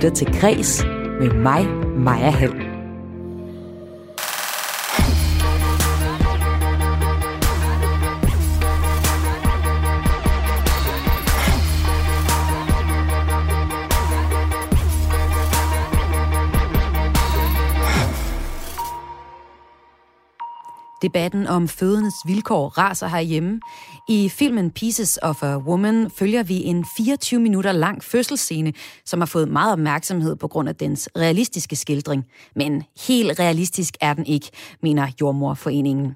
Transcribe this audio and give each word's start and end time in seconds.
lytter 0.00 0.16
til 0.16 0.40
Græs 0.40 0.84
med 1.20 1.34
mig, 1.34 1.66
Maja 1.96 2.30
Hall. 2.30 2.70
Debatten 21.02 21.46
om 21.46 21.68
fødendes 21.68 22.14
vilkår 22.26 22.68
raser 22.78 23.06
herhjemme. 23.06 23.60
I 24.10 24.28
filmen 24.28 24.70
Pieces 24.70 25.18
of 25.22 25.42
a 25.42 25.58
Woman 25.58 26.10
følger 26.10 26.42
vi 26.42 26.64
en 26.64 26.84
24 26.96 27.40
minutter 27.40 27.72
lang 27.72 28.04
fødselsscene, 28.04 28.72
som 29.04 29.20
har 29.20 29.26
fået 29.26 29.48
meget 29.48 29.72
opmærksomhed 29.72 30.36
på 30.36 30.48
grund 30.48 30.68
af 30.68 30.76
dens 30.76 31.08
realistiske 31.18 31.76
skildring. 31.76 32.24
Men 32.56 32.82
helt 33.06 33.40
realistisk 33.40 33.96
er 34.00 34.14
den 34.14 34.26
ikke, 34.26 34.50
mener 34.82 35.08
Jordmorforeningen. 35.20 36.14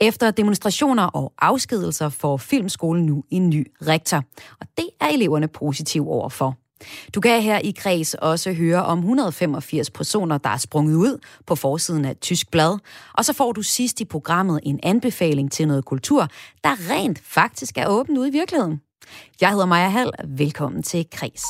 Efter 0.00 0.30
demonstrationer 0.30 1.04
og 1.04 1.32
afskedelser 1.38 2.08
får 2.08 2.36
Filmskolen 2.36 3.06
nu 3.06 3.24
en 3.30 3.50
ny 3.50 3.72
rektor, 3.86 4.22
og 4.60 4.66
det 4.76 4.88
er 5.00 5.08
eleverne 5.08 5.48
positive 5.48 6.08
overfor. 6.08 6.61
Du 7.14 7.20
kan 7.20 7.42
her 7.42 7.60
i 7.64 7.72
Græs 7.78 8.14
også 8.14 8.52
høre 8.52 8.84
om 8.84 8.98
185 8.98 9.90
personer, 9.90 10.38
der 10.38 10.50
er 10.50 10.56
sprunget 10.56 10.94
ud 10.94 11.18
på 11.46 11.54
forsiden 11.54 12.04
af 12.04 12.16
Tysk 12.16 12.50
Blad. 12.50 12.78
Og 13.14 13.24
så 13.24 13.32
får 13.32 13.52
du 13.52 13.62
sidst 13.62 14.00
i 14.00 14.04
programmet 14.04 14.60
en 14.62 14.80
anbefaling 14.82 15.52
til 15.52 15.68
noget 15.68 15.84
kultur, 15.84 16.28
der 16.64 16.90
rent 16.90 17.20
faktisk 17.24 17.78
er 17.78 17.86
åben 17.86 18.18
ude 18.18 18.28
i 18.28 18.32
virkeligheden. 18.32 18.80
Jeg 19.40 19.50
hedder 19.50 19.66
Maja 19.66 19.88
Hall. 19.88 20.10
Velkommen 20.28 20.82
til 20.82 21.06
Kreds. 21.12 21.44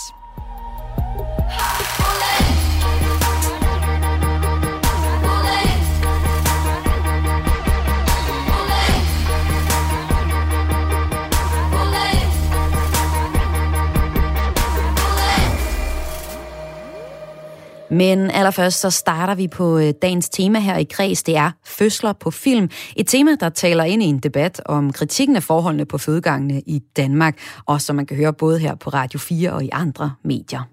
Men 17.92 18.30
allerførst 18.30 18.80
så 18.80 18.90
starter 18.90 19.34
vi 19.34 19.48
på 19.48 19.78
øh, 19.78 19.94
dagens 20.02 20.28
tema 20.28 20.58
her 20.58 20.76
i 20.76 20.84
Kreds. 20.84 21.22
Det 21.22 21.36
er 21.36 21.50
fødsler 21.64 22.12
på 22.12 22.30
film. 22.30 22.70
Et 22.96 23.06
tema, 23.06 23.30
der 23.40 23.48
taler 23.48 23.84
ind 23.84 24.02
i 24.02 24.06
en 24.06 24.18
debat 24.18 24.60
om 24.66 24.92
kritikken 24.92 25.36
af 25.36 25.42
forholdene 25.42 25.84
på 25.84 25.98
fødegangene 25.98 26.62
i 26.66 26.82
Danmark, 26.96 27.38
og 27.66 27.80
som 27.80 27.96
man 27.96 28.06
kan 28.06 28.16
høre 28.16 28.32
både 28.32 28.58
her 28.58 28.74
på 28.74 28.90
Radio 28.90 29.18
4 29.18 29.52
og 29.52 29.64
i 29.64 29.68
andre 29.72 30.12
medier. 30.24 30.68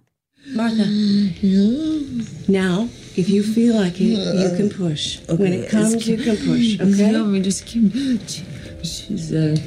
Martha. 0.55 0.83
Now, 2.47 2.87
if 3.15 3.29
you 3.29 3.43
feel 3.53 3.73
like 3.83 4.03
it, 4.03 4.17
you 4.17 4.57
can 4.57 4.69
push. 4.69 5.19
Okay. 5.29 5.43
When 5.43 5.53
it 5.53 5.71
comes, 5.71 6.07
you 6.07 6.17
can 6.23 6.37
push. 6.47 6.81
Okay. 6.81 7.11
No, 7.11 7.25
me 7.25 7.43
just 7.43 7.65
keep. 7.65 7.93
She's 8.83 9.31
uh. 9.31 9.57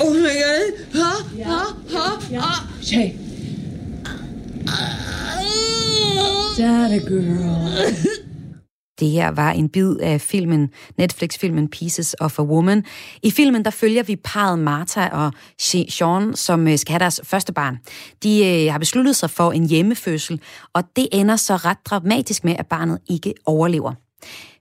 Oh 0.00 0.12
my 0.14 0.34
god! 0.44 0.72
Huh? 0.92 1.22
Huh? 1.44 1.72
Huh? 1.90 2.40
Huh? 2.40 2.66
Shay. 2.82 3.25
That 6.58 6.92
a 6.92 6.98
girl. 6.98 8.16
Det 9.00 9.10
her 9.10 9.28
var 9.28 9.50
en 9.50 9.68
bid 9.68 9.96
af 9.96 10.20
filmen, 10.20 10.70
Netflix-filmen 10.98 11.68
Pieces 11.68 12.16
of 12.20 12.38
a 12.38 12.42
Woman. 12.42 12.84
I 13.22 13.30
filmen 13.30 13.64
der 13.64 13.70
følger 13.70 14.02
vi 14.02 14.16
parret 14.16 14.58
Martha 14.58 15.08
og 15.08 15.32
Sean, 15.58 16.36
som 16.36 16.68
øh, 16.68 16.78
skal 16.78 16.92
have 16.92 16.98
deres 16.98 17.20
første 17.24 17.52
barn. 17.52 17.78
De 18.22 18.46
øh, 18.46 18.72
har 18.72 18.78
besluttet 18.78 19.16
sig 19.16 19.30
for 19.30 19.52
en 19.52 19.68
hjemmefødsel, 19.68 20.40
og 20.72 20.82
det 20.96 21.08
ender 21.12 21.36
så 21.36 21.56
ret 21.56 21.78
dramatisk 21.84 22.44
med, 22.44 22.56
at 22.58 22.66
barnet 22.66 22.98
ikke 23.10 23.34
overlever. 23.44 23.92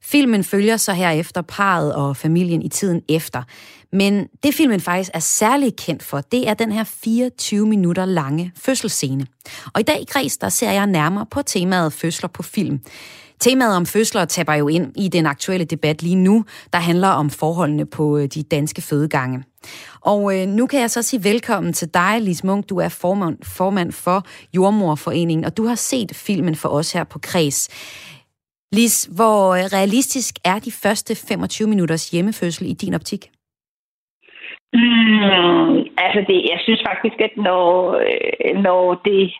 Filmen 0.01 0.43
følger 0.43 0.77
så 0.77 0.93
herefter 0.93 1.41
parret 1.41 1.95
og 1.95 2.17
familien 2.17 2.61
i 2.61 2.69
tiden 2.69 3.01
efter. 3.09 3.43
Men 3.95 4.27
det 4.43 4.55
filmen 4.55 4.79
faktisk 4.79 5.11
er 5.13 5.19
særlig 5.19 5.75
kendt 5.75 6.03
for, 6.03 6.21
det 6.21 6.49
er 6.49 6.53
den 6.53 6.71
her 6.71 6.83
24 6.83 7.67
minutter 7.67 8.05
lange 8.05 8.51
fødselsscene. 8.57 9.27
Og 9.73 9.79
i 9.79 9.83
dag 9.83 10.01
i 10.01 10.05
Græs, 10.05 10.37
der 10.37 10.49
ser 10.49 10.71
jeg 10.71 10.87
nærmere 10.87 11.25
på 11.31 11.41
temaet 11.41 11.93
fødsler 11.93 12.29
på 12.29 12.43
film. 12.43 12.79
Temaet 13.39 13.75
om 13.75 13.85
fødsler 13.85 14.25
taber 14.25 14.53
jo 14.53 14.67
ind 14.67 14.97
i 14.97 15.07
den 15.07 15.25
aktuelle 15.25 15.65
debat 15.65 16.01
lige 16.01 16.15
nu, 16.15 16.45
der 16.73 16.79
handler 16.79 17.07
om 17.07 17.29
forholdene 17.29 17.85
på 17.85 18.17
øh, 18.17 18.27
de 18.27 18.43
danske 18.43 18.81
fødegange. 18.81 19.43
Og 20.01 20.39
øh, 20.39 20.47
nu 20.47 20.67
kan 20.67 20.79
jeg 20.79 20.91
så 20.91 21.01
sige 21.01 21.23
velkommen 21.23 21.73
til 21.73 21.87
dig, 21.93 22.21
Lis 22.21 22.43
Munk. 22.43 22.69
Du 22.69 22.77
er 22.77 22.89
formand, 22.89 23.37
formand 23.43 23.91
for 23.91 24.25
Jordmorforeningen, 24.53 25.45
og 25.45 25.57
du 25.57 25.65
har 25.65 25.75
set 25.75 26.15
filmen 26.15 26.55
for 26.55 26.69
os 26.69 26.91
her 26.91 27.03
på 27.03 27.19
Kreds. 27.19 27.67
Lis, 28.71 29.09
hvor 29.11 29.55
øh, 29.55 29.63
realistisk 29.63 30.35
er 30.43 30.59
de 30.59 30.71
første 30.71 31.15
25 31.15 31.67
minutters 31.67 32.09
hjemmefødsel 32.09 32.69
i 32.69 32.73
din 32.73 32.93
optik? 32.93 33.29
Mm, 34.75 35.71
altså, 36.05 36.19
det, 36.29 36.37
jeg 36.51 36.59
synes 36.63 36.81
faktisk, 36.89 37.17
at 37.27 37.33
når, 37.37 37.67
øh, 38.07 38.55
når 38.67 39.01
det... 39.05 39.33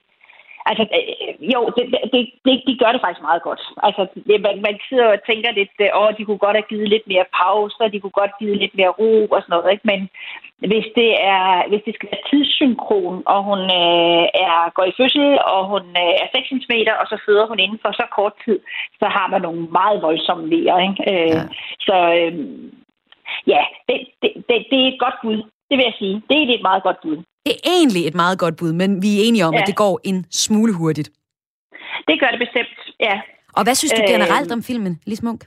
Altså, 0.70 0.84
øh, 0.98 1.54
jo, 1.54 1.60
det, 1.76 1.84
det, 2.14 2.22
det, 2.46 2.54
de 2.68 2.78
gør 2.82 2.92
det 2.92 3.02
faktisk 3.02 3.28
meget 3.30 3.44
godt. 3.48 3.62
Altså, 3.88 4.02
det, 4.28 4.38
man, 4.46 4.56
man 4.68 4.76
sidder 4.90 5.08
og 5.16 5.20
tænker 5.30 5.52
lidt, 5.52 5.76
åh, 5.82 6.02
oh, 6.02 6.10
de 6.18 6.26
kunne 6.26 6.44
godt 6.46 6.58
have 6.60 6.72
givet 6.72 6.90
lidt 6.90 7.08
mere 7.08 7.26
pause, 7.42 7.76
og 7.84 7.92
de 7.94 8.00
kunne 8.00 8.20
godt 8.20 8.32
have 8.32 8.42
givet 8.44 8.58
lidt 8.64 8.76
mere 8.80 8.96
ro 9.00 9.14
og 9.36 9.42
sådan 9.42 9.54
noget, 9.54 9.72
ikke? 9.74 9.88
Men 9.92 10.00
hvis 10.72 10.88
det, 11.00 11.12
er, 11.34 11.46
hvis 11.70 11.84
det 11.86 11.94
skal 11.96 12.10
være 12.12 12.28
tidssynkron, 12.30 13.18
og 13.34 13.40
hun 13.50 13.62
øh, 13.82 14.26
er, 14.46 14.74
går 14.76 14.86
i 14.88 14.98
fødsel, 15.00 15.28
og 15.54 15.62
hun 15.72 15.86
øh, 16.04 16.14
er 16.24 16.28
6 16.36 16.48
cm, 16.50 16.74
og 17.02 17.06
så 17.12 17.18
føder 17.26 17.46
hun 17.48 17.60
inden 17.60 17.80
for 17.84 17.92
så 17.92 18.06
kort 18.18 18.36
tid, 18.46 18.60
så 19.00 19.06
har 19.16 19.28
man 19.34 19.42
nogle 19.42 19.64
meget 19.80 20.02
voldsomme 20.02 20.46
vejer, 20.54 20.78
ikke? 20.88 21.02
Øh, 21.12 21.36
ja. 21.38 21.44
Så... 21.88 21.96
Øh, 22.20 22.34
ja, 23.48 23.64
det, 23.88 23.98
det, 24.22 24.32
det, 24.50 24.56
det 24.72 24.78
er 24.84 24.88
et 24.94 25.00
godt 25.00 25.18
bud. 25.24 25.38
Det 25.70 25.76
vil 25.78 25.86
jeg 25.90 25.96
sige. 26.00 26.16
Det 26.30 26.38
er 26.38 26.56
et 26.56 26.62
meget 26.62 26.84
godt 26.84 26.98
bud. 27.04 27.18
Det 27.46 27.54
er 27.54 27.62
egentlig 27.78 28.08
et 28.08 28.16
meget 28.16 28.40
godt 28.40 28.56
bud, 28.60 28.74
men 28.74 29.02
vi 29.04 29.10
er 29.18 29.22
enige 29.28 29.46
om, 29.46 29.54
ja. 29.54 29.60
at 29.60 29.68
det 29.68 29.76
går 29.76 30.00
en 30.04 30.26
smule 30.32 30.74
hurtigt. 30.74 31.10
Det 32.08 32.20
gør 32.20 32.30
det 32.34 32.40
bestemt, 32.40 32.78
ja. 33.00 33.22
Og 33.58 33.64
hvad 33.64 33.76
synes 33.76 33.94
du 33.94 34.02
generelt 34.08 34.52
øh, 34.52 34.56
om 34.56 34.64
filmen, 34.64 34.94
Lis 35.06 35.24
Munk? 35.24 35.42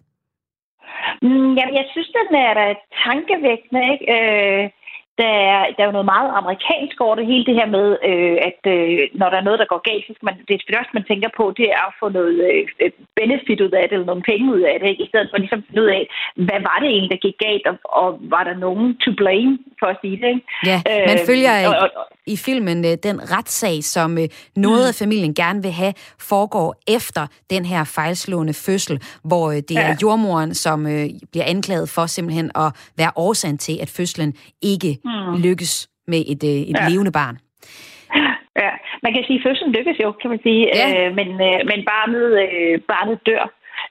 Mm, 1.23 1.53
jamen, 1.59 1.75
jeg 1.81 1.87
synes, 1.93 2.09
den 2.19 2.35
er 2.47 2.55
da 2.61 2.67
tankevækkende, 3.05 3.83
ikke? 3.93 4.05
Øh, 4.17 4.71
der 5.21 5.33
er, 5.53 5.59
der 5.75 5.81
er 5.83 5.89
jo 5.91 5.97
noget 5.99 6.13
meget 6.17 6.31
amerikansk 6.41 6.97
over 7.07 7.15
det 7.19 7.27
hele 7.31 7.45
det 7.49 7.55
her 7.61 7.69
med, 7.77 7.87
øh, 8.11 8.37
at 8.49 8.61
øh, 8.75 8.99
når 9.21 9.29
der 9.31 9.39
er 9.39 9.47
noget, 9.47 9.61
der 9.63 9.73
går 9.73 9.83
galt, 9.91 10.05
så 10.07 10.13
skal 10.15 10.27
man, 10.29 10.37
det 10.49 10.63
første, 10.75 10.97
man 10.99 11.09
tænker 11.11 11.31
på, 11.39 11.45
det 11.59 11.67
er 11.79 11.83
at 11.89 11.97
få 12.01 12.07
noget 12.19 12.35
øh, 12.49 12.91
benefit 13.21 13.61
ud 13.67 13.73
af 13.81 13.85
det, 13.87 13.95
eller 13.95 14.11
nogle 14.13 14.29
penge 14.31 14.47
ud 14.57 14.63
af 14.71 14.77
det, 14.79 14.89
ikke? 14.91 15.05
i 15.05 15.11
stedet 15.11 15.29
for 15.31 15.39
ligesom 15.39 15.61
at 15.61 15.67
finde 15.67 15.83
ud 15.85 15.91
af, 15.99 16.03
hvad 16.47 16.61
var 16.69 16.77
det 16.83 16.89
egentlig, 16.91 17.13
der 17.15 17.27
gik 17.27 17.39
galt, 17.47 17.67
og, 17.71 17.77
og 18.03 18.09
var 18.35 18.43
der 18.49 18.57
nogen 18.67 18.87
to 19.05 19.11
blame, 19.23 19.53
for 19.81 19.89
at 19.93 19.99
sige 20.03 20.17
det. 20.23 20.29
Ikke? 20.35 20.47
Ja, 20.71 20.79
man 21.11 21.19
øh, 21.21 21.27
følger 21.31 21.55
og, 21.69 21.75
og, 21.85 21.91
i 22.27 22.37
filmen 22.37 22.85
øh, 22.85 22.95
den 23.03 23.17
retssag, 23.35 23.85
som 23.85 24.19
øh, 24.19 24.29
noget 24.57 24.85
mm. 24.85 24.89
af 24.89 24.95
familien 24.95 25.35
gerne 25.35 25.63
vil 25.63 25.71
have, 25.71 25.93
foregår 26.21 26.77
efter 26.89 27.27
den 27.51 27.65
her 27.65 27.85
fejlslående 27.85 28.55
fødsel, 28.55 29.03
hvor 29.25 29.51
øh, 29.51 29.57
det 29.57 29.71
ja. 29.71 29.81
er 29.81 29.97
jordmoren, 30.03 30.55
som 30.55 30.87
øh, 30.87 31.07
bliver 31.33 31.45
anklaget 31.45 31.89
for 31.89 32.07
simpelthen 32.07 32.51
at 32.55 32.93
være 32.97 33.11
årsagen 33.17 33.59
til, 33.59 33.79
at 33.83 33.89
fødslen 33.89 34.35
ikke 34.63 34.99
mm. 35.09 35.43
lykkes 35.47 35.73
med 36.07 36.21
et, 36.33 36.43
øh, 36.53 36.61
et 36.71 36.77
ja. 36.81 36.89
levende 36.89 37.13
barn. 37.13 37.37
Ja, 38.65 38.73
man 39.03 39.13
kan 39.13 39.25
sige, 39.27 39.39
at 39.39 39.45
fødslen 39.47 39.73
lykkes 39.73 39.99
jo, 40.05 40.13
kan 40.21 40.31
man 40.31 40.41
sige, 40.43 40.63
ja. 40.75 40.89
øh, 40.91 41.09
men, 41.19 41.29
øh, 41.49 41.61
men 41.71 41.81
barnet, 41.93 42.27
øh, 42.45 42.81
barnet 42.93 43.19
dør. 43.27 43.45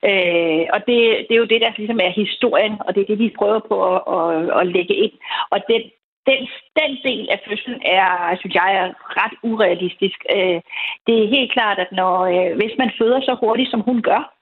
Øh, 0.09 0.63
og 0.73 0.79
det, 0.87 0.99
det 1.25 1.33
er 1.33 1.43
jo 1.43 1.51
det, 1.53 1.61
der 1.61 1.71
ligesom 1.77 1.99
er 2.07 2.19
historien, 2.23 2.75
og 2.85 2.89
det 2.95 3.01
er 3.01 3.09
det, 3.09 3.19
de 3.19 3.37
prøver 3.39 3.61
på 3.69 3.75
at, 3.93 3.99
at, 4.17 4.59
at 4.59 4.67
lægge 4.75 4.95
ind. 5.05 5.15
Og 5.53 5.59
den, 5.71 5.81
den, 6.29 6.39
den 6.79 6.91
del 7.07 7.27
af 7.33 7.39
fødslen 7.47 7.79
er, 7.97 8.35
synes 8.39 8.55
jeg, 8.55 8.69
er 8.81 8.87
ret 9.21 9.35
urealistisk. 9.43 10.19
Øh, 10.35 10.59
det 11.07 11.15
er 11.17 11.33
helt 11.35 11.51
klart, 11.51 11.79
at 11.79 11.91
når, 11.91 12.15
øh, 12.33 12.55
hvis 12.59 12.75
man 12.77 12.91
føder 12.99 13.19
så 13.21 13.33
hurtigt, 13.41 13.71
som 13.71 13.81
hun 13.81 14.01
gør, 14.01 14.36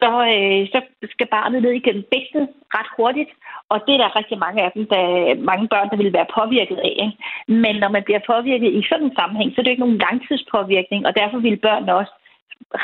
så, 0.00 0.10
øh, 0.34 0.60
så 0.72 0.78
skal 1.14 1.28
barnet 1.36 1.62
ned 1.62 1.70
igennem 1.70 2.04
bækkenet 2.12 2.48
ret 2.76 2.90
hurtigt. 2.96 3.30
Og 3.72 3.78
det 3.86 3.92
er 3.94 4.00
der 4.02 4.16
rigtig 4.18 4.38
mange 4.38 4.62
af 4.62 4.70
dem, 4.76 4.84
der, 4.92 5.02
mange 5.50 5.68
børn, 5.68 5.90
der 5.90 5.96
vil 5.96 6.12
være 6.12 6.34
påvirket 6.38 6.78
af. 6.88 6.94
Ikke? 7.04 7.16
Men 7.62 7.74
når 7.82 7.90
man 7.96 8.02
bliver 8.02 8.22
påvirket 8.32 8.70
i 8.78 8.82
sådan 8.88 9.06
en 9.06 9.16
sammenhæng, 9.18 9.50
så 9.50 9.56
er 9.58 9.64
det 9.64 9.70
ikke 9.70 9.86
nogen 9.86 10.04
langtidspåvirkning, 10.06 11.06
og 11.06 11.12
derfor 11.20 11.38
vil 11.38 11.64
børnene 11.66 11.94
også 11.94 12.12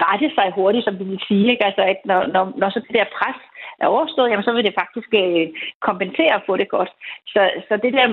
rette 0.02 0.28
sig 0.34 0.52
hurtigt, 0.54 0.84
som 0.84 0.98
vi 0.98 1.04
vil 1.04 1.20
sige. 1.28 1.50
Ikke? 1.52 1.64
Altså, 1.64 1.82
at 1.92 1.98
når, 2.04 2.20
når, 2.34 2.44
når 2.56 2.68
så 2.70 2.80
det 2.86 2.94
der 2.98 3.14
pres 3.18 3.40
er 3.80 3.86
overstået, 3.86 4.30
jamen, 4.30 4.44
så 4.44 4.52
vil 4.52 4.64
det 4.64 4.80
faktisk 4.82 5.10
øh, 5.22 5.46
kompensere 5.80 6.34
og 6.38 6.42
få 6.46 6.56
det 6.56 6.68
godt. 6.68 6.90
Så, 7.26 7.50
så 7.68 7.74
det 7.84 7.92
der 7.92 8.08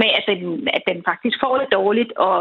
med, 0.00 0.10
at 0.18 0.24
den, 0.26 0.68
at 0.76 0.82
den 0.90 0.98
faktisk 1.10 1.36
får 1.44 1.58
det 1.58 1.72
dårligt, 1.72 2.12
og 2.12 2.38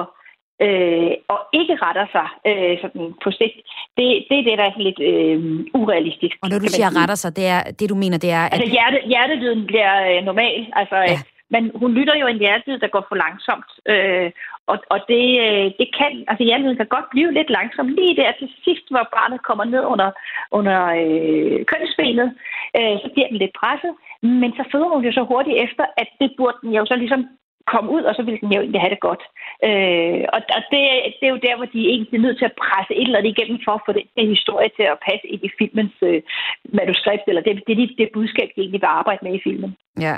øh, 0.65 1.11
og 1.33 1.39
ikke 1.59 1.75
retter 1.85 2.07
sig 2.15 2.27
øh, 2.50 2.73
sådan 2.81 3.06
på 3.23 3.29
sigt, 3.39 3.57
det, 3.97 4.06
det 4.29 4.35
er 4.39 4.45
det, 4.47 4.57
der 4.59 4.65
er 4.69 4.85
lidt 4.88 5.01
øh, 5.11 5.38
urealistisk. 5.81 6.35
Og 6.44 6.50
når 6.50 6.59
du 6.59 6.67
siger 6.67 6.89
sige. 6.89 7.00
retter 7.00 7.17
sig, 7.23 7.35
det, 7.39 7.45
er, 7.56 7.61
det 7.79 7.89
du 7.89 7.95
mener, 8.03 8.17
det 8.25 8.31
er... 8.31 8.44
At... 8.45 8.53
Altså 8.53 8.71
hjerte, 8.75 8.97
hjertelyden 9.11 9.65
bliver 9.71 9.94
øh, 10.09 10.19
normal, 10.29 10.59
altså 10.81 10.97
ja. 10.97 11.19
men 11.53 11.71
hun 11.81 11.91
lytter 11.97 12.15
jo 12.21 12.27
en 12.27 12.39
hjertelyd, 12.44 12.79
der 12.79 12.88
går 12.95 13.06
for 13.09 13.15
langsomt. 13.15 13.69
Øh, 13.94 14.31
og, 14.71 14.77
og 14.94 15.00
det, 15.11 15.25
øh, 15.45 15.67
det 15.79 15.88
kan, 15.97 16.11
altså 16.29 16.44
hjertelyd 16.47 16.75
kan 16.75 16.94
godt 16.95 17.07
blive 17.13 17.31
lidt 17.38 17.50
langsomt. 17.57 17.91
Lige 18.00 18.15
der 18.15 18.31
til 18.39 18.50
sidst, 18.65 18.85
hvor 18.94 19.06
barnet 19.17 19.39
kommer 19.47 19.65
ned 19.73 19.83
under, 19.94 20.09
under 20.57 20.77
øh, 21.01 21.57
kønsbenet, 21.71 22.27
øh, 22.77 22.95
så 23.03 23.07
bliver 23.13 23.29
den 23.31 23.41
lidt 23.44 23.56
presset. 23.61 23.94
Men 24.41 24.51
så 24.57 24.63
føder 24.71 24.89
hun 24.94 25.06
jo 25.07 25.11
så 25.11 25.23
hurtigt 25.31 25.57
efter, 25.65 25.85
at 26.01 26.09
det 26.21 26.29
burde 26.38 26.57
den 26.61 26.71
jo 26.77 26.83
så 26.85 26.95
ligesom 26.95 27.21
komme 27.74 27.89
ud, 27.95 28.04
og 28.10 28.13
så 28.16 28.21
vil 28.27 28.42
den 28.42 28.51
jo 28.56 28.62
egentlig 28.62 28.83
have 28.83 28.94
det 28.95 29.06
godt. 29.10 29.24
Øh, 29.68 30.24
og 30.36 30.39
og 30.57 30.62
det, 30.71 30.81
det 31.18 31.25
er 31.27 31.33
jo 31.36 31.45
der, 31.48 31.56
hvor 31.57 31.69
de 31.74 31.80
egentlig 31.94 32.18
er 32.18 32.25
nødt 32.25 32.39
til 32.39 32.50
at 32.51 32.60
presse 32.63 32.92
et 32.95 33.07
eller 33.07 33.19
andet 33.19 33.33
igennem 33.33 33.60
for 33.66 33.74
at 33.75 33.86
få 33.86 33.92
den, 33.98 34.06
den 34.19 34.27
historie 34.36 34.69
til 34.77 34.86
at 34.94 35.01
passe 35.07 35.25
ind 35.33 35.42
i 35.48 35.56
filmens 35.60 35.98
øh, 36.10 36.19
manuskript, 36.77 37.25
eller 37.30 37.44
det, 37.48 37.54
det, 37.68 37.74
det, 37.80 37.88
det 38.00 38.16
budskab, 38.18 38.48
de 38.51 38.62
egentlig 38.62 38.81
vil 38.83 38.98
arbejde 39.01 39.21
med 39.25 39.33
i 39.36 39.45
filmen. 39.48 39.71
Ja, 40.07 40.16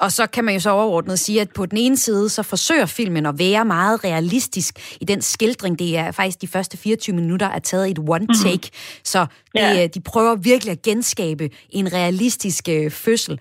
og 0.00 0.12
så 0.12 0.26
kan 0.26 0.44
man 0.44 0.54
jo 0.54 0.60
så 0.60 0.70
overordnet 0.70 1.18
sige, 1.18 1.40
at 1.40 1.48
på 1.50 1.66
den 1.66 1.78
ene 1.78 1.96
side, 1.96 2.28
så 2.28 2.42
forsøger 2.42 2.86
filmen 2.86 3.26
at 3.26 3.34
være 3.38 3.64
meget 3.64 4.04
realistisk 4.04 4.98
i 5.00 5.04
den 5.04 5.22
skildring. 5.22 5.78
Det 5.78 5.98
er 5.98 6.10
faktisk 6.10 6.42
de 6.42 6.48
første 6.48 6.76
24 6.76 7.16
minutter 7.16 7.46
er 7.46 7.58
taget 7.58 7.90
et 7.90 7.98
one 7.98 8.24
mhm. 8.24 8.34
take. 8.44 8.70
Mm-hmm. 8.72 9.04
Så 9.04 9.26
det, 9.54 9.60
ja. 9.60 9.86
de 9.86 10.00
prøver 10.00 10.36
virkelig 10.36 10.72
at 10.72 10.82
genskabe 10.82 11.50
en 11.70 11.92
realistisk 11.92 12.68
øh, 12.68 12.90
fødsel. 12.90 13.40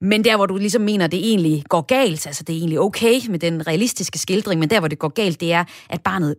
Men 0.00 0.24
der, 0.24 0.36
hvor 0.36 0.46
du 0.46 0.56
ligesom 0.56 0.82
mener, 0.82 1.06
det 1.06 1.28
egentlig 1.30 1.64
går 1.68 1.80
galt, 1.80 2.26
altså 2.26 2.44
det 2.44 2.52
er 2.52 2.58
egentlig 2.58 2.80
okay 2.80 3.20
med 3.28 3.38
den 3.38 3.66
realistiske 3.66 4.18
skildring, 4.18 4.60
men 4.60 4.70
der, 4.70 4.78
hvor 4.78 4.88
det 4.88 4.98
går 4.98 5.08
galt, 5.08 5.40
det 5.40 5.52
er, 5.52 5.64
at 5.90 6.02
barnet 6.02 6.34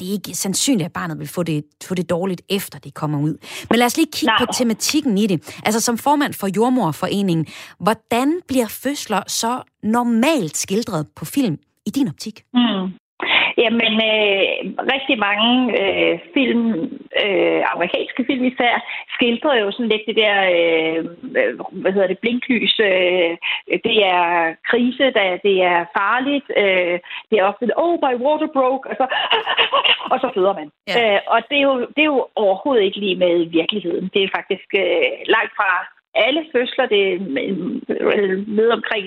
det 0.00 0.08
er 0.08 0.12
ikke 0.12 0.34
sandsynligt, 0.34 0.86
at 0.86 0.92
barnet 0.92 1.18
vil 1.18 1.28
få 1.28 1.42
det, 1.42 1.64
få 1.84 1.94
det 1.94 2.10
dårligt, 2.10 2.42
efter 2.48 2.78
det 2.78 2.94
kommer 2.94 3.20
ud. 3.20 3.36
Men 3.70 3.78
lad 3.78 3.86
os 3.86 3.96
lige 3.96 4.08
kigge 4.12 4.26
Nej. 4.26 4.46
på 4.46 4.52
tematikken 4.52 5.18
i 5.18 5.26
det. 5.26 5.60
Altså 5.64 5.80
som 5.80 5.98
formand 5.98 6.34
for 6.34 6.48
Jordmorforeningen, 6.56 7.46
hvordan 7.78 8.40
bliver 8.48 8.66
fødsler 8.68 9.22
så 9.26 9.62
normalt 9.82 10.56
skildret 10.56 11.06
på 11.16 11.24
film 11.24 11.58
i 11.86 11.90
din 11.90 12.08
optik? 12.08 12.42
Mm. 12.54 12.92
Jamen, 13.58 13.94
øh, 14.12 14.52
rigtig 14.94 15.16
mange 15.28 15.50
øh, 15.80 16.18
film, 16.34 16.66
øh, 17.24 17.62
amerikanske 17.74 18.24
film 18.28 18.44
især, 18.44 18.74
skildrer 19.14 19.54
jo 19.58 19.70
sådan 19.70 19.88
lidt 19.88 20.02
det 20.06 20.16
der, 20.16 20.36
øh, 20.56 21.04
hvad 21.82 21.92
hedder 21.92 22.06
det, 22.06 22.18
blinklys. 22.18 22.74
Øh, 22.80 23.32
det 23.86 23.96
er 24.14 24.54
krise, 24.70 25.04
der, 25.16 25.28
det 25.46 25.56
er 25.62 25.78
farligt. 25.98 26.46
Øh, 26.56 26.98
det 27.30 27.36
er 27.38 27.44
ofte, 27.44 27.78
oh, 27.84 27.98
my 28.04 28.14
water 28.24 28.48
broke, 28.56 28.90
og 28.90 28.94
så, 29.00 29.06
og 30.12 30.18
så 30.22 30.30
føder 30.34 30.54
man. 30.60 30.68
Ja. 30.88 31.14
Øh, 31.14 31.20
og 31.26 31.40
det 31.50 31.56
er, 31.58 31.66
jo, 31.70 31.78
det 31.94 32.02
er 32.02 32.12
jo 32.16 32.26
overhovedet 32.34 32.84
ikke 32.84 33.00
lige 33.00 33.16
med 33.24 33.34
virkeligheden. 33.58 34.10
Det 34.14 34.22
er 34.22 34.36
faktisk 34.38 34.68
øh, 34.82 35.10
langt 35.34 35.52
fra 35.58 35.70
alle 36.14 36.42
fødsler, 36.52 36.86
det 36.86 37.02
er 37.12 37.18
med 38.58 38.68
omkring 38.78 39.04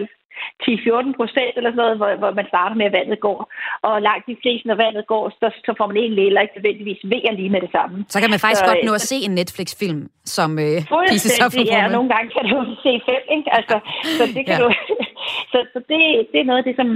10-14 0.64 1.20
procent 1.20 1.54
eller 1.58 1.72
sådan 1.72 1.84
noget, 1.84 1.98
hvor, 2.02 2.12
hvor 2.22 2.32
man 2.40 2.48
starter 2.52 2.76
med, 2.80 2.86
at 2.90 2.96
vandet 3.00 3.20
går. 3.28 3.40
Og 3.88 3.94
langt 4.08 4.26
de 4.32 4.36
fleste, 4.44 4.68
når 4.68 4.78
vandet 4.86 5.06
går, 5.14 5.24
så, 5.40 5.48
så 5.66 5.72
får 5.78 5.88
man 5.88 5.98
egentlig 6.04 6.24
heller 6.28 6.42
ikke 6.46 6.56
nødvendigvis 6.58 7.02
vejer 7.14 7.34
lige 7.40 7.54
med 7.56 7.62
det 7.66 7.72
samme. 7.78 7.96
Så 8.14 8.18
kan 8.22 8.30
man 8.34 8.40
faktisk 8.44 8.66
så, 8.66 8.70
godt 8.72 8.86
nå 8.90 8.94
at 9.00 9.06
se 9.12 9.18
en 9.28 9.36
Netflix-film, 9.40 10.02
som 10.38 10.50
øh, 10.66 10.78
Pieces 11.10 11.40
of 11.46 11.52
Ja, 11.76 11.88
nogle 11.98 12.10
gange 12.14 12.30
kan 12.38 12.46
du 12.52 12.58
se 12.86 12.92
fem, 13.10 13.24
ikke? 13.36 13.50
Altså, 13.58 13.76
så 14.18 14.24
det 14.36 14.42
kan 14.48 14.56
ja. 14.58 14.64
du... 14.64 14.68
så, 15.52 15.58
så 15.74 15.80
det, 15.90 16.02
det 16.32 16.40
er 16.40 16.48
noget 16.50 16.62
af 16.62 16.68
det, 16.70 16.76
som, 16.80 16.90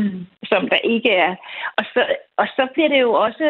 som 0.51 0.61
der 0.73 0.79
ikke 0.95 1.11
er. 1.25 1.31
Og 1.77 1.83
så, 1.93 2.01
og 2.41 2.47
så 2.55 2.63
bliver 2.73 2.89
det 2.93 2.99
jo 3.01 3.11
også, 3.27 3.45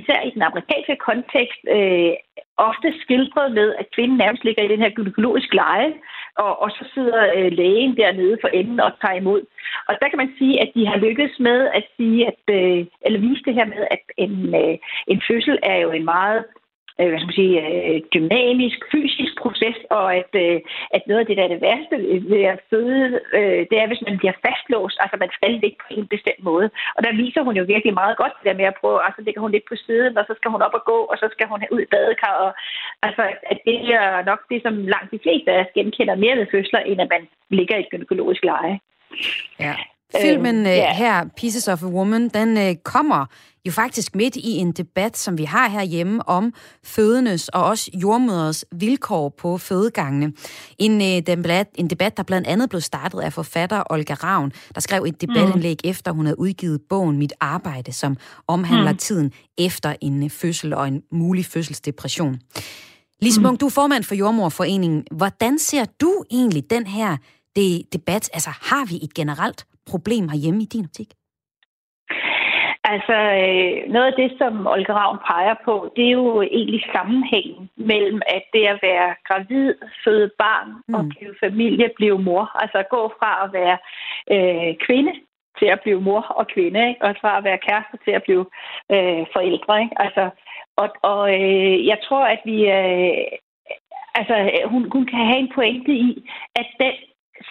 især 0.00 0.18
i 0.28 0.30
den 0.36 0.42
amerikanske 0.42 0.96
kontekst, 1.08 1.60
øh, 1.76 2.12
ofte 2.56 2.88
skildret 3.02 3.52
med, 3.58 3.68
at 3.80 3.86
kvinden 3.94 4.16
nærmest 4.18 4.44
ligger 4.44 4.62
i 4.64 4.72
den 4.72 4.82
her 4.84 4.90
gynækologiske 4.96 5.54
leje, 5.54 5.92
og, 6.38 6.62
og 6.62 6.70
så 6.70 6.84
sidder 6.94 7.32
øh, 7.36 7.52
lægen 7.52 7.96
dernede 7.96 8.38
for 8.40 8.48
enden 8.48 8.80
og 8.80 8.92
tager 9.00 9.14
imod. 9.14 9.42
Og 9.88 9.94
der 10.00 10.08
kan 10.08 10.16
man 10.18 10.34
sige, 10.38 10.60
at 10.62 10.70
de 10.74 10.86
har 10.86 10.96
lykkedes 10.96 11.38
med 11.40 11.68
at 11.74 11.84
sige, 11.96 12.26
at, 12.26 12.42
øh, 12.56 12.86
eller 13.02 13.20
vise 13.20 13.42
det 13.44 13.54
her 13.54 13.66
med, 13.66 13.86
at 13.90 14.04
en, 14.16 14.54
øh, 14.54 14.78
en 15.06 15.22
fødsel 15.28 15.58
er 15.62 15.76
jo 15.76 15.90
en 15.90 16.04
meget 16.04 16.44
Øh, 17.02 17.08
hvad 17.08 17.18
skal 17.18 17.30
man 17.30 17.40
sige, 17.42 17.56
øh, 17.90 18.00
dynamisk, 18.16 18.78
fysisk 18.92 19.32
proces, 19.42 19.78
og 19.98 20.06
at, 20.20 20.32
øh, 20.44 20.60
at 20.96 21.02
noget 21.06 21.20
af 21.20 21.26
det, 21.26 21.36
der 21.36 21.44
er 21.44 21.52
det 21.54 21.64
værste 21.68 21.96
ved 22.32 22.42
at 22.52 22.60
føde, 22.70 23.20
det 23.70 23.76
er, 23.78 23.86
hvis 23.90 24.02
man 24.08 24.18
bliver 24.18 24.36
fastlåst, 24.46 24.96
altså 25.02 25.16
man 25.24 25.32
skal 25.36 25.50
ligge 25.62 25.78
på 25.82 25.88
en 25.98 26.06
bestemt 26.14 26.42
måde. 26.50 26.66
Og 26.96 27.00
der 27.04 27.12
viser 27.22 27.42
hun 27.46 27.56
jo 27.56 27.64
virkelig 27.72 27.94
meget 27.94 28.16
godt 28.16 28.34
det 28.38 28.46
der 28.48 28.60
med 28.60 28.66
at 28.70 28.78
prøve, 28.80 29.04
altså 29.06 29.20
ligger 29.22 29.40
hun 29.44 29.52
lidt 29.52 29.66
på 29.68 29.76
siden, 29.86 30.18
og 30.18 30.24
så 30.28 30.32
skal 30.36 30.50
hun 30.50 30.62
op 30.66 30.74
og 30.78 30.84
gå, 30.92 30.98
og 31.12 31.16
så 31.22 31.26
skal 31.32 31.46
hun 31.52 31.60
ud 31.74 31.80
i 31.82 31.92
badekar, 31.92 32.34
og 32.44 32.50
altså 33.06 33.22
at 33.52 33.58
det 33.66 33.78
er 33.98 34.24
nok 34.30 34.40
det, 34.50 34.60
som 34.62 34.74
langt 34.94 35.10
de 35.14 35.22
fleste 35.24 35.48
af 35.52 35.60
os 35.62 35.74
genkender 35.74 36.14
mere 36.14 36.36
ved 36.40 36.46
fødsler, 36.54 36.80
end 36.80 37.00
at 37.00 37.10
man 37.14 37.22
ligger 37.58 37.76
i 37.76 37.80
et 37.80 37.90
gynækologisk 37.90 38.44
leje. 38.44 38.78
Ja. 39.60 39.74
Filmen 40.20 40.66
øh, 40.66 40.72
yeah. 40.72 40.96
her, 40.96 41.24
Pieces 41.36 41.68
of 41.68 41.82
a 41.82 41.86
Woman, 41.86 42.28
den 42.28 42.58
øh, 42.58 42.74
kommer 42.84 43.26
jo 43.66 43.72
faktisk 43.72 44.14
midt 44.14 44.36
i 44.36 44.50
en 44.50 44.72
debat, 44.72 45.16
som 45.16 45.38
vi 45.38 45.44
har 45.44 45.68
herhjemme 45.68 46.28
om 46.28 46.54
fødendes 46.84 47.48
og 47.48 47.64
også 47.64 47.90
jordmøders 47.94 48.64
vilkår 48.72 49.28
på 49.28 49.58
fødegangene. 49.58 50.32
En, 50.78 51.02
øh, 51.02 51.26
debat, 51.26 51.68
en 51.74 51.90
debat, 51.90 52.16
der 52.16 52.22
blandt 52.22 52.48
andet 52.48 52.68
blev 52.68 52.80
startet 52.80 53.20
af 53.20 53.32
forfatter 53.32 53.82
Olga 53.90 54.14
Ravn, 54.14 54.52
der 54.74 54.80
skrev 54.80 55.04
et 55.04 55.20
debatindlæg 55.20 55.76
mm. 55.84 55.90
efter 55.90 56.12
hun 56.12 56.26
havde 56.26 56.38
udgivet 56.38 56.80
bogen 56.88 57.18
Mit 57.18 57.32
Arbejde, 57.40 57.92
som 57.92 58.16
omhandler 58.46 58.92
mm. 58.92 58.98
tiden 58.98 59.32
efter 59.58 59.94
en 60.00 60.30
fødsel 60.30 60.74
og 60.74 60.88
en 60.88 61.02
mulig 61.12 61.46
fødselsdepression. 61.46 62.38
Lise 63.22 63.40
mm. 63.40 63.46
Munk, 63.46 63.60
du 63.60 63.66
er 63.66 63.70
formand 63.70 64.04
for 64.04 64.14
Jordmorforeningen. 64.14 65.04
Hvordan 65.10 65.58
ser 65.58 65.84
du 66.00 66.24
egentlig 66.30 66.70
den 66.70 66.86
her 66.86 67.16
det, 67.56 67.82
debat? 67.92 68.30
Altså, 68.32 68.50
har 68.60 68.84
vi 68.84 69.00
et 69.02 69.14
generelt 69.14 69.66
problem 69.90 70.28
herhjemme 70.28 70.62
i 70.62 70.66
din 70.74 70.84
optik? 70.84 71.10
Altså, 72.84 73.16
øh, 73.42 73.92
noget 73.94 74.06
af 74.06 74.16
det, 74.22 74.30
som 74.38 74.66
Olga 74.66 74.92
Ravn 74.92 75.18
peger 75.30 75.54
på, 75.64 75.92
det 75.96 76.04
er 76.06 76.10
jo 76.10 76.42
egentlig 76.42 76.82
sammenhængen 76.94 77.70
mellem, 77.76 78.20
at 78.26 78.44
det 78.52 78.64
at 78.66 78.78
være 78.82 79.14
gravid, 79.28 79.74
føde 80.04 80.30
barn 80.38 80.68
mm. 80.88 80.94
og 80.94 81.02
blive 81.08 81.34
familie, 81.44 81.90
blive 81.96 82.18
mor. 82.18 82.44
Altså 82.62 82.82
gå 82.90 83.12
fra 83.18 83.30
at 83.44 83.52
være 83.52 83.78
øh, 84.34 84.74
kvinde 84.86 85.12
til 85.58 85.66
at 85.66 85.80
blive 85.82 86.00
mor 86.00 86.20
og 86.20 86.46
kvinde, 86.54 86.88
ikke? 86.88 87.02
og 87.04 87.14
fra 87.20 87.38
at 87.38 87.44
være 87.44 87.64
kæreste 87.68 87.96
til 88.04 88.10
at 88.18 88.22
blive 88.22 88.46
øh, 88.94 89.22
forældre. 89.34 89.82
Ikke? 89.82 89.96
Altså, 90.04 90.24
og 90.76 90.88
og 91.02 91.22
øh, 91.40 91.86
jeg 91.86 91.98
tror, 92.06 92.24
at 92.34 92.40
vi... 92.44 92.56
Øh, 92.78 93.24
altså, 94.14 94.34
hun, 94.72 94.82
hun 94.94 95.06
kan 95.06 95.26
have 95.28 95.38
en 95.38 95.52
pointe 95.54 95.92
i, 95.92 96.30
at 96.56 96.66
den 96.80 96.94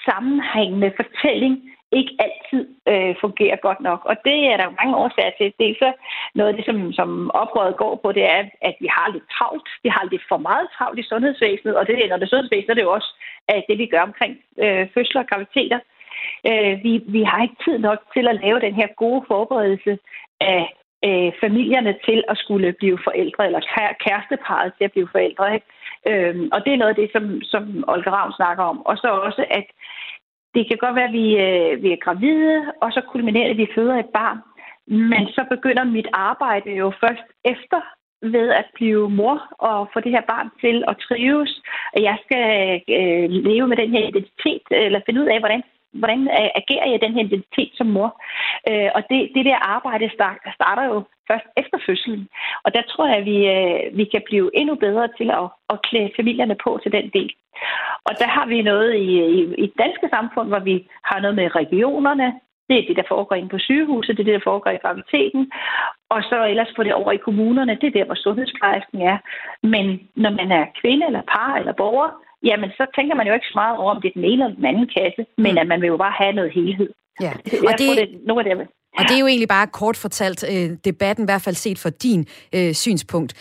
sammenhængende 0.07 0.92
fortælling 1.00 1.56
ikke 1.99 2.13
altid 2.25 2.63
øh, 2.91 3.15
fungerer 3.23 3.55
godt 3.67 3.81
nok. 3.89 4.01
Og 4.05 4.15
det 4.25 4.38
er 4.51 4.57
der 4.57 4.65
jo 4.65 4.80
mange 4.81 4.95
årsager 5.04 5.33
til. 5.37 5.54
Det 5.59 5.68
er 5.69 5.75
så 5.83 5.89
noget 6.35 6.49
af 6.49 6.56
det, 6.56 6.66
som, 6.66 6.94
som 6.99 7.31
oprøret 7.42 7.75
går 7.83 7.94
på, 8.04 8.11
det 8.11 8.25
er, 8.35 8.42
at 8.69 8.75
vi 8.83 8.87
har 8.97 9.07
lidt 9.11 9.27
travlt. 9.35 9.69
Vi 9.83 9.89
har 9.89 10.04
lidt 10.11 10.25
for 10.30 10.37
meget 10.37 10.68
travlt 10.77 10.99
i 10.99 11.09
sundhedsvæsenet, 11.11 11.75
og 11.77 11.87
det, 11.87 12.09
når 12.09 12.18
det 12.18 12.25
er 12.25 12.33
sundhedsvæsenet, 12.33 12.69
er 12.69 12.80
det 12.80 12.87
jo 12.87 12.97
også 12.97 13.11
at 13.47 13.63
det, 13.69 13.77
vi 13.77 13.85
gør 13.85 14.01
omkring 14.01 14.33
øh, 14.63 14.87
fødsler 14.94 15.21
og 15.21 15.27
graviditeter. 15.27 15.80
Øh, 16.49 16.83
vi, 16.83 16.94
vi 17.07 17.23
har 17.23 17.42
ikke 17.44 17.63
tid 17.66 17.77
nok 17.77 17.99
til 18.16 18.27
at 18.27 18.39
lave 18.44 18.59
den 18.59 18.75
her 18.75 18.87
gode 19.04 19.23
forberedelse 19.27 19.99
af 20.39 20.63
øh, 21.07 21.31
familierne 21.44 21.94
til 22.07 22.23
at 22.30 22.37
skulle 22.37 22.73
blive 22.73 22.99
forældre, 23.04 23.45
eller 23.45 23.61
kæresteparet 24.06 24.73
til 24.77 24.83
at 24.83 24.92
blive 24.92 25.09
forældre. 25.11 25.54
Ikke? 25.56 25.68
Øh, 26.09 26.35
og 26.51 26.59
det 26.66 26.73
er 26.73 26.77
noget 26.77 26.94
af 26.95 26.99
det, 27.01 27.09
som, 27.16 27.42
som 27.42 27.83
Olga 27.87 28.09
Ravn 28.09 28.33
snakker 28.33 28.63
om. 28.63 28.85
Og 28.85 28.97
så 28.97 29.07
også, 29.07 29.45
at 29.49 29.68
det 30.55 30.67
kan 30.67 30.77
godt 30.77 30.95
være, 30.95 31.11
at 31.11 31.17
vi, 31.21 31.27
øh, 31.45 31.83
vi 31.83 31.89
er 31.91 32.03
gravide, 32.05 32.71
og 32.81 32.91
så 32.91 33.01
kulminerer 33.11 33.47
det, 33.47 33.51
at 33.51 33.63
vi 33.63 33.75
føder 33.75 33.95
et 33.99 34.11
barn. 34.19 34.39
Men 34.87 35.27
så 35.27 35.45
begynder 35.49 35.83
mit 35.83 36.07
arbejde 36.13 36.69
jo 36.71 36.91
først 37.03 37.27
efter 37.45 37.81
ved 38.21 38.49
at 38.49 38.65
blive 38.73 39.09
mor 39.09 39.37
og 39.59 39.89
få 39.93 39.99
det 39.99 40.11
her 40.11 40.21
barn 40.33 40.49
til 40.61 40.83
at 40.87 40.97
trives. 40.97 41.61
Jeg 41.95 42.17
skal 42.25 42.45
øh, 42.97 43.29
leve 43.29 43.67
med 43.67 43.77
den 43.77 43.91
her 43.91 44.07
identitet, 44.07 44.65
eller 44.71 45.01
finde 45.05 45.21
ud 45.21 45.27
af, 45.27 45.39
hvordan 45.39 45.63
hvordan 46.00 46.21
øh, 46.40 46.50
agerer 46.62 46.88
jeg 46.92 47.02
den 47.02 47.14
her 47.14 47.24
identitet 47.24 47.71
som 47.74 47.88
mor? 47.88 48.10
Øh, 48.69 48.90
og 48.95 49.02
det, 49.10 49.31
det 49.36 49.45
der 49.45 49.68
arbejde 49.76 50.10
start, 50.14 50.38
starter 50.56 50.83
jo 50.92 51.04
først 51.30 51.48
efter 51.62 51.78
fødslen. 51.86 52.28
Og 52.66 52.74
der 52.76 52.81
tror 52.81 53.07
jeg, 53.07 53.18
at 53.18 53.26
vi, 53.26 53.38
øh, 53.56 53.98
vi 53.98 54.06
kan 54.14 54.21
blive 54.26 54.48
endnu 54.60 54.76
bedre 54.76 55.07
til 55.18 55.30
at, 55.42 55.48
at 55.74 55.81
klæde 55.88 56.12
familierne 56.16 56.56
på 56.64 56.80
til 56.83 56.92
den 56.92 57.10
del. 57.18 57.31
Og 58.07 58.14
der 58.21 58.28
har 58.28 58.45
vi 58.45 58.62
noget 58.62 58.95
i, 58.95 59.07
i, 59.38 59.40
i 59.64 59.66
det 59.69 59.78
danske 59.78 60.07
samfund, 60.16 60.48
hvor 60.48 60.60
vi 60.60 60.76
har 61.04 61.19
noget 61.19 61.36
med 61.36 61.56
regionerne. 61.56 62.28
Det 62.69 62.80
er 62.80 62.88
det, 62.88 62.98
der 62.98 63.12
foregår 63.14 63.36
inde 63.36 63.50
på 63.50 63.60
sygehuset, 63.60 64.18
det 64.18 64.24
er 64.24 64.30
det, 64.30 64.40
der 64.40 64.50
foregår 64.50 64.71
i 64.71 64.83
graviditeten. 64.83 65.52
Og 66.10 66.24
så 66.24 66.45
ellers 66.45 66.74
få 66.76 66.83
det 66.83 66.94
over 66.94 67.12
i 67.12 67.26
kommunerne, 67.28 67.78
det 67.81 67.88
er 67.88 67.98
der, 68.00 68.06
hvor 68.06 68.16
sundhedsplejersken 68.16 69.02
er. 69.02 69.18
Men 69.64 69.86
når 70.16 70.30
man 70.30 70.52
er 70.52 70.66
kvinde 70.81 71.06
eller 71.06 71.21
par 71.21 71.56
eller 71.60 71.74
borger, 71.74 72.10
jamen 72.44 72.69
så 72.78 72.86
tænker 72.95 73.16
man 73.16 73.28
jo 73.28 73.33
ikke 73.33 73.50
så 73.52 73.56
meget 73.56 73.78
over, 73.78 73.92
om 73.95 74.02
det 74.02 74.10
er 74.10 74.18
den 74.19 74.26
ene 74.31 74.44
eller 74.44 74.56
den 74.56 74.66
anden 74.66 74.88
kasse, 74.98 75.26
men 75.38 75.52
mm. 75.52 75.57
at 75.57 75.68
man 75.68 75.81
vil 75.81 75.88
jo 75.88 75.98
bare 75.98 76.16
have 76.21 76.33
noget 76.33 76.52
helhed. 76.52 76.90
Ja. 77.21 77.31
Og 77.64 77.69
jeg 77.69 77.78
det, 77.80 77.88
tror, 77.88 77.95
det 78.00 78.04
er 78.04 78.18
noget 78.30 78.48
af 78.48 78.56
det, 78.57 78.68
Og 78.98 79.06
det 79.07 79.16
er 79.16 79.19
jo 79.19 79.28
egentlig 79.28 79.48
bare 79.48 79.68
kort 79.68 79.98
fortalt 79.98 80.44
øh, 80.52 80.71
debatten, 80.86 81.24
i 81.24 81.28
hvert 81.28 81.42
fald 81.42 81.56
set 81.56 81.80
fra 81.80 81.90
din 81.90 82.28
øh, 82.54 82.74
synspunkt. 82.74 83.33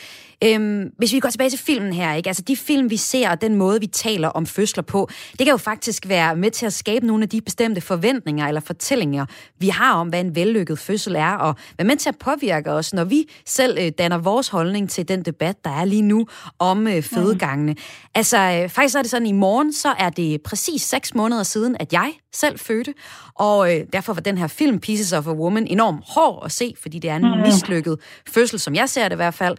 Øhm, 0.44 0.90
hvis 0.98 1.12
vi 1.12 1.20
går 1.20 1.28
tilbage 1.28 1.50
til 1.50 1.58
filmen 1.58 1.92
her, 1.92 2.14
ikke? 2.14 2.28
Altså 2.28 2.42
de 2.42 2.56
film, 2.56 2.90
vi 2.90 2.96
ser, 2.96 3.30
og 3.30 3.40
den 3.40 3.54
måde, 3.54 3.80
vi 3.80 3.86
taler 3.86 4.28
om 4.28 4.46
fødsler 4.46 4.82
på, 4.82 5.08
det 5.30 5.38
kan 5.38 5.48
jo 5.48 5.56
faktisk 5.56 6.08
være 6.08 6.36
med 6.36 6.50
til 6.50 6.66
at 6.66 6.72
skabe 6.72 7.06
nogle 7.06 7.22
af 7.22 7.28
de 7.28 7.40
bestemte 7.40 7.80
forventninger 7.80 8.48
eller 8.48 8.60
fortællinger, 8.60 9.26
vi 9.58 9.68
har 9.68 9.94
om, 9.94 10.08
hvad 10.08 10.20
en 10.20 10.34
vellykket 10.34 10.78
fødsel 10.78 11.16
er, 11.16 11.32
og 11.32 11.54
være 11.78 11.86
med 11.86 11.96
til 11.96 12.08
at 12.08 12.18
påvirke 12.18 12.70
os, 12.70 12.94
når 12.94 13.04
vi 13.04 13.30
selv 13.46 13.78
øh, 13.80 13.92
danner 13.98 14.18
vores 14.18 14.48
holdning 14.48 14.90
til 14.90 15.08
den 15.08 15.22
debat, 15.22 15.64
der 15.64 15.70
er 15.70 15.84
lige 15.84 16.02
nu 16.02 16.26
om 16.58 16.86
øh, 16.86 17.02
fødegangene. 17.02 17.72
Mm. 17.72 17.78
Altså, 18.14 18.38
øh, 18.38 18.68
faktisk 18.68 18.96
er 18.96 19.02
det 19.02 19.10
sådan, 19.10 19.26
i 19.26 19.32
morgen, 19.32 19.72
så 19.72 19.94
er 19.98 20.10
det 20.10 20.42
præcis 20.42 20.82
seks 20.82 21.14
måneder 21.14 21.42
siden, 21.42 21.76
at 21.80 21.92
jeg 21.92 22.12
selv 22.32 22.58
fødte, 22.58 22.94
og 23.34 23.74
øh, 23.74 23.86
derfor 23.92 24.12
var 24.12 24.20
den 24.20 24.38
her 24.38 24.46
film, 24.46 24.80
Pieces 24.80 25.12
of 25.12 25.26
a 25.26 25.32
Woman, 25.32 25.66
enormt 25.66 26.04
hård 26.06 26.42
at 26.44 26.52
se, 26.52 26.74
fordi 26.80 26.98
det 26.98 27.10
er 27.10 27.16
en 27.16 27.22
mm. 27.22 27.40
mislykket 27.40 27.98
fødsel, 28.28 28.60
som 28.60 28.74
jeg 28.74 28.88
ser 28.88 29.08
det 29.08 29.14
i 29.14 29.16
hvert 29.16 29.34
fald. 29.34 29.56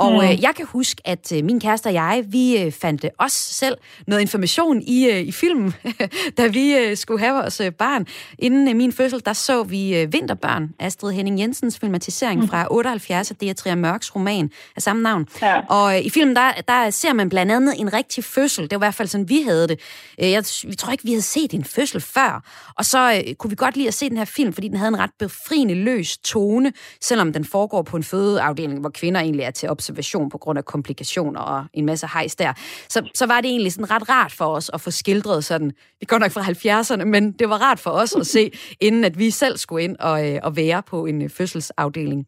Og 0.00 0.12
mm. 0.12 0.18
øh, 0.18 0.42
jeg 0.42 0.54
kan 0.56 0.66
huske, 0.66 1.02
at 1.04 1.32
øh, 1.32 1.44
min 1.44 1.60
kæreste 1.60 1.86
og 1.86 1.94
jeg, 1.94 2.24
vi 2.28 2.58
øh, 2.58 2.72
fandt 2.72 3.04
øh, 3.04 3.10
os 3.18 3.32
selv 3.32 3.76
noget 4.06 4.20
information 4.20 4.82
i, 4.82 5.10
øh, 5.10 5.20
i 5.20 5.32
filmen, 5.32 5.74
da 6.38 6.46
vi 6.46 6.74
øh, 6.76 6.96
skulle 6.96 7.20
have 7.20 7.34
vores 7.34 7.60
øh, 7.60 7.72
barn. 7.72 8.06
Inden 8.38 8.68
øh, 8.68 8.76
min 8.76 8.92
fødsel, 8.92 9.22
der 9.24 9.32
så 9.32 9.62
vi 9.62 9.96
øh, 9.96 10.12
Vinterbørn, 10.12 10.70
Astrid 10.78 11.12
Henning 11.12 11.40
Jensens 11.40 11.78
filmatisering 11.78 12.40
mm. 12.40 12.48
fra 12.48 12.66
78 12.70 13.30
af 13.30 13.36
Beatrice 13.36 13.76
Mørks 13.76 14.16
roman 14.16 14.50
af 14.76 14.82
samme 14.82 15.02
navn. 15.02 15.26
Ja. 15.42 15.60
Og 15.68 15.94
øh, 15.94 16.04
i 16.04 16.10
filmen, 16.10 16.36
der, 16.36 16.52
der 16.68 16.90
ser 16.90 17.12
man 17.12 17.28
blandt 17.28 17.52
andet 17.52 17.80
en 17.80 17.92
rigtig 17.92 18.24
fødsel. 18.24 18.70
Det 18.70 18.70
var 18.70 18.76
i 18.76 18.86
hvert 18.86 18.94
fald 18.94 19.08
sådan, 19.08 19.28
vi 19.28 19.42
havde 19.42 19.68
det. 19.68 19.80
Øh, 20.22 20.30
jeg, 20.30 20.44
vi 20.66 20.74
tror 20.74 20.92
ikke, 20.92 21.04
vi 21.04 21.10
havde 21.10 21.22
set 21.22 21.54
en 21.54 21.64
fødsel 21.64 22.00
før. 22.00 22.44
Og 22.76 22.84
så 22.84 23.22
øh, 23.26 23.34
kunne 23.34 23.50
vi 23.50 23.56
godt 23.56 23.76
lide 23.76 23.88
at 23.88 23.94
se 23.94 24.08
den 24.08 24.16
her 24.16 24.24
film, 24.24 24.52
fordi 24.52 24.68
den 24.68 24.76
havde 24.76 24.88
en 24.88 24.98
ret 24.98 25.10
befriende 25.18 25.74
løs 25.74 26.18
tone, 26.18 26.72
selvom 27.00 27.32
den 27.32 27.44
foregår 27.44 27.82
på 27.82 27.96
en 27.96 28.02
fødeafdeling, 28.04 28.80
hvor 28.80 28.90
kvinder 28.90 29.20
egentlig 29.20 29.44
er 29.44 29.50
til 29.50 29.70
observation 29.70 29.89
observation 29.90 30.30
på 30.30 30.38
grund 30.38 30.58
af 30.58 30.64
komplikationer 30.64 31.40
og 31.40 31.64
en 31.72 31.86
masse 31.86 32.06
hejs 32.12 32.36
der, 32.36 32.52
så, 32.88 33.10
så 33.14 33.26
var 33.26 33.40
det 33.40 33.50
egentlig 33.50 33.72
sådan 33.72 33.90
ret 33.90 34.08
rart 34.08 34.32
for 34.32 34.44
os 34.44 34.70
at 34.74 34.80
få 34.80 34.90
skildret 34.90 35.44
sådan, 35.44 35.72
vi 36.00 36.06
går 36.06 36.18
nok 36.18 36.32
fra 36.32 36.42
70'erne, 36.42 37.04
men 37.04 37.32
det 37.32 37.48
var 37.48 37.56
rart 37.56 37.80
for 37.80 37.90
os 37.90 38.12
at 38.12 38.26
se, 38.26 38.52
inden 38.80 39.04
at 39.04 39.18
vi 39.18 39.30
selv 39.30 39.56
skulle 39.56 39.84
ind 39.84 39.96
og, 39.98 40.28
øh, 40.28 40.40
og 40.42 40.56
være 40.56 40.82
på 40.82 41.06
en 41.06 41.22
øh, 41.22 41.30
fødselsafdeling. 41.30 42.26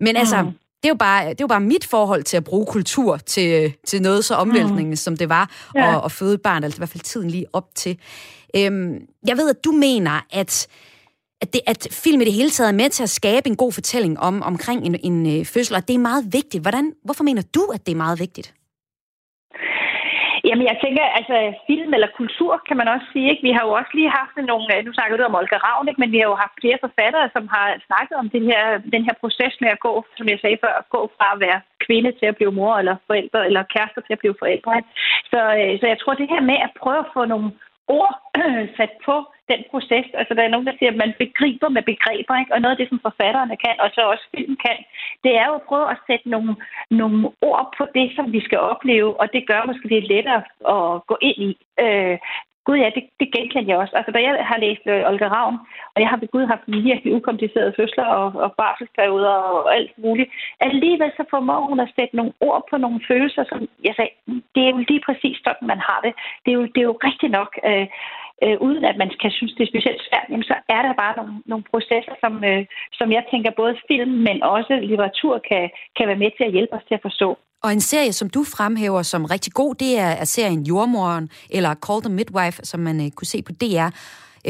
Men 0.00 0.16
altså, 0.16 0.42
mm. 0.42 0.46
det 0.46 0.84
er, 0.84 0.88
jo 0.88 0.94
bare, 0.94 1.24
det 1.24 1.30
er 1.40 1.44
jo 1.44 1.46
bare 1.46 1.60
mit 1.60 1.84
forhold 1.84 2.22
til 2.22 2.36
at 2.36 2.44
bruge 2.44 2.66
kultur 2.66 3.16
til, 3.16 3.64
øh, 3.64 3.72
til 3.86 4.02
noget 4.02 4.24
så 4.24 4.34
omvæltende, 4.34 4.84
mm. 4.84 4.96
som 4.96 5.16
det 5.16 5.28
var 5.28 5.50
ja. 5.74 5.96
at, 5.96 6.04
at 6.04 6.12
føde 6.12 6.34
et 6.34 6.42
barn, 6.42 6.64
altså 6.64 6.76
i 6.76 6.80
hvert 6.80 6.88
fald 6.88 7.02
tiden 7.02 7.30
lige 7.30 7.46
op 7.52 7.68
til. 7.74 7.98
Øhm, 8.56 8.98
jeg 9.26 9.36
ved, 9.36 9.50
at 9.50 9.64
du 9.64 9.72
mener, 9.72 10.20
at 10.30 10.66
at, 11.42 11.52
det, 11.52 11.60
at 11.66 11.88
film 12.04 12.20
i 12.20 12.24
det 12.24 12.32
hele 12.32 12.50
taget 12.50 12.70
er 12.70 12.80
med 12.82 12.90
til 12.90 13.02
at 13.02 13.10
skabe 13.20 13.48
en 13.48 13.56
god 13.56 13.72
fortælling 13.72 14.20
om 14.20 14.42
omkring 14.42 14.86
en, 14.86 14.96
en 15.08 15.16
øh, 15.34 15.46
fødsel, 15.46 15.76
og 15.76 15.88
det 15.88 15.94
er 15.94 16.08
meget 16.10 16.24
vigtigt. 16.32 16.64
Hvordan, 16.64 16.92
hvorfor 17.04 17.24
mener 17.24 17.42
du, 17.54 17.62
at 17.74 17.86
det 17.86 17.92
er 17.92 17.96
meget 18.04 18.20
vigtigt? 18.20 18.54
Jamen, 20.48 20.66
jeg 20.70 20.78
tænker, 20.84 21.04
altså 21.18 21.36
film 21.70 21.90
eller 21.96 22.16
kultur, 22.20 22.52
kan 22.68 22.76
man 22.80 22.88
også 22.94 23.06
sige. 23.12 23.30
Ikke? 23.30 23.46
Vi 23.48 23.52
har 23.56 23.64
jo 23.66 23.72
også 23.78 23.92
lige 23.98 24.16
haft 24.20 24.34
nogle, 24.50 24.66
øh, 24.74 24.84
nu 24.86 24.90
snakker 24.92 25.16
du 25.16 25.22
om 25.24 25.38
Olga 25.40 25.58
Ravn, 25.66 25.88
ikke? 25.88 26.00
men 26.02 26.12
vi 26.12 26.18
har 26.20 26.28
jo 26.32 26.42
haft 26.44 26.60
flere 26.62 26.82
forfattere, 26.86 27.26
som 27.36 27.44
har 27.54 27.66
snakket 27.88 28.16
om 28.22 28.28
den 28.36 28.44
her, 28.50 28.62
den 28.94 29.02
her 29.06 29.14
proces 29.22 29.54
med 29.62 29.70
at 29.72 29.82
gå, 29.86 29.92
som 30.16 30.26
jeg 30.28 30.38
sagde 30.40 30.58
før, 30.64 30.74
at 30.80 30.88
gå 30.96 31.00
fra 31.16 31.26
at 31.34 31.40
være 31.46 31.60
kvinde 31.86 32.10
til 32.18 32.26
at 32.28 32.36
blive 32.38 32.56
mor, 32.58 32.74
eller 32.80 32.96
forældre, 33.08 33.40
eller 33.48 33.62
kærester 33.74 34.00
til 34.04 34.16
at 34.16 34.22
blive 34.22 34.40
forældre. 34.42 34.72
Så, 35.32 35.40
øh, 35.60 35.72
så 35.80 35.86
jeg 35.92 35.98
tror, 35.98 36.14
det 36.14 36.32
her 36.34 36.42
med 36.50 36.58
at 36.66 36.72
prøve 36.82 37.00
at 37.04 37.12
få 37.16 37.22
nogle 37.32 37.48
ord 37.88 38.14
sat 38.76 38.92
på 39.06 39.16
den 39.50 39.60
proces. 39.70 40.06
Altså, 40.14 40.34
der 40.34 40.42
er 40.42 40.48
nogen, 40.48 40.66
der 40.66 40.76
siger, 40.78 40.90
at 40.90 41.02
man 41.04 41.14
begriber 41.18 41.68
med 41.68 41.82
begreber, 41.82 42.34
ikke? 42.40 42.54
Og 42.54 42.60
noget 42.60 42.74
af 42.74 42.80
det, 42.80 42.88
som 42.88 43.00
forfatterne 43.08 43.56
kan, 43.64 43.76
og 43.84 43.88
så 43.94 44.00
også 44.12 44.26
film 44.36 44.56
kan, 44.66 44.78
det 45.24 45.32
er 45.40 45.46
jo 45.46 45.54
at 45.54 45.66
prøve 45.70 45.90
at 45.90 46.02
sætte 46.06 46.28
nogle, 46.28 46.56
nogle 46.90 47.18
ord 47.40 47.74
på 47.78 47.84
det, 47.94 48.06
som 48.16 48.32
vi 48.32 48.40
skal 48.46 48.58
opleve, 48.58 49.20
og 49.20 49.26
det 49.32 49.46
gør 49.46 49.66
måske 49.66 49.88
det 49.88 50.08
lettere 50.12 50.42
at 50.74 51.06
gå 51.10 51.16
ind 51.20 51.38
i. 51.48 51.52
Øh, 51.84 52.18
Gud 52.66 52.78
ja, 52.82 52.88
det, 52.96 53.04
det 53.20 53.28
genkendte 53.36 53.70
jeg 53.70 53.78
også. 53.78 53.94
Altså, 53.96 54.10
da 54.12 54.20
jeg 54.26 54.32
har 54.50 54.58
læst 54.64 54.84
øh, 54.92 55.10
Olga 55.10 55.28
Ravn, 55.36 55.58
og 55.94 55.98
jeg 56.02 56.08
har 56.10 56.18
ved 56.20 56.28
Gud 56.34 56.44
haft 56.52 56.64
virkelig 56.66 57.14
ukomplicerede 57.18 57.76
fødsler 57.76 58.06
og, 58.20 58.26
og 58.44 58.50
barselsperioder 58.60 59.36
og 59.56 59.74
alt 59.76 59.92
muligt, 60.04 60.30
alligevel 60.60 61.10
så 61.16 61.24
formår 61.30 61.60
hun 61.70 61.80
at 61.80 61.92
sætte 61.96 62.16
nogle 62.16 62.32
ord 62.40 62.62
på 62.70 62.76
nogle 62.76 63.00
følelser, 63.08 63.44
som 63.48 63.58
jeg 63.84 63.94
sagde, 63.96 64.12
det 64.54 64.62
er 64.64 64.70
jo 64.74 64.78
lige 64.88 65.02
præcis 65.06 65.36
sådan, 65.44 65.68
man 65.72 65.80
har 65.88 66.00
det. 66.06 66.12
Det 66.44 66.50
er 66.50 66.58
jo, 66.60 66.64
det 66.72 66.80
er 66.80 66.90
jo 66.90 66.98
rigtigt 67.08 67.32
nok. 67.38 67.50
Øh, 67.68 67.86
øh, 68.44 68.56
uden 68.66 68.84
at 68.84 68.96
man 68.96 69.10
kan 69.22 69.30
synes, 69.30 69.52
det 69.54 69.62
er 69.62 69.72
specielt 69.72 70.02
svært, 70.08 70.26
jamen, 70.30 70.48
så 70.50 70.56
er 70.68 70.82
der 70.82 70.92
bare 71.02 71.16
nogle, 71.16 71.34
nogle 71.46 71.64
processer, 71.72 72.14
som, 72.22 72.44
øh, 72.50 72.62
som 72.98 73.08
jeg 73.12 73.24
tænker 73.30 73.50
både 73.50 73.74
film, 73.88 74.12
men 74.28 74.42
også 74.42 74.72
litteratur 74.82 75.38
kan, 75.50 75.70
kan 75.96 76.08
være 76.08 76.22
med 76.24 76.30
til 76.36 76.44
at 76.44 76.54
hjælpe 76.56 76.74
os 76.78 76.86
til 76.88 76.94
at 76.94 77.06
forstå. 77.08 77.38
Og 77.64 77.72
en 77.72 77.80
serie, 77.80 78.12
som 78.12 78.30
du 78.30 78.44
fremhæver 78.56 79.02
som 79.02 79.24
rigtig 79.24 79.52
god, 79.52 79.74
det 79.74 79.98
er, 79.98 80.12
er 80.22 80.24
serien 80.24 80.62
Jordmoren, 80.62 81.28
eller 81.50 81.74
Call 81.86 82.02
the 82.02 82.14
Midwife, 82.18 82.58
som 82.70 82.80
man 82.80 82.96
øh, 83.04 83.10
kunne 83.16 83.32
se 83.34 83.42
på 83.42 83.52
DR. 83.52 83.90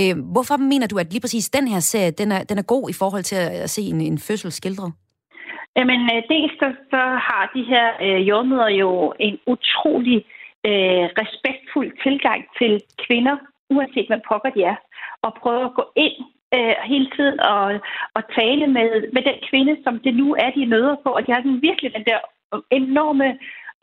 Øh, 0.00 0.14
hvorfor 0.34 0.56
mener 0.56 0.86
du, 0.86 0.98
at 0.98 1.12
lige 1.12 1.20
præcis 1.20 1.50
den 1.58 1.68
her 1.68 1.80
serie, 1.80 2.10
den 2.10 2.32
er, 2.32 2.42
den 2.50 2.58
er 2.58 2.66
god 2.75 2.84
i 2.90 2.98
forhold 3.00 3.22
til 3.22 3.36
at, 3.36 3.50
at 3.64 3.70
se 3.70 3.82
en, 3.82 4.00
en 4.00 4.18
fødsel 4.18 4.52
skildret? 4.52 4.92
Jamen, 5.76 6.00
øh, 6.14 6.22
dels 6.32 6.52
så, 6.60 6.68
så 6.92 7.02
har 7.28 7.50
de 7.54 7.62
her 7.72 7.86
øh, 8.04 8.28
jordmøder 8.28 8.70
jo 8.82 9.14
en 9.26 9.38
utrolig 9.46 10.18
øh, 10.68 11.04
respektfuld 11.20 11.90
tilgang 12.04 12.40
til 12.58 12.72
kvinder, 13.04 13.36
uanset 13.75 14.06
hvad 14.08 14.20
pokker 14.28 14.50
de 14.56 14.62
er, 14.72 14.76
og 15.22 15.30
prøve 15.42 15.64
at 15.64 15.76
gå 15.78 15.84
ind 16.06 16.16
øh, 16.56 16.76
hele 16.92 17.08
tiden 17.16 17.40
og, 17.40 17.64
og 18.16 18.22
tale 18.38 18.66
med, 18.76 18.88
med 19.14 19.22
den 19.28 19.38
kvinde, 19.48 19.75
som 19.84 19.94
det 20.04 20.14
nu 20.22 20.28
er, 20.44 20.50
de 20.50 20.72
møder 20.75 20.96
på, 21.04 21.10
og 21.16 21.22
de 21.26 21.32
har 21.32 21.40
sådan 21.42 21.66
virkelig 21.68 21.90
den 21.96 22.04
der 22.10 22.20
enorme 22.70 23.38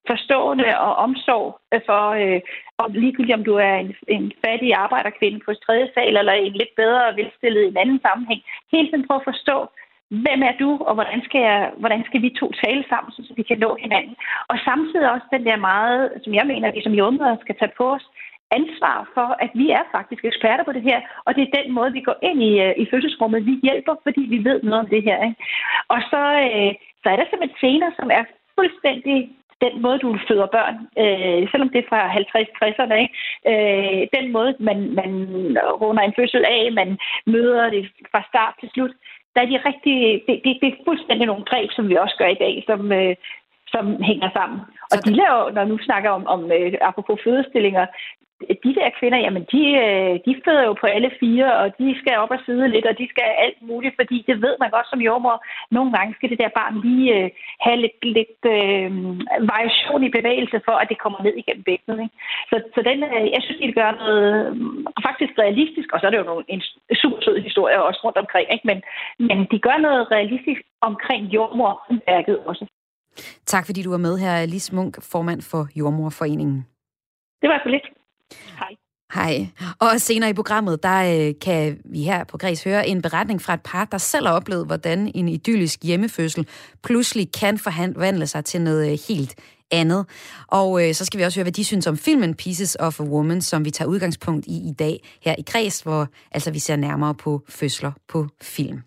forstående 0.09 0.79
og 0.85 0.93
omsorg 1.05 1.59
for, 1.87 2.03
øh, 2.23 2.41
om 2.77 2.91
ligegyldigt 2.93 3.37
om 3.39 3.43
du 3.43 3.55
er 3.55 3.75
en, 3.83 3.95
en 4.07 4.31
fattig 4.45 4.73
arbejderkvinde 4.73 5.39
på 5.45 5.51
tredje 5.53 5.87
sal, 5.93 6.17
eller 6.17 6.33
en 6.33 6.53
lidt 6.61 6.73
bedre 6.81 7.15
velstillet 7.15 7.63
i 7.63 7.71
en 7.71 7.81
anden 7.83 7.99
sammenhæng. 8.05 8.41
Hele 8.71 8.87
tiden 8.87 9.07
prøve 9.07 9.21
at 9.21 9.29
forstå, 9.31 9.57
hvem 10.23 10.39
er 10.49 10.55
du, 10.63 10.69
og 10.87 10.93
hvordan 10.93 11.21
skal, 11.27 11.41
jeg, 11.41 11.71
hvordan 11.81 12.03
skal 12.07 12.21
vi 12.21 12.29
to 12.41 12.47
tale 12.63 12.83
sammen, 12.89 13.11
så 13.11 13.33
vi 13.39 13.43
kan 13.43 13.59
nå 13.59 13.77
hinanden. 13.83 14.15
Og 14.51 14.57
samtidig 14.67 15.11
også 15.11 15.27
den 15.35 15.45
der 15.45 15.57
meget, 15.71 16.01
som 16.23 16.33
jeg 16.33 16.45
mener, 16.51 16.71
vi 16.71 16.83
som 16.83 16.97
jordmøder 16.99 17.37
skal 17.41 17.55
tage 17.57 17.77
på 17.77 17.85
os, 17.97 18.05
ansvar 18.59 18.97
for, 19.15 19.27
at 19.43 19.51
vi 19.61 19.67
er 19.79 19.83
faktisk 19.95 20.21
eksperter 20.25 20.63
på 20.65 20.73
det 20.77 20.83
her, 20.89 20.99
og 21.25 21.31
det 21.35 21.41
er 21.43 21.57
den 21.59 21.67
måde, 21.77 21.91
vi 21.97 22.01
går 22.07 22.17
ind 22.29 22.39
i, 22.49 22.53
øh, 22.65 22.73
i 22.83 22.85
fødselsrummet. 22.91 23.45
Vi 23.45 23.55
hjælper, 23.67 23.95
fordi 24.05 24.21
vi 24.33 24.39
ved 24.49 24.57
noget 24.63 24.79
om 24.83 24.89
det 24.93 25.01
her. 25.07 25.17
Ikke? 25.27 25.39
Og 25.93 25.99
så, 26.11 26.21
øh, 26.47 26.71
så 27.01 27.05
er 27.11 27.17
der 27.17 27.25
simpelthen 27.27 27.59
scener, 27.59 27.89
som 27.99 28.07
er 28.19 28.23
fuldstændig 28.59 29.17
den 29.65 29.81
måde, 29.81 29.99
du 29.99 30.09
føder 30.27 30.47
børn, 30.57 30.75
øh, 31.03 31.41
selvom 31.51 31.69
det 31.69 31.79
er 31.81 31.89
fra 31.91 32.01
50-60'erne, 32.17 32.95
ikke? 33.03 33.15
Øh, 33.51 34.01
den 34.17 34.25
måde, 34.35 34.51
man, 34.59 34.77
man 34.99 35.11
runder 35.81 36.03
en 36.03 36.17
fødsel 36.19 36.43
af, 36.57 36.71
man 36.71 36.89
møder 37.25 37.69
det 37.69 37.83
fra 38.11 38.21
start 38.29 38.53
til 38.59 38.69
slut, 38.73 38.93
der 39.33 39.41
er 39.41 39.49
de 39.51 39.65
rigtig, 39.69 39.97
det, 40.27 40.35
det, 40.43 40.51
det 40.61 40.67
er 40.69 40.83
fuldstændig 40.87 41.25
nogle 41.27 41.45
greb, 41.51 41.69
som 41.71 41.89
vi 41.89 41.95
også 41.95 42.15
gør 42.17 42.29
i 42.33 42.41
dag, 42.45 42.63
som, 42.69 42.91
øh, 42.91 43.15
som 43.73 43.85
hænger 44.09 44.29
sammen. 44.37 44.59
Og 44.91 44.97
de 45.05 45.11
laver, 45.21 45.51
når 45.51 45.65
nu 45.65 45.77
snakker 45.77 46.09
om, 46.09 46.23
om 46.27 46.51
øh, 46.51 46.73
apropos 46.81 47.19
fødestillinger, 47.23 47.85
de 48.65 48.71
der 48.79 48.89
kvinder, 48.99 49.19
jamen 49.25 49.43
de, 49.53 49.63
øh, 49.85 50.13
de 50.25 50.41
føder 50.45 50.63
jo 50.69 50.73
på 50.81 50.87
alle 50.95 51.11
fire, 51.19 51.47
og 51.61 51.67
de 51.79 51.87
skal 51.99 52.15
op 52.23 52.31
og 52.35 52.41
sidde 52.45 52.67
lidt, 52.67 52.85
og 52.91 52.95
de 53.01 53.07
skal 53.13 53.27
alt 53.45 53.59
muligt, 53.69 53.95
fordi 53.99 54.17
det 54.27 54.35
ved 54.45 54.55
man 54.59 54.69
godt 54.75 54.87
som 54.89 55.01
jordmor. 55.07 55.37
Nogle 55.71 55.91
gange 55.95 56.15
skal 56.15 56.29
det 56.29 56.39
der 56.43 56.57
barn 56.59 56.75
lige 56.85 57.07
øh, 57.17 57.29
have 57.65 57.77
lidt, 57.83 57.99
lidt 58.17 58.39
øh, 58.55 58.89
variation 59.53 60.03
i 60.03 60.15
bevægelse 60.17 60.57
for, 60.67 60.75
at 60.81 60.89
det 60.91 61.01
kommer 61.03 61.19
ned 61.23 61.35
igennem 61.41 61.63
bækkenet. 61.69 61.99
Ikke? 62.05 62.15
Så, 62.49 62.55
så 62.75 62.79
den, 62.89 62.99
øh, 63.15 63.25
jeg 63.35 63.41
synes, 63.43 63.59
de 63.61 63.79
gør 63.81 63.91
noget 64.01 64.27
øh, 64.33 64.55
faktisk 65.07 65.33
realistisk, 65.43 65.87
og 65.93 65.99
så 65.99 66.05
er 66.05 66.11
det 66.11 66.21
jo 66.21 66.29
nogle, 66.31 66.45
en 66.47 66.61
super 67.01 67.19
sød 67.21 67.37
historie 67.47 67.83
også 67.83 68.01
rundt 68.05 68.17
omkring, 68.23 68.47
ikke? 68.53 68.67
Men, 68.69 68.79
men 69.27 69.37
de 69.51 69.59
gør 69.67 69.77
noget 69.87 70.11
realistisk 70.11 70.61
omkring 70.81 71.21
jordmorværket 71.35 72.37
også. 72.49 72.65
Tak 73.45 73.65
fordi 73.65 73.81
du 73.83 73.89
var 73.89 73.97
med 74.07 74.17
her, 74.17 74.45
Lis 74.45 74.71
Munk, 74.71 74.93
formand 75.11 75.41
for 75.51 75.61
Jordmorforeningen. 75.79 76.67
Det 77.41 77.49
var 77.49 77.61
så 77.63 77.69
lidt. 77.69 77.87
Hej. 78.59 78.75
Hej. 79.13 79.47
Og 79.79 80.01
senere 80.01 80.29
i 80.29 80.33
programmet, 80.33 80.83
der 80.83 81.27
øh, 81.27 81.33
kan 81.41 81.77
vi 81.85 82.03
her 82.03 82.23
på 82.23 82.37
Græs 82.37 82.63
høre 82.63 82.87
en 82.87 83.01
beretning 83.01 83.41
fra 83.41 83.53
et 83.53 83.61
par, 83.61 83.85
der 83.85 83.97
selv 83.97 84.27
har 84.27 84.33
oplevet, 84.33 84.65
hvordan 84.65 85.11
en 85.15 85.29
idyllisk 85.29 85.83
hjemmefødsel 85.83 86.47
pludselig 86.83 87.31
kan 87.31 87.57
forvandle 87.57 88.27
sig 88.27 88.45
til 88.45 88.61
noget 88.61 88.91
øh, 88.91 88.99
helt 89.07 89.35
andet. 89.71 90.05
Og 90.47 90.87
øh, 90.87 90.93
så 90.93 91.05
skal 91.05 91.19
vi 91.19 91.23
også 91.23 91.39
høre, 91.39 91.43
hvad 91.43 91.51
de 91.51 91.63
synes 91.63 91.87
om 91.87 91.97
filmen 91.97 92.35
Pieces 92.35 92.77
of 92.79 92.99
a 92.99 93.03
Woman, 93.03 93.41
som 93.41 93.65
vi 93.65 93.71
tager 93.71 93.89
udgangspunkt 93.89 94.45
i 94.47 94.69
i 94.69 94.73
dag 94.79 95.03
her 95.21 95.35
i 95.37 95.41
Græs, 95.41 95.81
hvor 95.81 96.07
altså 96.31 96.51
vi 96.51 96.59
ser 96.59 96.75
nærmere 96.75 97.15
på 97.15 97.41
fødsler 97.49 97.91
på 98.07 98.27
film. 98.41 98.81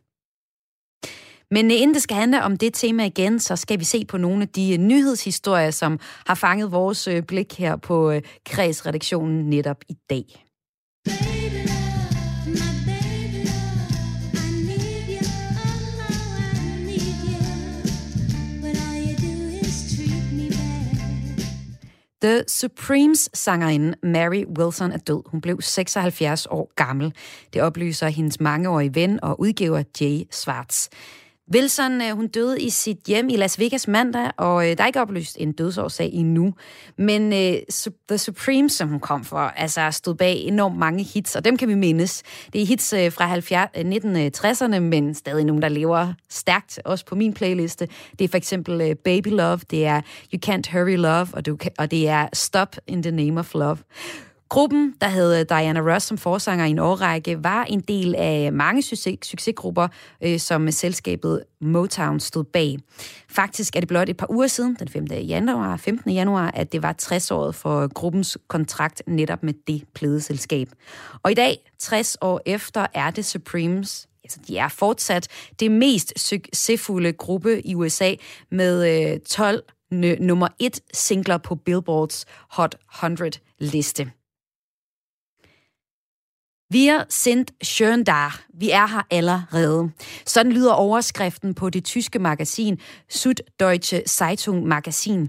Men 1.50 1.66
øh, 1.66 1.80
inden 1.80 1.94
det 1.94 2.02
skal 2.02 2.16
handle 2.16 2.42
om 2.42 2.56
det 2.56 2.74
tema 2.74 3.04
igen, 3.04 3.40
så 3.40 3.56
skal 3.56 3.78
vi 3.78 3.84
se 3.84 4.04
på 4.04 4.18
nogle 4.18 4.42
af 4.42 4.48
de 4.48 4.72
øh, 4.72 4.78
nyhedshistorier, 4.78 5.70
som 5.70 5.98
har 6.26 6.34
fanget 6.34 6.72
vores 6.72 7.08
øh, 7.08 7.22
blik 7.22 7.58
her 7.58 7.76
på 7.76 8.20
kredsredaktionen 8.44 9.50
netop 9.50 9.84
i 9.88 9.94
dag. 10.10 10.24
The 22.22 22.44
Supremes 22.48 23.30
sangerinde 23.34 23.94
Mary 24.02 24.44
Wilson 24.58 24.92
er 24.92 24.98
død. 24.98 25.22
Hun 25.26 25.40
blev 25.40 25.60
76 25.60 26.46
år 26.50 26.72
gammel. 26.76 27.12
Det 27.52 27.62
oplyser 27.62 28.08
hendes 28.08 28.40
mangeårige 28.40 28.94
ven 28.94 29.24
og 29.24 29.40
udgiver 29.40 29.82
Jay 30.00 30.22
Schwartz. 30.30 30.88
Wilson 31.54 32.02
øh, 32.02 32.10
hun 32.16 32.26
døde 32.26 32.62
i 32.62 32.70
sit 32.70 32.98
hjem 33.06 33.28
i 33.28 33.36
Las 33.36 33.58
Vegas 33.58 33.88
mandag, 33.88 34.30
og 34.36 34.70
øh, 34.70 34.76
der 34.76 34.82
er 34.82 34.86
ikke 34.86 35.00
oplyst 35.00 35.36
en 35.40 35.52
dødsårsag 35.52 36.10
endnu. 36.12 36.54
Men 36.98 37.22
uh, 37.32 37.58
The 38.08 38.18
Supremes, 38.18 38.72
som 38.72 38.88
hun 38.88 39.00
kom 39.00 39.24
for, 39.24 39.38
altså 39.38 39.90
stod 39.90 40.14
bag 40.14 40.36
enormt 40.36 40.78
mange 40.78 41.04
hits, 41.04 41.36
og 41.36 41.44
dem 41.44 41.56
kan 41.56 41.68
vi 41.68 41.74
mindes. 41.74 42.22
Det 42.52 42.62
er 42.62 42.66
hits 42.66 42.90
fra 42.90 43.26
70, 43.26 43.68
1960'erne, 43.76 44.78
men 44.78 45.14
stadig 45.14 45.44
nogle, 45.44 45.62
der 45.62 45.68
lever 45.68 46.12
stærkt, 46.28 46.80
også 46.84 47.04
på 47.04 47.14
min 47.14 47.34
playliste. 47.34 47.88
Det 48.18 48.24
er 48.24 48.28
for 48.28 48.36
eksempel 48.36 48.90
uh, 48.90 48.96
Baby 49.04 49.28
Love, 49.28 49.60
det 49.70 49.86
er 49.86 50.00
You 50.34 50.40
Can't 50.46 50.72
Hurry 50.72 50.96
Love, 50.96 51.28
og, 51.32 51.46
du, 51.46 51.58
og 51.78 51.90
det 51.90 52.08
er 52.08 52.28
Stop 52.32 52.76
in 52.86 53.02
the 53.02 53.12
Name 53.12 53.40
of 53.40 53.54
Love. 53.54 53.78
Gruppen, 54.48 54.94
der 55.00 55.06
havde 55.06 55.40
øh, 55.40 55.46
Diana 55.48 55.80
Ross 55.80 56.06
som 56.06 56.18
forsanger 56.18 56.64
i 56.64 56.70
en 56.70 56.78
årrække, 56.78 57.44
var 57.44 57.64
en 57.64 57.80
del 57.80 58.14
af 58.14 58.52
mange 58.52 58.82
succes, 58.82 59.18
succesgrupper, 59.22 59.88
øh, 60.22 60.40
som 60.40 60.70
selskabet 60.70 61.42
Motown 61.60 62.20
stod 62.20 62.44
bag. 62.44 62.76
Faktisk 63.28 63.76
er 63.76 63.80
det 63.80 63.88
blot 63.88 64.08
et 64.08 64.16
par 64.16 64.30
uger 64.30 64.46
siden, 64.46 64.76
den 64.78 64.88
5. 64.88 65.04
januar, 65.12 65.76
15. 65.76 66.10
januar, 66.10 66.50
at 66.50 66.72
det 66.72 66.82
var 66.82 66.94
60-året 67.02 67.54
for 67.54 67.92
gruppens 67.94 68.38
kontrakt 68.48 69.02
netop 69.06 69.42
med 69.42 69.54
det 69.66 69.84
pladeselskab. 69.94 70.68
Og 71.22 71.30
i 71.30 71.34
dag, 71.34 71.58
60 71.78 72.16
år 72.20 72.40
efter, 72.46 72.86
er 72.94 73.10
det 73.10 73.24
Supremes 73.24 74.08
altså 74.24 74.40
de 74.48 74.58
er 74.58 74.68
fortsat 74.68 75.28
det 75.60 75.70
mest 75.70 76.20
succesfulde 76.20 77.12
gruppe 77.12 77.66
i 77.66 77.74
USA 77.74 78.14
med 78.50 79.12
øh, 79.12 79.20
12 79.20 79.62
nummer 80.20 80.48
1 80.58 80.80
singler 80.94 81.38
på 81.38 81.54
Billboards 81.54 82.26
Hot 82.50 82.76
100 82.94 83.30
liste. 83.58 84.10
Wir 86.72 87.04
sind 87.08 87.46
schön 87.62 88.04
da. 88.04 88.28
Vi 88.54 88.70
er 88.70 88.86
her 88.86 89.06
allerede. 89.10 89.90
Sådan 90.26 90.52
lyder 90.52 90.72
overskriften 90.72 91.54
på 91.54 91.70
det 91.70 91.84
tyske 91.84 92.18
magasin 92.18 92.78
Süddeutsche 93.08 94.02
Zeitung 94.06 94.66
Magazin. 94.66 95.28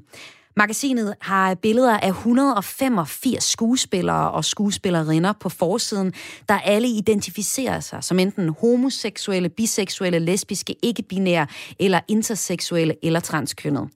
Magasinet 0.56 1.16
har 1.22 1.56
billeder 1.56 1.98
af 1.98 2.08
185 2.08 3.44
skuespillere 3.44 4.32
og 4.32 4.46
skuespillerinder 4.46 5.34
på 5.34 5.50
forsiden, 5.50 6.14
der 6.50 6.60
alle 6.60 6.88
identificerer 6.88 7.80
sig 7.80 8.04
som 8.04 8.20
enten 8.20 8.50
homoseksuelle, 8.50 9.50
biseksuelle, 9.50 10.20
lesbiske, 10.20 10.76
ikke-binære 10.84 11.48
eller 11.80 12.00
interseksuelle 12.08 12.96
eller 13.04 13.20
transkønnet. 13.20 13.90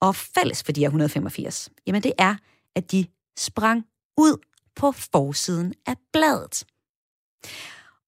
Og 0.00 0.16
fælles 0.16 0.62
for 0.62 0.72
de 0.72 0.80
her 0.80 0.88
185, 0.88 1.68
jamen 1.86 2.02
det 2.02 2.12
er, 2.18 2.34
at 2.76 2.92
de 2.92 3.04
sprang 3.38 3.84
ud 4.16 4.36
på 4.80 4.92
forsiden 4.92 5.74
af 5.86 5.94
bladet. 6.12 6.64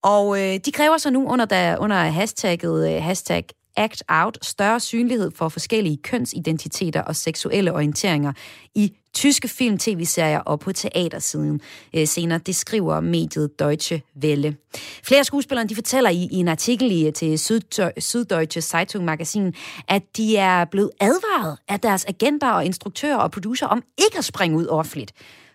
Og 0.03 0.41
øh, 0.41 0.61
de 0.65 0.73
kræver 0.73 0.99
så 0.99 1.11
nu 1.11 1.29
under, 1.29 1.45
der, 1.45 1.79
under 1.79 1.97
hashtagget 1.97 2.95
øh, 2.95 3.03
hashtag 3.03 3.45
Act 3.77 4.03
Out 4.09 4.39
større 4.43 4.81
synlighed 4.81 5.31
for 5.31 5.49
forskellige 5.49 5.97
kønsidentiteter 5.97 7.03
og 7.03 7.17
seksuelle 7.17 7.73
orienteringer 7.73 8.33
i 8.75 8.93
tyske 9.15 9.49
film, 9.49 9.79
tv-serier 9.79 10.39
og 10.39 10.61
på 10.61 10.73
teatersiden 10.73 11.61
øh, 11.95 12.07
senere. 12.07 12.39
Det 12.39 12.57
skriver 12.57 13.01
mediet 13.01 13.59
Deutsche 13.59 14.03
Welle. 14.23 14.57
Flere 15.05 15.25
skuespillere 15.25 15.67
de 15.67 15.75
fortæller 15.75 16.11
i, 16.11 16.29
i 16.33 16.37
en 16.37 16.49
artikel 16.49 16.91
i, 16.91 17.07
øh, 17.07 17.13
til 17.13 17.37
Süddeutsche 18.01 18.61
Zeitung 18.61 19.05
Magasin, 19.05 19.55
at 19.89 20.03
de 20.17 20.37
er 20.37 20.65
blevet 20.65 20.91
advaret 21.01 21.59
af 21.69 21.81
deres 21.81 22.05
agenter 22.05 22.51
og 22.51 22.65
instruktører 22.65 23.17
og 23.17 23.31
producer 23.31 23.67
om 23.67 23.83
ikke 23.99 24.19
at 24.19 24.25
springe 24.25 24.57
ud 24.57 24.67
offentligt 24.67 25.13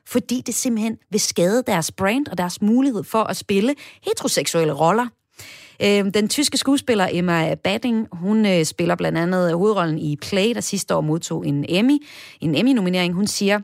fordi 0.08 0.42
det 0.46 0.56
simpelthen 0.56 0.98
vil 1.12 1.20
skade 1.20 1.64
deres 1.68 1.92
brand 1.92 2.28
og 2.28 2.38
deres 2.38 2.62
mulighed 2.62 3.04
for 3.04 3.24
at 3.24 3.38
spille 3.38 3.76
heteroseksuelle 4.04 4.74
roller. 4.74 5.08
Øhm, 5.84 6.12
den 6.12 6.30
tyske 6.30 6.58
skuespiller 6.58 7.08
Emma 7.12 7.56
Badding, 7.56 8.08
hun 8.12 8.46
øh, 8.46 8.66
spiller 8.66 8.96
blandt 8.96 9.18
andet 9.18 9.54
hovedrollen 9.54 10.00
i 10.00 10.16
Play, 10.16 10.54
der 10.54 10.62
sidste 10.62 10.96
år 10.96 11.02
modtog 11.02 11.48
en 11.48 11.66
Emmy, 11.70 11.98
en 12.42 12.56
Emmy-nominering. 12.56 13.14
Hun 13.14 13.28
siger, 13.28 13.60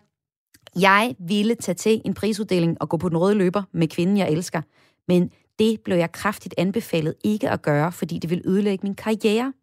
jeg 0.79 1.15
ville 1.27 1.55
tage 1.55 1.75
til 1.75 2.01
en 2.05 2.13
prisuddeling 2.13 2.77
og 2.81 2.89
gå 2.89 2.97
på 2.97 3.09
den 3.09 3.17
røde 3.17 3.35
løber 3.35 3.63
med 3.73 3.87
kvinden, 3.87 4.17
jeg 4.17 4.29
elsker. 4.29 4.61
Men 5.07 5.29
det 5.59 5.79
blev 5.85 5.97
jeg 5.97 6.11
kraftigt 6.11 6.55
anbefalet 6.57 7.15
ikke 7.23 7.49
at 7.49 7.61
gøre, 7.61 7.91
fordi 7.91 8.19
det 8.19 8.29
ville 8.29 8.43
ødelægge 8.47 8.83
min 8.83 8.95
karriere. 8.95 9.53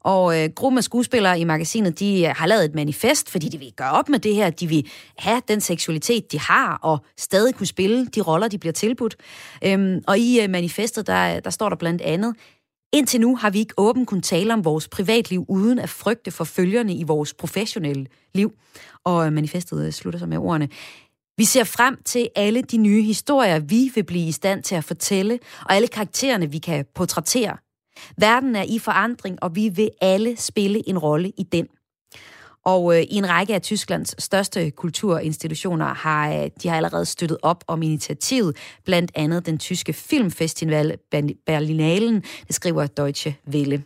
Og 0.00 0.42
øh, 0.42 0.50
gruppen 0.54 0.78
af 0.78 0.84
skuespillere 0.84 1.40
i 1.40 1.44
magasinet, 1.44 1.98
de 1.98 2.22
øh, 2.22 2.34
har 2.36 2.46
lavet 2.46 2.64
et 2.64 2.74
manifest, 2.74 3.30
fordi 3.30 3.48
de 3.48 3.58
vil 3.58 3.72
gøre 3.76 3.90
op 3.90 4.08
med 4.08 4.18
det 4.18 4.34
her. 4.34 4.50
De 4.50 4.66
vil 4.66 4.90
have 5.18 5.42
den 5.48 5.60
seksualitet, 5.60 6.32
de 6.32 6.40
har, 6.40 6.78
og 6.82 6.98
stadig 7.18 7.54
kunne 7.54 7.66
spille 7.66 8.06
de 8.06 8.20
roller, 8.20 8.48
de 8.48 8.58
bliver 8.58 8.72
tilbudt. 8.72 9.16
Øhm, 9.64 10.02
og 10.06 10.18
i 10.18 10.40
øh, 10.40 10.50
manifestet, 10.50 11.06
der, 11.06 11.40
der 11.40 11.50
står 11.50 11.68
der 11.68 11.76
blandt 11.76 12.02
andet, 12.02 12.34
Indtil 12.92 13.20
nu 13.20 13.36
har 13.36 13.50
vi 13.50 13.58
ikke 13.58 13.74
åbent 13.76 14.08
kunnet 14.08 14.24
tale 14.24 14.54
om 14.54 14.64
vores 14.64 14.88
privatliv 14.88 15.44
uden 15.48 15.78
at 15.78 15.88
frygte 15.88 16.30
for 16.30 16.44
følgerne 16.44 16.94
i 16.94 17.02
vores 17.02 17.34
professionelle 17.34 18.06
liv. 18.34 18.52
Og 19.04 19.26
øh, 19.26 19.32
manifestet 19.32 19.86
øh, 19.86 19.92
slutter 19.92 20.18
sig 20.18 20.28
med 20.28 20.38
ordene. 20.38 20.68
Vi 21.36 21.44
ser 21.44 21.64
frem 21.64 22.02
til 22.04 22.28
alle 22.36 22.62
de 22.62 22.76
nye 22.76 23.02
historier, 23.02 23.58
vi 23.58 23.90
vil 23.94 24.04
blive 24.04 24.28
i 24.28 24.32
stand 24.32 24.62
til 24.62 24.74
at 24.74 24.84
fortælle, 24.84 25.38
og 25.64 25.74
alle 25.74 25.88
karaktererne, 25.88 26.50
vi 26.50 26.58
kan 26.58 26.84
portrættere 26.94 27.56
Verden 28.16 28.56
er 28.56 28.64
i 28.68 28.78
forandring, 28.78 29.42
og 29.42 29.56
vi 29.56 29.68
vil 29.68 29.90
alle 30.00 30.36
spille 30.36 30.88
en 30.88 30.98
rolle 30.98 31.32
i 31.38 31.42
den. 31.42 31.66
Og 32.64 32.96
øh, 32.96 33.02
i 33.02 33.14
en 33.14 33.28
række 33.28 33.54
af 33.54 33.62
Tysklands 33.62 34.24
største 34.24 34.70
kulturinstitutioner 34.70 35.94
har 35.94 36.32
øh, 36.34 36.50
de 36.62 36.68
har 36.68 36.76
allerede 36.76 37.04
støttet 37.04 37.38
op 37.42 37.64
om 37.66 37.82
initiativet, 37.82 38.56
blandt 38.84 39.12
andet 39.14 39.46
den 39.46 39.58
tyske 39.58 39.92
filmfestival 39.92 40.96
Berlinalen, 41.46 42.22
det 42.46 42.54
skriver 42.54 42.86
Deutsche 42.86 43.36
Welle. 43.48 43.82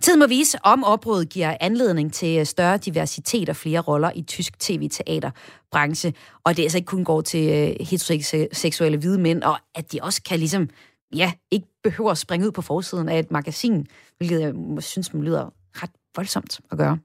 Tid 0.00 0.16
må 0.16 0.26
vise, 0.26 0.58
om 0.64 0.84
oprådet 0.84 1.28
giver 1.28 1.56
anledning 1.60 2.12
til 2.12 2.38
øh, 2.38 2.46
større 2.46 2.76
diversitet 2.76 3.48
og 3.48 3.56
flere 3.56 3.80
roller 3.80 4.10
i 4.14 4.22
tysk 4.22 4.58
tv-teaterbranche, 4.58 6.12
og 6.44 6.56
det 6.56 6.62
altså 6.62 6.78
ikke 6.78 6.86
kun 6.86 7.04
går 7.04 7.20
til 7.20 7.48
øh, 7.48 7.86
heteroseksuelle 7.86 8.98
hvide 8.98 9.18
mænd, 9.18 9.42
og 9.42 9.58
at 9.74 9.92
de 9.92 9.98
også 10.02 10.22
kan 10.22 10.38
ligesom 10.38 10.68
ja, 11.14 11.32
ikke 11.50 11.66
behøver 11.82 12.10
at 12.10 12.18
springe 12.18 12.46
ud 12.46 12.52
på 12.52 12.62
forsiden 12.62 13.08
af 13.08 13.18
et 13.18 13.30
magasin, 13.30 13.86
hvilket 14.16 14.40
jeg 14.40 14.54
synes, 14.78 15.14
man 15.14 15.22
lyder 15.22 15.50
ret 15.82 15.90
voldsomt 16.16 16.60
at 16.70 16.78
gøre. 16.78 16.98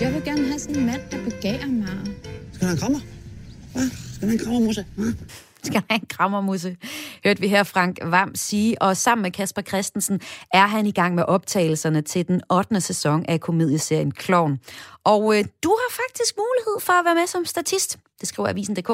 Jeg 0.00 0.14
vil 0.14 0.24
gerne 0.24 0.46
have 0.46 0.58
sådan 0.58 0.76
en 0.76 0.86
mand, 0.86 1.00
der 1.10 1.24
begærer 1.24 1.66
mig. 1.66 2.16
Skal 2.52 2.68
han 2.68 2.76
krammer? 2.76 3.00
Hvad? 3.72 3.90
Skal 4.14 4.28
han 4.28 4.38
krammer, 4.38 4.60
Musse? 4.60 4.86
skal 5.66 5.82
have 5.90 6.00
en 6.00 6.06
krammermusse, 6.06 6.76
hørte 7.24 7.40
vi 7.40 7.48
her 7.48 7.62
Frank 7.62 7.98
Vam 8.02 8.34
sige. 8.34 8.82
Og 8.82 8.96
sammen 8.96 9.22
med 9.22 9.30
Kasper 9.30 9.62
Christensen 9.62 10.20
er 10.54 10.66
han 10.66 10.86
i 10.86 10.92
gang 10.92 11.14
med 11.14 11.24
optagelserne 11.24 12.02
til 12.02 12.28
den 12.28 12.40
8. 12.52 12.80
sæson 12.80 13.24
af 13.28 13.40
komedieserien 13.40 14.10
Klovn. 14.10 14.60
Og 15.04 15.38
øh, 15.38 15.44
du 15.62 15.68
har 15.68 16.02
faktisk 16.06 16.34
mulighed 16.36 16.80
for 16.80 16.92
at 16.92 17.04
være 17.04 17.14
med 17.14 17.26
som 17.26 17.44
statist. 17.44 17.98
Det 18.20 18.28
skriver 18.28 18.48
Avisen.dk. 18.48 18.90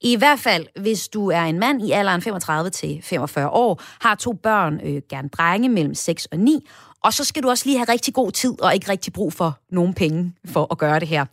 I 0.00 0.16
hvert 0.16 0.38
fald, 0.38 0.66
hvis 0.80 1.08
du 1.08 1.30
er 1.30 1.42
en 1.42 1.58
mand 1.58 1.82
i 1.82 1.90
alderen 1.90 2.22
35 2.22 2.70
til 2.70 3.00
45 3.02 3.48
år, 3.50 3.82
har 4.00 4.14
to 4.14 4.32
børn, 4.32 4.80
øh, 4.84 5.02
gerne 5.08 5.28
drenge 5.28 5.68
mellem 5.68 5.94
6 5.94 6.26
og 6.26 6.38
9, 6.38 6.68
og 7.04 7.12
så 7.12 7.24
skal 7.24 7.42
du 7.42 7.48
også 7.48 7.66
lige 7.66 7.78
have 7.78 7.92
rigtig 7.92 8.14
god 8.14 8.32
tid 8.32 8.62
og 8.62 8.74
ikke 8.74 8.90
rigtig 8.90 9.12
brug 9.12 9.32
for 9.32 9.58
nogen 9.70 9.94
penge 9.94 10.34
for 10.46 10.66
at 10.70 10.78
gøre 10.78 11.00
det 11.00 11.08
her. 11.08 11.24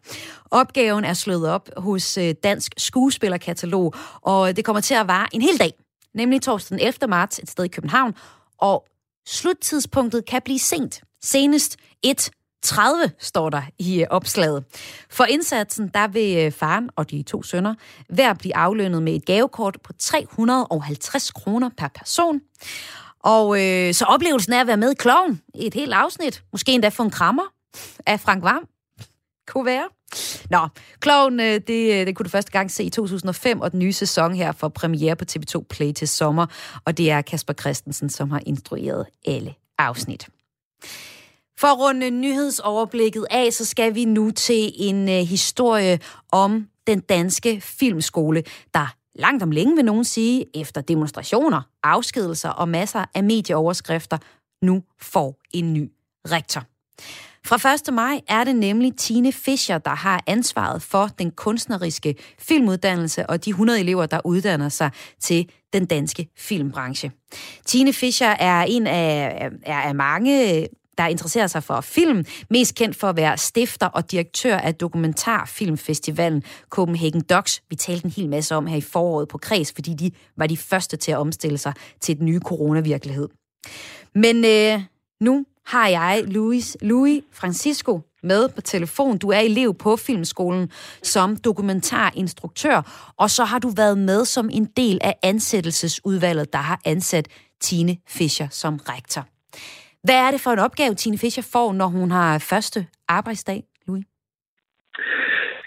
Opgaven 0.52 1.06
er 1.06 1.14
slået 1.14 1.50
op 1.50 1.70
hos 1.78 2.18
øh, 2.18 2.36
Dansk 2.44 2.74
Skuespillerkatalog, 2.78 3.94
og 4.22 4.56
det 4.56 4.66
kommer 4.66 4.82
til 4.82 4.94
at 4.94 5.08
vare 5.08 5.28
en 5.34 5.42
hel 5.42 5.60
dag, 5.60 5.74
nemlig 6.14 6.42
torsdag 6.42 6.78
den 6.78 6.88
11. 6.88 7.08
marts 7.08 7.40
et 7.40 7.50
sted 7.50 7.64
i 7.64 7.68
København, 7.68 8.16
og 8.58 8.86
sluttidspunktet 9.28 10.26
kan 10.26 10.42
blive 10.46 10.60
sent. 10.60 11.02
Senest 11.24 11.78
1 12.04 12.32
30 12.64 13.12
står 13.20 13.50
der 13.50 13.62
i 13.80 14.02
øh, 14.02 14.08
opslaget. 14.10 14.64
For 15.10 15.24
indsatsen, 15.24 15.88
der 15.94 16.08
vil 16.08 16.38
øh, 16.38 16.52
faren 16.52 16.90
og 16.96 17.12
de 17.12 17.24
to 17.24 17.44
sønner 17.44 17.76
hver 18.10 18.34
blive 18.34 18.56
aflønnet 18.56 19.04
med 19.04 19.16
et 19.16 19.26
gavekort 19.26 19.78
på 19.84 19.94
350 19.94 21.32
kroner 21.32 21.70
per 21.78 21.88
person. 21.88 22.42
Og 23.24 23.62
øh, 23.62 23.94
så 23.94 24.06
oplevelsen 24.06 24.54
af 24.54 24.60
at 24.60 24.68
være 24.68 24.78
med 24.78 24.92
i 24.92 24.96
Kloven 24.96 25.42
i 25.56 25.68
et 25.68 25.74
helt 25.74 25.94
afsnit, 25.94 26.44
måske 26.52 26.72
endda 26.72 26.90
få 26.90 27.04
en 27.04 27.12
krammer 27.12 27.44
af 28.06 28.20
Frank 28.20 28.44
Varm, 28.44 28.68
kunne 29.48 29.66
være. 29.66 29.88
Nå, 30.50 30.68
Kloven, 31.00 31.40
øh, 31.40 31.62
det, 31.68 32.00
øh, 32.00 32.08
det 32.08 32.16
kunne 32.16 32.24
du 32.24 32.30
første 32.30 32.52
gang 32.52 32.72
se 32.72 32.84
i 32.84 32.90
2005, 32.90 33.62
og 33.62 33.72
den 33.72 33.80
nye 33.80 33.94
sæson 33.94 34.36
her 34.36 34.52
får 34.52 34.70
premiere 34.70 35.16
på 35.16 35.26
TV2 35.32 35.66
Play 35.70 35.92
til 35.92 36.08
sommer, 36.08 36.46
og 36.86 36.98
det 36.98 37.12
er 37.12 37.22
Kasper 37.22 37.54
Christensen, 37.54 38.10
som 38.10 38.32
har 38.32 38.42
instrueret 38.46 39.06
alle 39.28 39.54
afsnit. 39.78 40.30
For 41.60 41.68
at 41.68 41.80
runde 41.80 42.10
nyhedsoverblikket 42.10 43.26
af, 43.32 43.54
så 43.54 43.66
skal 43.66 43.96
vi 43.96 44.06
nu 44.06 44.32
til 44.32 44.72
en 44.76 45.10
øh, 45.10 45.16
historie 45.16 46.00
om 46.32 46.68
den 46.88 47.00
danske 47.00 47.62
filmskole, 47.62 48.44
der 48.74 48.96
langt 49.16 49.44
om 49.44 49.52
længe 49.52 49.76
vil 49.76 49.86
nogen 49.86 50.04
sige, 50.04 50.46
efter 50.62 50.82
demonstrationer, 50.82 51.62
afskedelser 51.84 52.50
og 52.50 52.70
masser 52.70 53.06
af 53.16 53.24
medieoverskrifter, 53.24 54.18
nu 54.62 54.84
får 55.02 55.40
en 55.54 55.74
ny 55.74 55.92
rektor. 56.32 56.64
Fra 57.46 57.74
1. 57.90 57.94
maj 57.94 58.22
er 58.28 58.44
det 58.44 58.56
nemlig 58.56 58.98
Tine 58.98 59.32
Fischer, 59.32 59.78
der 59.78 59.96
har 59.96 60.24
ansvaret 60.28 60.82
for 60.82 61.08
den 61.08 61.32
kunstneriske 61.32 62.16
filmuddannelse 62.40 63.30
og 63.30 63.46
de 63.46 63.50
100 63.50 63.80
elever, 63.80 64.06
der 64.06 64.20
uddanner 64.26 64.70
sig 64.70 64.92
til 65.20 65.50
den 65.74 65.86
danske 65.86 66.28
filmbranche. 66.38 67.12
Tine 67.66 67.94
Fischer 67.94 68.28
er 68.28 68.64
en 68.64 68.88
af, 68.88 69.50
er 69.64 69.82
af 69.82 69.96
mange 69.96 70.68
der 71.02 71.08
interesserer 71.08 71.48
sig 71.48 71.64
for 71.64 71.82
film, 71.82 72.26
mest 72.50 72.76
kendt 72.76 72.96
for 72.96 73.08
at 73.10 73.16
være 73.16 73.38
stifter 73.38 73.88
og 73.88 74.12
direktør 74.12 74.58
af 74.58 74.76
dokumentarfilmfestivalen 74.76 76.44
Copenhagen 76.70 77.22
Docs. 77.22 77.62
Vi 77.70 77.76
talte 77.76 78.06
en 78.06 78.12
hel 78.12 78.30
masse 78.30 78.56
om 78.56 78.68
her 78.68 78.78
i 78.78 78.82
foråret 78.82 79.28
på 79.28 79.38
Kreds, 79.38 79.72
fordi 79.74 79.94
de 79.94 80.12
var 80.38 80.48
de 80.48 80.58
første 80.58 80.98
til 80.98 81.12
at 81.12 81.18
omstille 81.18 81.58
sig 81.58 81.74
til 82.02 82.18
den 82.18 82.26
nye 82.26 82.40
coronavirkelighed. 82.40 83.30
Men 84.16 84.46
øh, 84.46 84.82
nu 85.22 85.46
har 85.66 85.88
jeg 85.88 86.24
Louis, 86.28 86.78
Louis 86.82 87.24
Francisco 87.34 88.02
med 88.24 88.50
på 88.50 88.62
telefon. 88.62 89.18
Du 89.18 89.30
er 89.30 89.40
elev 89.40 89.74
på 89.74 89.96
Filmskolen 89.96 90.72
som 91.04 91.38
dokumentarinstruktør, 91.38 93.14
og 93.18 93.30
så 93.30 93.44
har 93.44 93.60
du 93.60 93.70
været 93.70 93.98
med 93.98 94.26
som 94.26 94.50
en 94.52 94.66
del 94.66 95.00
af 95.02 95.16
ansættelsesudvalget, 95.24 96.54
der 96.54 96.60
har 96.60 96.82
ansat 96.86 97.28
Tine 97.62 97.98
Fischer 98.08 98.48
som 98.52 98.80
rektor. 98.90 99.31
Hvad 100.04 100.20
er 100.26 100.32
det 100.32 100.42
for 100.44 100.52
en 100.52 100.66
opgave, 100.68 100.94
Tine 100.94 101.18
Fischer 101.18 101.50
får, 101.54 101.74
når 101.74 101.86
hun 101.98 102.12
har 102.12 102.46
første 102.52 102.80
arbejdsdag, 103.08 103.64
Louis? 103.88 104.06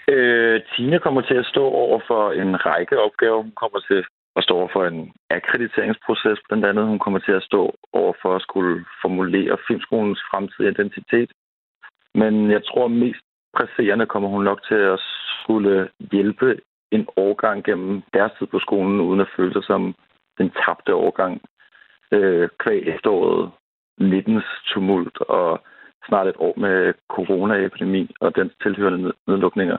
Øh, 0.07 0.61
Tine 0.75 0.99
kommer 0.99 1.21
til 1.21 1.33
at 1.33 1.45
stå 1.45 1.63
over 1.63 1.99
for 2.07 2.31
en 2.31 2.65
række 2.65 2.99
opgaver. 2.99 3.41
Hun 3.41 3.55
kommer 3.61 3.79
til 3.89 4.05
at 4.35 4.43
stå 4.43 4.53
over 4.59 4.69
for 4.73 4.85
en 4.85 5.13
akkrediteringsproces, 5.29 6.39
blandt 6.47 6.65
andet. 6.65 6.85
Hun 6.87 6.99
kommer 6.99 7.19
til 7.19 7.31
at 7.31 7.43
stå 7.43 7.75
over 7.93 8.13
for 8.21 8.35
at 8.35 8.41
skulle 8.41 8.85
formulere 9.01 9.57
filmskolens 9.67 10.21
fremtidige 10.31 10.71
identitet. 10.71 11.31
Men 12.15 12.51
jeg 12.51 12.61
tror 12.65 12.87
mest 12.87 13.25
presserende 13.57 14.05
kommer 14.05 14.29
hun 14.29 14.43
nok 14.43 14.59
til 14.67 14.79
at 14.93 14.99
skulle 15.41 15.89
hjælpe 16.11 16.59
en 16.91 17.07
årgang 17.17 17.63
gennem 17.63 18.01
deres 18.13 18.31
tid 18.39 18.47
på 18.47 18.59
skolen, 18.59 19.01
uden 19.01 19.19
at 19.19 19.33
føle 19.37 19.53
sig 19.53 19.63
som 19.63 19.95
den 20.37 20.49
tabte 20.49 20.95
årgang 20.95 21.41
øh, 22.11 22.49
kvæg 22.59 22.81
efteråret 22.93 23.51
19's 24.01 24.73
tumult 24.73 25.17
og 25.21 25.59
snart 26.07 26.27
et 26.27 26.35
år 26.39 26.59
med 26.59 26.93
coronaepidemi 27.09 28.15
og 28.21 28.35
den 28.35 28.51
tilhørende 28.63 29.13
nedlukninger. 29.27 29.77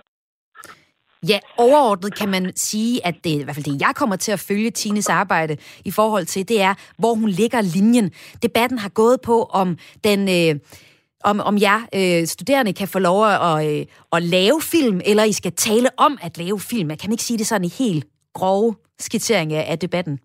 Ja, 1.28 1.38
overordnet 1.58 2.18
kan 2.18 2.28
man 2.28 2.52
sige, 2.56 3.06
at 3.06 3.14
det 3.24 3.30
i 3.30 3.44
hvert 3.44 3.56
fald 3.56 3.72
det, 3.72 3.80
jeg 3.80 3.92
kommer 3.96 4.16
til 4.16 4.32
at 4.32 4.44
følge 4.48 4.70
Tines 4.70 5.08
arbejde 5.08 5.56
i 5.84 5.90
forhold 5.90 6.24
til, 6.24 6.48
det 6.48 6.62
er, 6.62 6.74
hvor 6.98 7.14
hun 7.14 7.28
ligger 7.28 7.60
linjen. 7.60 8.10
Debatten 8.42 8.78
har 8.78 8.88
gået 8.88 9.20
på, 9.24 9.42
om 9.42 9.78
den... 10.04 10.20
Øh, 10.28 10.60
om, 11.24 11.40
om 11.40 11.58
jer 11.58 11.80
øh, 11.94 12.26
studerende 12.26 12.72
kan 12.72 12.88
få 12.88 12.98
lov 12.98 13.26
at, 13.26 13.80
øh, 13.80 13.86
at 14.12 14.22
lave 14.22 14.60
film, 14.62 15.00
eller 15.04 15.24
I 15.24 15.32
skal 15.32 15.52
tale 15.52 15.88
om 15.96 16.18
at 16.22 16.38
lave 16.38 16.60
film. 16.60 16.90
Jeg 16.90 16.98
kan 16.98 17.12
ikke 17.12 17.22
sige 17.22 17.38
det 17.38 17.46
sådan 17.46 17.64
i 17.64 17.72
helt 17.78 18.06
grove 18.34 18.74
skitsering 18.98 19.52
af 19.52 19.78
debatten. 19.78 20.18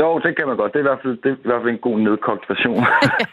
Jo, 0.00 0.18
det 0.18 0.36
kan 0.36 0.46
man 0.46 0.56
godt. 0.56 0.72
Det 0.72 0.78
er 0.78 0.84
i 0.84 0.88
hvert 0.90 1.02
fald, 1.02 1.16
det 1.22 1.30
er 1.30 1.34
i 1.34 1.48
hvert 1.50 1.62
fald 1.62 1.72
en 1.72 1.84
god 1.88 1.98
nedkogt 2.00 2.44
version. 2.48 2.84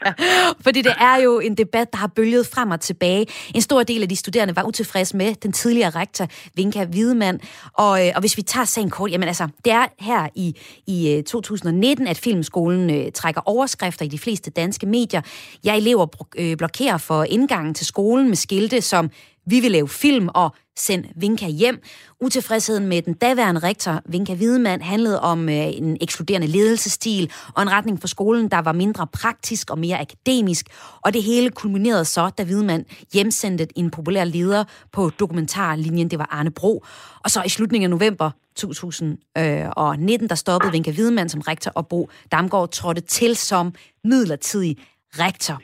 Fordi 0.66 0.82
det 0.82 0.96
er 1.10 1.18
jo 1.24 1.40
en 1.40 1.56
debat, 1.58 1.92
der 1.92 1.98
har 1.98 2.12
bølget 2.16 2.50
frem 2.54 2.72
og 2.72 2.80
tilbage. 2.80 3.26
En 3.56 3.62
stor 3.62 3.84
del 3.84 4.02
af 4.02 4.10
de 4.10 4.16
studerende 4.16 4.56
var 4.56 4.64
utilfredse 4.68 5.18
med 5.18 5.36
den 5.36 5.52
tidligere 5.52 5.90
rektor, 5.90 6.26
Vinka 6.56 6.86
Hvidemann. 6.86 7.40
Og, 7.74 8.08
øh, 8.08 8.12
og 8.16 8.20
hvis 8.20 8.38
vi 8.38 8.42
tager 8.42 8.66
sagen 8.66 8.90
kort, 8.90 9.12
jamen 9.12 9.28
altså, 9.28 9.48
det 9.66 9.74
er 9.74 9.86
her 10.00 10.28
i, 10.36 10.56
i 10.88 11.18
øh, 11.18 11.24
2019, 11.24 12.08
at 12.08 12.18
Filmskolen 12.24 12.90
øh, 12.98 13.12
trækker 13.12 13.42
overskrifter 13.46 14.06
i 14.06 14.10
de 14.10 14.20
fleste 14.20 14.52
danske 14.52 14.86
medier. 14.86 15.22
Jeg 15.64 15.78
elever 15.78 16.08
øh, 16.40 16.58
blokerer 16.58 16.98
for 16.98 17.24
indgangen 17.24 17.74
til 17.74 17.86
skolen 17.86 18.28
med 18.28 18.36
skilte 18.36 18.82
som 18.82 19.10
vi 19.46 19.60
vil 19.60 19.72
lave 19.72 19.90
film 19.90 20.30
og 20.34 20.56
send 20.78 21.06
Vinka 21.16 21.48
hjem. 21.48 21.82
Utilfredsheden 22.22 22.88
med 22.88 23.02
den 23.02 23.14
daværende 23.14 23.62
rektor, 23.62 24.02
Vinka 24.06 24.34
Hvidemann, 24.34 24.82
handlede 24.82 25.22
om 25.22 25.50
øh, 25.50 25.56
en 25.56 25.98
ekskluderende 26.02 26.48
ledelsesstil 26.48 27.32
og 27.56 27.62
en 27.62 27.72
retning 27.72 28.02
for 28.02 28.08
skolen, 28.08 28.48
der 28.48 28.60
var 28.60 28.72
mindre 28.72 29.08
praktisk 29.08 29.70
og 29.70 29.80
mere 29.80 30.00
akademisk. 30.02 30.68
Og 31.02 31.14
det 31.14 31.24
hele 31.24 31.50
kulminerede 31.50 32.06
så, 32.06 32.30
da 32.38 32.44
Hvidemann 32.44 32.86
hjemsendte 33.14 33.68
en 33.76 33.92
populær 33.92 34.24
leder 34.24 34.64
på 34.92 35.10
dokumentarlinjen, 35.20 36.08
det 36.08 36.20
var 36.20 36.28
Arne 36.32 36.52
Bro. 36.52 36.86
Og 37.24 37.32
så 37.32 37.44
i 37.44 37.50
slutningen 37.50 37.86
af 37.86 37.90
november 37.90 38.32
2019, 38.56 40.30
der 40.30 40.36
stoppede 40.36 40.72
Vinka 40.72 40.92
Hvidemann 40.92 41.30
som 41.30 41.42
rektor, 41.42 41.72
og 41.76 41.88
Bo 41.88 42.10
Damgaard 42.32 42.72
trådte 42.72 43.02
til 43.02 43.36
som 43.36 43.74
midlertidig 44.04 44.78
rektor. 45.20 45.62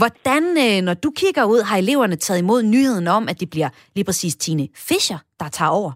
Hvordan, 0.00 0.42
øh, 0.66 0.76
når 0.88 0.94
du 1.04 1.10
kigger 1.22 1.44
ud, 1.52 1.60
har 1.68 1.76
eleverne 1.78 2.16
taget 2.16 2.40
imod 2.42 2.60
nyheden 2.62 3.06
om, 3.18 3.22
at 3.30 3.40
det 3.40 3.48
bliver 3.54 3.70
lige 3.96 4.08
præcis 4.08 4.36
Tine 4.36 4.66
Fischer, 4.88 5.20
der 5.40 5.48
tager 5.48 5.72
over? 5.80 5.92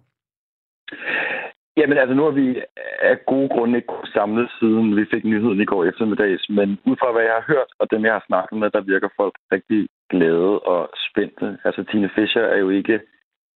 Jamen 1.77 1.99
altså, 1.99 2.15
nu 2.15 2.23
har 2.25 2.31
vi 2.31 2.63
af 3.11 3.17
gode 3.27 3.49
grunde 3.49 3.77
ikke 3.79 3.93
samlet 4.15 4.15
samle 4.15 4.49
siden 4.59 4.97
vi 4.97 5.05
fik 5.13 5.25
nyheden 5.25 5.61
i 5.61 5.65
går 5.65 5.85
eftermiddags, 5.85 6.49
men 6.49 6.69
ud 6.91 6.97
fra 7.01 7.13
hvad 7.13 7.23
jeg 7.23 7.37
har 7.39 7.45
hørt, 7.53 7.71
og 7.79 7.91
dem 7.91 8.05
jeg 8.05 8.13
har 8.13 8.25
snakket 8.27 8.59
med, 8.59 8.71
der 8.71 8.81
virker 8.93 9.09
folk 9.17 9.35
rigtig 9.53 9.89
glade 10.11 10.59
og 10.59 10.91
spændte. 11.09 11.59
Altså, 11.65 11.85
Tine 11.85 12.11
Fischer 12.15 12.43
er 12.43 12.59
jo 12.59 12.69
ikke 12.71 13.01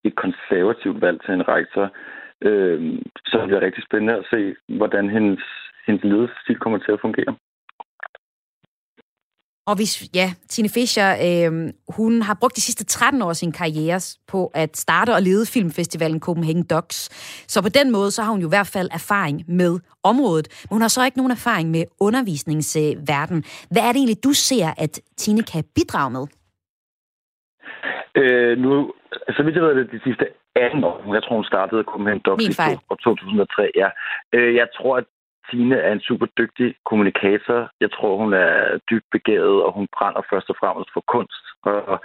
et 0.04 0.14
konservativt 0.24 1.00
valg 1.00 1.18
til 1.24 1.34
en 1.34 1.48
rektor, 1.48 1.86
øh, 2.48 2.78
så 3.26 3.38
det 3.38 3.46
bliver 3.46 3.66
rigtig 3.66 3.84
spændende 3.84 4.16
at 4.20 4.26
se, 4.30 4.56
hvordan 4.68 5.10
hendes, 5.10 5.44
hendes 5.86 6.04
ledelsesstil 6.04 6.58
kommer 6.58 6.78
til 6.78 6.92
at 6.92 7.00
fungere. 7.00 7.34
Og 9.68 9.74
hvis, 9.76 9.92
ja, 10.14 10.28
Tine 10.48 10.68
Fischer, 10.68 11.08
øh, 11.26 11.52
hun 11.98 12.22
har 12.22 12.36
brugt 12.40 12.56
de 12.56 12.60
sidste 12.60 12.84
13 12.84 13.22
år 13.22 13.28
af 13.28 13.36
sin 13.36 13.52
karriere 13.52 14.00
på 14.32 14.50
at 14.54 14.76
starte 14.76 15.10
og 15.14 15.22
lede 15.22 15.46
filmfestivalen 15.54 16.20
Copenhagen 16.20 16.66
Docs. 16.72 16.98
Så 17.52 17.62
på 17.62 17.68
den 17.68 17.92
måde, 17.92 18.10
så 18.10 18.22
har 18.22 18.30
hun 18.30 18.40
jo 18.40 18.48
i 18.48 18.54
hvert 18.56 18.70
fald 18.76 18.88
erfaring 18.92 19.36
med 19.48 19.72
området. 20.02 20.46
Men 20.62 20.74
hun 20.74 20.80
har 20.80 20.88
så 20.88 21.04
ikke 21.04 21.18
nogen 21.20 21.32
erfaring 21.38 21.70
med 21.70 21.84
undervisningsverden. 22.00 23.38
Hvad 23.72 23.82
er 23.82 23.92
det 23.92 24.00
egentlig, 24.02 24.24
du 24.24 24.32
ser, 24.48 24.68
at 24.84 25.00
Tine 25.16 25.42
kan 25.52 25.64
bidrage 25.76 26.10
med? 26.16 26.24
Øh, 28.20 28.58
nu, 28.58 28.92
så 29.36 29.42
vidt 29.42 29.56
jeg 29.56 29.62
ved 29.62 29.74
det, 29.74 29.92
de 29.92 30.00
sidste 30.06 30.24
18 30.56 30.84
år. 30.84 31.14
Jeg 31.14 31.22
tror, 31.22 31.36
hun 31.36 31.52
startede 31.52 31.82
Copenhagen 31.90 32.22
Docs 32.26 32.44
i 32.44 32.52
2003. 33.04 33.70
Ja. 33.82 33.88
Øh, 34.34 34.54
jeg 34.54 34.68
tror, 34.76 34.96
at 34.96 35.04
Tine 35.50 35.76
er 35.76 35.92
en 35.92 36.00
super 36.00 36.26
dygtig 36.26 36.74
kommunikator. 36.84 37.70
Jeg 37.80 37.90
tror, 37.92 38.16
hun 38.16 38.32
er 38.32 38.78
dybt 38.90 39.06
begavet, 39.12 39.62
og 39.62 39.72
hun 39.72 39.88
brænder 39.96 40.22
først 40.30 40.50
og 40.50 40.56
fremmest 40.60 40.90
for 40.94 41.02
kunst. 41.14 41.44
Og 41.62 42.00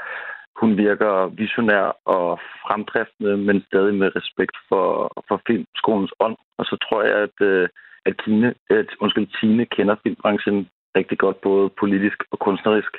hun 0.62 0.77
virker 0.77 1.13
visionær 1.41 1.86
og 2.06 2.39
fremdriftende, 2.63 3.38
men 3.38 3.63
stadig 3.67 3.93
med 3.95 4.15
respekt 4.15 4.56
for, 4.69 5.12
for 5.27 5.41
filmskolens 5.47 6.13
ånd. 6.19 6.38
Og 6.58 6.65
så 6.65 6.75
tror 6.86 7.04
jeg, 7.04 7.15
at, 7.27 7.38
øh, 7.41 7.69
at, 8.06 8.15
Tine, 8.23 8.54
at 8.69 8.89
undskyld, 9.01 9.27
Tine 9.39 9.65
kender 9.65 9.95
filmbranchen 10.04 10.69
rigtig 10.95 11.17
godt, 11.17 11.41
både 11.41 11.69
politisk 11.80 12.23
og 12.32 12.39
kunstnerisk. 12.39 12.93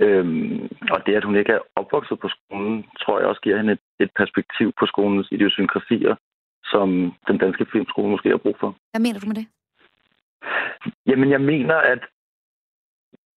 Øhm, 0.00 0.68
og 0.90 1.06
det, 1.06 1.14
at 1.14 1.24
hun 1.24 1.36
ikke 1.36 1.52
er 1.52 1.66
opvokset 1.76 2.18
på 2.20 2.28
skolen, 2.28 2.84
tror 3.00 3.18
jeg 3.18 3.28
også 3.28 3.40
giver 3.40 3.56
hende 3.56 3.72
et, 3.72 3.84
et 4.00 4.10
perspektiv 4.16 4.72
på 4.78 4.86
skolens 4.86 5.28
idiosynkrasier, 5.30 6.14
som 6.64 7.14
den 7.28 7.38
danske 7.38 7.66
filmskole 7.72 8.10
måske 8.10 8.28
har 8.28 8.36
brug 8.36 8.56
for. 8.60 8.76
Hvad 8.92 9.00
mener 9.00 9.20
du 9.20 9.26
med 9.26 9.34
det? 9.34 9.46
Jamen, 11.06 11.30
jeg 11.30 11.40
mener, 11.40 11.76
at 11.76 12.02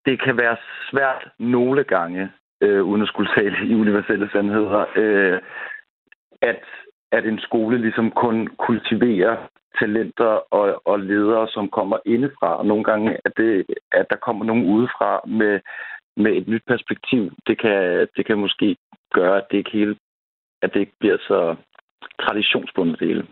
det 0.05 0.23
kan 0.23 0.37
være 0.37 0.57
svært 0.91 1.29
nogle 1.39 1.83
gange, 1.83 2.31
øh, 2.61 2.83
uden 2.83 3.01
at 3.01 3.07
skulle 3.07 3.31
tale 3.37 3.67
i 3.67 3.75
universelle 3.75 4.29
sandheder, 4.31 4.85
øh, 4.95 5.39
at, 6.41 6.63
at 7.11 7.25
en 7.25 7.39
skole 7.39 7.77
ligesom 7.77 8.11
kun 8.11 8.47
kultiverer 8.47 9.47
talenter 9.79 10.53
og, 10.53 10.81
og 10.85 10.99
ledere, 10.99 11.47
som 11.47 11.69
kommer 11.69 11.97
indefra. 12.05 12.57
Og 12.57 12.65
nogle 12.65 12.83
gange, 12.83 13.17
at, 13.25 13.31
det, 13.37 13.65
at 13.91 14.05
der 14.09 14.15
kommer 14.15 14.45
nogen 14.45 14.65
udefra 14.65 15.21
med, 15.27 15.59
med 16.17 16.31
et 16.31 16.47
nyt 16.47 16.63
perspektiv, 16.67 17.31
det 17.47 17.61
kan, 17.61 18.07
det 18.17 18.25
kan 18.25 18.37
måske 18.37 18.77
gøre, 19.13 19.37
at 19.37 19.47
det 19.51 19.57
ikke 19.57 19.71
helt 19.71 19.97
at 20.61 20.73
det 20.73 20.79
ikke 20.79 20.97
bliver 20.99 21.17
så 21.17 21.55
traditionsbundet 22.21 22.99
det 22.99 23.07
hele. 23.07 23.23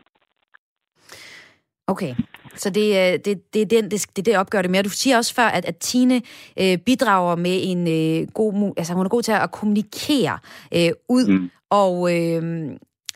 Okay, 1.88 2.15
så 2.56 2.69
det, 2.69 2.88
øh, 2.89 3.19
det, 3.25 3.54
det, 3.54 3.62
er 3.62 3.65
den, 3.65 3.91
det, 3.91 4.06
det, 4.15 4.25
det 4.25 4.38
opgør 4.38 4.62
det 4.62 4.71
mere. 4.71 4.84
Du 4.84 4.89
siger 4.89 5.17
også 5.17 5.34
før, 5.34 5.45
at, 5.45 5.65
at 5.65 5.78
Tine 5.78 6.21
øh, 6.60 6.78
bidrager 6.78 7.36
med 7.36 7.60
en 7.63 7.88
øh, 7.88 8.28
god... 8.34 8.73
Altså, 8.78 8.93
hun 8.93 9.06
er 9.06 9.10
god 9.10 9.21
til 9.21 9.32
at 9.32 9.51
kommunikere 9.51 10.39
øh, 10.75 10.91
ud, 11.10 11.28
mm. 11.28 11.49
og... 11.69 12.13
Øh, 12.15 12.71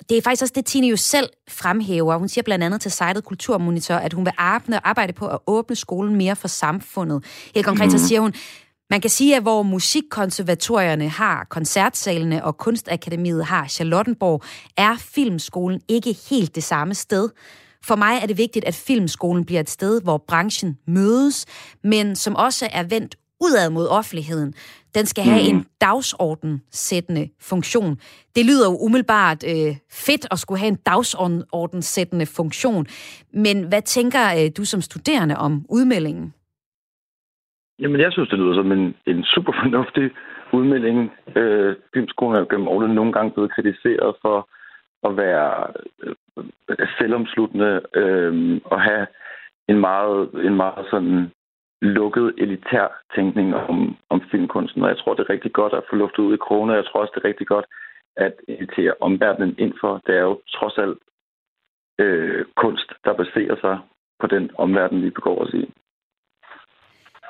det 0.09 0.17
er 0.17 0.21
faktisk 0.21 0.41
også 0.41 0.53
det, 0.55 0.65
Tine 0.65 0.87
jo 0.87 0.95
selv 0.95 1.29
fremhæver. 1.49 2.17
Hun 2.17 2.27
siger 2.27 2.43
blandt 2.43 2.65
andet 2.65 2.81
til 2.81 2.91
sitet 2.91 3.23
Kulturmonitor, 3.23 3.95
at 3.95 4.13
hun 4.13 4.25
vil 4.25 4.33
arbejde 4.37 5.13
på 5.13 5.27
at 5.27 5.39
åbne 5.47 5.75
skolen 5.75 6.15
mere 6.15 6.35
for 6.35 6.47
samfundet. 6.47 7.25
Helt 7.55 7.65
konkret 7.65 7.87
mm. 7.87 7.97
så 7.97 8.07
siger 8.07 8.21
hun, 8.21 8.33
man 8.89 9.01
kan 9.01 9.09
sige, 9.09 9.35
at 9.35 9.41
hvor 9.41 9.63
musikkonservatorierne 9.63 11.09
har 11.09 11.43
koncertsalene 11.49 12.45
og 12.45 12.57
Kunstakademiet 12.57 13.45
har 13.45 13.67
Charlottenborg, 13.67 14.43
er 14.77 14.95
Filmskolen 14.97 15.81
ikke 15.87 16.17
helt 16.29 16.55
det 16.55 16.63
samme 16.63 16.95
sted. 16.95 17.29
For 17.85 17.95
mig 17.95 18.19
er 18.21 18.25
det 18.25 18.37
vigtigt, 18.37 18.65
at 18.65 18.75
filmskolen 18.75 19.45
bliver 19.45 19.61
et 19.61 19.69
sted, 19.69 20.01
hvor 20.01 20.17
branchen 20.27 20.77
mødes, 20.87 21.45
men 21.83 22.15
som 22.15 22.35
også 22.35 22.69
er 22.71 22.83
vendt 22.83 23.15
udad 23.41 23.69
mod 23.69 23.87
offentligheden. 23.87 24.53
Den 24.95 25.05
skal 25.05 25.23
have 25.23 25.51
mm. 25.51 25.57
en 25.57 25.65
dagsordensættende 25.81 27.29
funktion. 27.41 27.97
Det 28.35 28.45
lyder 28.45 28.69
jo 28.69 28.77
umiddelbart 28.77 29.43
øh, 29.47 29.75
fedt 29.91 30.27
at 30.31 30.39
skulle 30.39 30.59
have 30.59 30.67
en 30.67 30.77
dagsordensættende 30.85 32.25
funktion. 32.25 32.87
Men 33.33 33.63
hvad 33.63 33.81
tænker 33.81 34.33
øh, 34.33 34.51
du 34.57 34.65
som 34.65 34.81
studerende 34.81 35.37
om 35.37 35.65
udmeldingen? 35.69 36.33
Jamen, 37.79 38.01
jeg 38.01 38.11
synes, 38.11 38.29
det 38.29 38.39
lyder 38.39 38.55
som 38.55 38.71
en, 38.71 38.95
en 39.05 39.23
super 39.23 39.53
fornuftig 39.61 40.11
udmelding. 40.53 41.11
Øh, 41.35 41.75
filmskolen 41.93 42.35
er 42.35 42.45
gennem 42.45 42.67
årene 42.67 42.93
nogle 42.93 43.13
gange 43.13 43.31
blevet 43.31 43.51
kritiseret 43.51 44.15
for 44.21 44.49
at 45.07 45.17
være 45.17 45.67
øh, 46.03 46.87
selvomsluttende 46.97 47.81
øh, 47.95 48.61
og 48.65 48.81
have 48.81 49.07
en 49.67 49.79
meget, 49.79 50.29
en 50.33 50.55
meget 50.55 50.85
sådan 50.91 51.31
lukket 51.81 52.33
elitær 52.37 52.87
tænkning 53.15 53.55
om, 53.55 53.97
om 54.09 54.21
filmkunsten. 54.31 54.83
Og 54.83 54.89
jeg 54.89 54.97
tror, 54.97 55.13
det 55.13 55.23
er 55.23 55.33
rigtig 55.33 55.53
godt 55.53 55.73
at 55.73 55.83
få 55.89 55.95
luftet 55.95 56.23
ud 56.23 56.33
i 56.33 56.45
kroner. 56.47 56.75
Jeg 56.75 56.85
tror 56.85 57.01
også, 57.01 57.11
det 57.15 57.23
er 57.23 57.27
rigtig 57.27 57.47
godt 57.47 57.65
at 58.17 58.33
invitere 58.47 58.93
omverdenen 58.99 59.55
ind 59.57 59.73
for. 59.81 60.01
Det 60.07 60.15
er 60.15 60.21
jo 60.21 60.41
trods 60.55 60.77
alt 60.77 60.97
øh, 61.99 62.45
kunst, 62.55 62.93
der 63.05 63.13
baserer 63.13 63.55
sig 63.61 63.79
på 64.19 64.27
den 64.27 64.51
omverden, 64.57 65.01
vi 65.01 65.09
begår 65.09 65.41
os 65.41 65.53
i. 65.53 65.73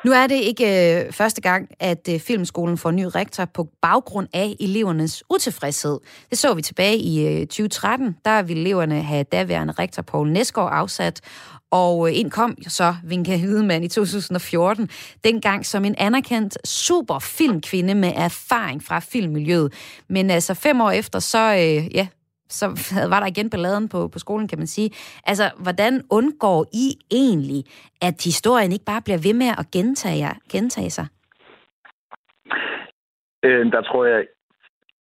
Nu 0.06 0.12
er 0.12 0.28
det 0.28 0.36
ikke 0.36 1.00
øh, 1.06 1.12
første 1.12 1.42
gang, 1.42 1.70
at 1.80 2.10
øh, 2.10 2.20
Filmskolen 2.20 2.78
får 2.78 2.92
ny 2.92 3.06
rektor 3.16 3.46
på 3.46 3.68
baggrund 3.82 4.28
af 4.34 4.56
elevernes 4.60 5.24
utilfredshed. 5.30 6.00
Det 6.30 6.38
så 6.38 6.54
vi 6.54 6.62
tilbage 6.62 6.98
i 6.98 7.28
øh, 7.28 7.40
2013. 7.48 8.16
Der 8.26 8.42
ville 8.42 8.62
eleverne 8.62 9.02
have 9.02 9.24
daværende 9.24 9.74
rektor 9.80 10.02
Poul 10.02 10.32
Næsgaard 10.32 10.74
afsat, 10.74 11.22
og 11.72 12.10
øh, 12.10 12.20
ind 12.20 12.32
kom 12.32 12.58
så 12.68 12.96
Vinka 13.04 13.38
Hydemann 13.38 13.84
i 13.84 13.88
2014, 13.88 14.90
dengang 15.24 15.66
som 15.66 15.86
en 15.86 15.96
anerkendt 15.98 16.68
super 16.68 17.20
filmkvinde 17.20 17.96
med 17.96 18.14
erfaring 18.16 18.84
fra 18.84 19.00
filmmiljøet. 19.00 19.74
Men 20.10 20.30
altså 20.30 20.54
fem 20.54 20.82
år 20.82 20.92
efter, 20.92 21.20
så, 21.20 21.54
øh, 21.54 21.96
ja, 21.96 22.08
så 22.50 22.66
var 23.12 23.20
der 23.20 23.28
igen 23.28 23.50
balladen 23.50 23.90
på, 23.90 24.08
på 24.08 24.20
skolen, 24.20 24.48
kan 24.48 24.58
man 24.58 24.68
sige. 24.68 24.90
Altså, 25.26 25.52
hvordan 25.64 25.94
undgår 26.12 26.66
I 26.74 26.88
egentlig, 27.12 27.64
at 28.02 28.24
historien 28.26 28.72
ikke 28.72 28.86
bare 28.86 29.02
bliver 29.02 29.22
ved 29.28 29.34
med 29.34 29.52
at 29.62 29.72
gentage, 29.72 30.36
gentage 30.52 30.90
sig? 30.90 31.08
Øh, 33.44 33.72
der 33.72 33.82
tror 33.82 34.06
jeg 34.06 34.28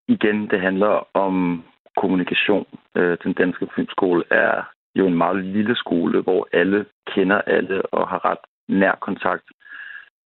igen, 0.08 0.50
det 0.50 0.60
handler 0.60 1.16
om 1.16 1.64
kommunikation. 1.96 2.66
Øh, 2.96 3.18
den 3.24 3.32
danske 3.32 3.68
filmskole 3.74 4.24
er 4.30 4.70
jo 4.94 5.06
en 5.06 5.14
meget 5.14 5.44
lille 5.44 5.76
skole, 5.76 6.22
hvor 6.22 6.48
alle 6.52 6.86
kender 7.14 7.40
alle 7.40 7.82
og 7.82 8.08
har 8.08 8.24
ret 8.24 8.44
nær 8.68 8.94
kontakt. 9.00 9.44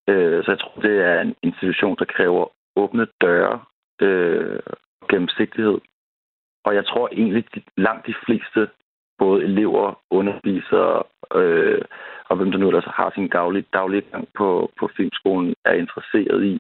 Øh, 0.09 0.45
så 0.45 0.51
jeg 0.51 0.59
tror, 0.59 0.81
det 0.83 0.97
er 1.11 1.21
en 1.21 1.35
institution, 1.43 1.97
der 1.99 2.05
kræver 2.05 2.47
åbne 2.77 3.07
døre, 3.21 3.61
øh, 4.01 4.61
gennemsigtighed. 5.11 5.79
Og 6.65 6.75
jeg 6.75 6.87
tror 6.87 7.09
egentlig, 7.13 7.45
at 7.57 7.63
langt 7.77 8.07
de 8.07 8.15
fleste, 8.27 8.69
både 9.19 9.45
elever, 9.45 10.01
undervisere 10.11 11.03
øh, 11.35 11.83
og 12.29 12.37
hvem 12.37 12.51
der 12.51 12.59
nu 12.59 12.69
ellers 12.69 12.85
har 12.85 13.13
sin 13.15 13.29
daglige, 13.29 13.67
daglige 13.73 14.01
gang 14.11 14.29
på, 14.37 14.71
på 14.79 14.91
filmskolen, 14.97 15.55
er 15.65 15.73
interesseret 15.73 16.45
i 16.45 16.59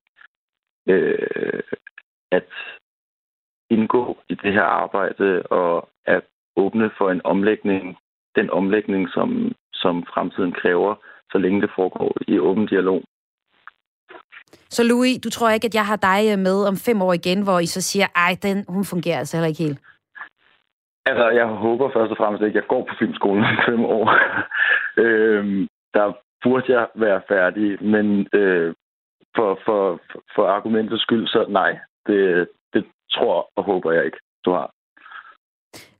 øh, 0.89 1.63
at 2.33 2.49
indgå 3.71 4.19
i 4.29 4.35
det 4.35 4.53
her 4.53 4.63
arbejde 4.63 5.43
og 5.43 5.89
at 6.07 6.23
åbne 6.57 6.91
for 6.99 7.11
en 7.11 7.21
omlægning 7.25 7.97
den 8.37 8.51
omlægning, 8.51 9.09
som, 9.09 9.53
som 9.75 10.05
fremtiden 10.15 10.53
kræver, 10.53 10.95
så 11.33 11.39
længe 11.39 11.61
det 11.61 11.71
foregår 11.77 12.17
i 12.29 12.39
åben 12.39 12.67
dialog. 12.67 13.03
Så 14.71 14.83
Louis, 14.85 15.19
du 15.25 15.31
tror 15.31 15.51
ikke, 15.51 15.67
at 15.67 15.75
jeg 15.75 15.87
har 15.87 15.97
dig 15.97 16.33
øh, 16.33 16.39
med 16.39 16.65
om 16.65 16.77
fem 16.77 17.03
år 17.03 17.13
igen, 17.13 17.43
hvor 17.43 17.59
I 17.59 17.67
så 17.67 17.81
siger, 17.81 18.07
ej, 18.17 18.37
den, 18.43 18.65
hun 18.69 18.85
fungerer 18.85 19.19
altså 19.19 19.37
heller 19.37 19.49
ikke 19.49 19.63
helt? 19.63 19.79
Altså, 21.07 21.29
jeg 21.29 21.47
håber 21.47 21.91
først 21.93 22.11
og 22.11 22.17
fremmest 22.17 22.43
ikke, 22.43 22.59
at 22.59 22.63
jeg 22.63 22.69
går 22.69 22.83
på 22.85 22.95
filmskolen 22.99 23.45
om 23.45 23.57
fem 23.69 23.85
år. 23.85 24.07
øhm, 25.05 25.69
der 25.95 26.13
burde 26.43 26.73
jeg 26.73 26.87
være 26.95 27.23
færdig, 27.29 27.85
men 27.85 28.29
øh, 28.33 28.75
for, 29.37 29.59
for, 29.65 30.01
for 30.35 30.47
argumentets 30.47 31.03
skyld, 31.03 31.27
så 31.27 31.47
nej, 31.49 31.79
det, 32.07 32.49
det 32.75 32.85
tror 33.15 33.51
og 33.57 33.65
håber 33.65 33.93
jeg 33.93 34.05
ikke, 34.05 34.19
du 34.45 34.51
har. 34.51 34.71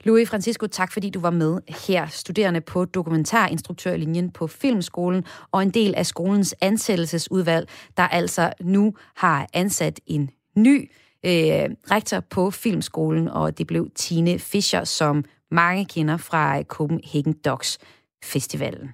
Louis 0.05 0.31
Francisco, 0.31 0.67
tak 0.67 0.93
fordi 0.93 1.11
du 1.11 1.21
var 1.21 1.31
med 1.31 1.61
her, 1.87 2.07
studerende 2.07 2.61
på 2.61 2.85
dokumentarinstruktørlinjen 2.85 4.33
på 4.33 4.47
Filmskolen, 4.47 5.25
og 5.53 5.63
en 5.63 5.71
del 5.71 5.95
af 5.97 6.07
skolens 6.07 6.55
ansættelsesudvalg, 6.63 7.69
der 7.97 8.03
altså 8.03 8.53
nu 8.61 8.95
har 9.17 9.47
ansat 9.55 10.01
en 10.07 10.31
ny 10.57 10.91
øh, 11.27 11.71
rektor 11.91 12.21
på 12.21 12.51
Filmskolen, 12.51 13.29
og 13.29 13.59
det 13.59 13.67
blev 13.67 13.91
Tine 13.95 14.39
Fischer, 14.39 14.85
som 14.85 15.25
mange 15.51 15.85
kender 15.85 16.17
fra 16.17 16.63
Copenhagen 16.63 17.33
Docs 17.33 17.79
Festivalen. 18.25 18.89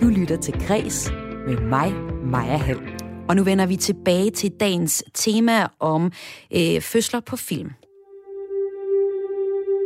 Du 0.00 0.08
lytter 0.08 0.38
til 0.42 0.54
Græs 0.66 1.10
med 1.46 1.60
mig, 1.60 1.92
Maja 2.24 2.56
Hall. 2.56 2.80
Og 3.28 3.36
nu 3.36 3.44
vender 3.44 3.66
vi 3.66 3.76
tilbage 3.76 4.30
til 4.30 4.50
dagens 4.50 5.04
tema 5.14 5.66
om 5.78 6.12
øh, 6.54 6.80
fødsler 6.80 7.20
på 7.20 7.36
film. 7.36 7.70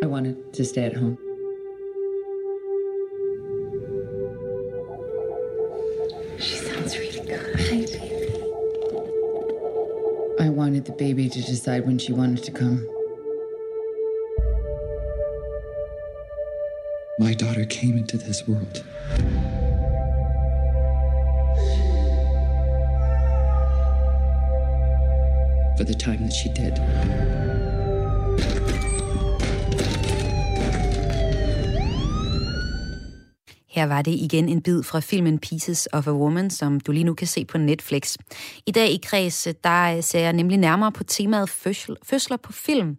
I 0.03 0.07
wanted 0.07 0.35
to 0.57 0.65
stay 0.65 0.83
at 0.83 0.97
home. 0.97 1.32
Wanted 10.73 10.87
the 10.87 10.93
baby 10.93 11.29
to 11.29 11.43
decide 11.43 11.85
when 11.85 11.99
she 11.99 12.15
wanted 12.15 12.43
to 12.43 12.51
come. 12.51 12.89
My 17.19 17.35
daughter 17.35 17.67
came 17.67 17.99
into 17.99 18.17
this 18.17 18.49
world. 18.49 18.83
for 25.77 25.85
the 25.85 25.95
time 25.95 26.23
that 26.23 26.33
she 26.33 26.49
did. 26.51 27.52
Her 33.73 33.87
var 33.87 34.03
det 34.03 34.13
igen 34.13 34.49
en 34.49 34.63
bid 34.63 34.83
fra 34.83 35.01
filmen 35.01 35.39
Pieces 35.39 35.89
of 35.93 36.07
a 36.07 36.13
Woman, 36.13 36.51
som 36.51 36.81
du 36.81 36.93
lige 36.93 37.05
nu 37.05 37.15
kan 37.15 37.27
se 37.27 37.45
på 37.45 37.59
Netflix. 37.59 38.17
I 38.67 38.71
dag 38.71 38.91
i 38.91 39.01
Kreds, 39.03 39.49
der 39.65 39.97
øh, 39.97 40.03
ser 40.03 40.21
jeg 40.21 40.33
nemlig 40.33 40.59
nærmere 40.59 40.93
på 40.93 41.05
temaet 41.05 41.51
fødsler 42.03 42.37
på 42.37 42.53
film. 42.53 42.97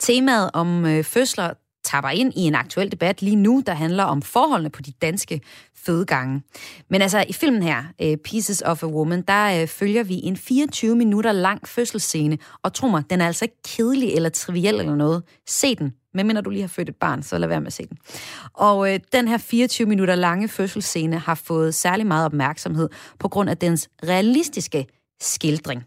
Temaet 0.00 0.50
om 0.54 0.86
øh, 0.86 1.04
fødsler 1.04 1.50
tapper 1.94 2.10
ind 2.10 2.32
i 2.36 2.40
en 2.40 2.54
aktuel 2.54 2.92
debat 2.92 3.22
lige 3.22 3.36
nu, 3.36 3.62
der 3.66 3.74
handler 3.74 4.04
om 4.04 4.22
forholdene 4.22 4.70
på 4.70 4.82
de 4.82 4.92
danske 5.02 5.40
fødegange. 5.74 6.42
Men 6.90 7.02
altså, 7.02 7.24
i 7.28 7.32
filmen 7.32 7.62
her, 7.62 7.84
øh, 8.02 8.16
Pieces 8.16 8.62
of 8.66 8.82
a 8.82 8.86
Woman, 8.86 9.22
der 9.22 9.60
øh, 9.60 9.68
følger 9.68 10.02
vi 10.02 10.20
en 10.22 10.36
24 10.36 10.96
minutter 10.96 11.32
lang 11.32 11.68
fødselsscene, 11.68 12.38
og 12.62 12.72
tro 12.72 12.88
mig, 12.88 13.02
den 13.10 13.20
er 13.20 13.26
altså 13.26 13.44
ikke 13.44 13.62
kedelig 13.64 14.14
eller 14.14 14.28
triviel 14.28 14.74
eller 14.74 14.96
noget. 14.96 15.22
Se 15.48 15.74
den, 15.74 15.92
medmindre 16.14 16.42
du 16.42 16.50
lige 16.50 16.62
har 16.62 16.68
født 16.68 16.88
et 16.88 16.96
barn, 16.96 17.22
så 17.22 17.38
lad 17.38 17.48
være 17.48 17.60
med 17.60 17.66
at 17.66 17.72
se 17.72 17.86
den. 17.86 17.98
Og 18.54 18.92
øh, 18.92 19.00
den 19.12 19.28
her 19.28 19.38
24 19.38 19.88
minutter 19.88 20.14
lange 20.14 20.48
fødselsscene 20.48 21.18
har 21.18 21.34
fået 21.34 21.74
særlig 21.74 22.06
meget 22.06 22.26
opmærksomhed 22.26 22.88
på 23.18 23.28
grund 23.28 23.50
af 23.50 23.56
dens 23.56 23.88
realistiske 24.04 24.86
skildring. 25.20 25.84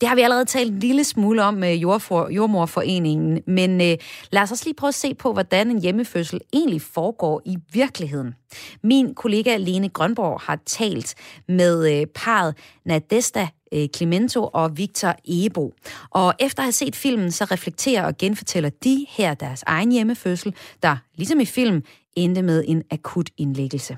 Det 0.00 0.08
har 0.08 0.14
vi 0.14 0.20
allerede 0.20 0.44
talt 0.44 0.72
en 0.72 0.78
lille 0.78 1.04
smule 1.04 1.42
om 1.42 1.54
med 1.54 1.74
jordfor, 1.74 2.28
Jordmorforeningen, 2.30 3.42
men 3.46 3.80
øh, 3.80 3.96
lad 4.30 4.42
os 4.42 4.52
også 4.52 4.64
lige 4.64 4.74
prøve 4.74 4.88
at 4.88 4.94
se 4.94 5.14
på, 5.14 5.32
hvordan 5.32 5.70
en 5.70 5.80
hjemmefødsel 5.80 6.40
egentlig 6.52 6.82
foregår 6.82 7.42
i 7.44 7.56
virkeligheden. 7.72 8.34
Min 8.82 9.14
kollega 9.14 9.56
Lene 9.56 9.88
Grønborg 9.88 10.40
har 10.40 10.58
talt 10.66 11.14
med 11.48 12.00
øh, 12.00 12.06
parret 12.06 12.54
Nadesta 12.84 13.48
øh, 13.72 13.88
Clemento 13.96 14.50
og 14.52 14.78
Victor 14.78 15.14
Ebo. 15.24 15.74
Og 16.10 16.34
efter 16.40 16.62
at 16.62 16.64
have 16.64 16.72
set 16.72 16.96
filmen, 16.96 17.30
så 17.30 17.44
reflekterer 17.44 18.06
og 18.06 18.16
genfortæller 18.18 18.70
de 18.70 19.06
her 19.08 19.34
deres 19.34 19.62
egen 19.66 19.92
hjemmefødsel, 19.92 20.54
der 20.82 20.96
ligesom 21.14 21.40
i 21.40 21.44
film 21.44 21.82
endte 22.16 22.42
med 22.42 22.64
en 22.66 22.82
akut 22.90 23.30
indlæggelse. 23.36 23.96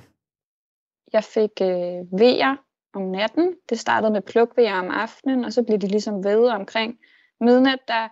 Jeg 1.13 1.25
fik 1.25 1.51
øh, 1.61 2.21
vejer 2.21 2.57
om 2.94 3.03
natten. 3.03 3.57
Det 3.68 3.79
startede 3.79 4.12
med 4.12 4.22
plukvejer 4.22 4.79
om 4.79 4.90
aftenen, 4.90 5.44
og 5.44 5.53
så 5.53 5.64
blev 5.64 5.79
de 5.79 5.87
ligesom 5.87 6.24
ved 6.24 6.48
omkring 6.48 6.98
midnat, 7.40 7.79
der 7.88 8.09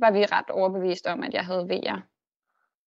var 0.00 0.10
vi 0.10 0.24
ret 0.24 0.50
overbevist 0.50 1.06
om, 1.06 1.22
at 1.22 1.34
jeg 1.34 1.44
havde 1.44 1.68
vejer. 1.68 2.00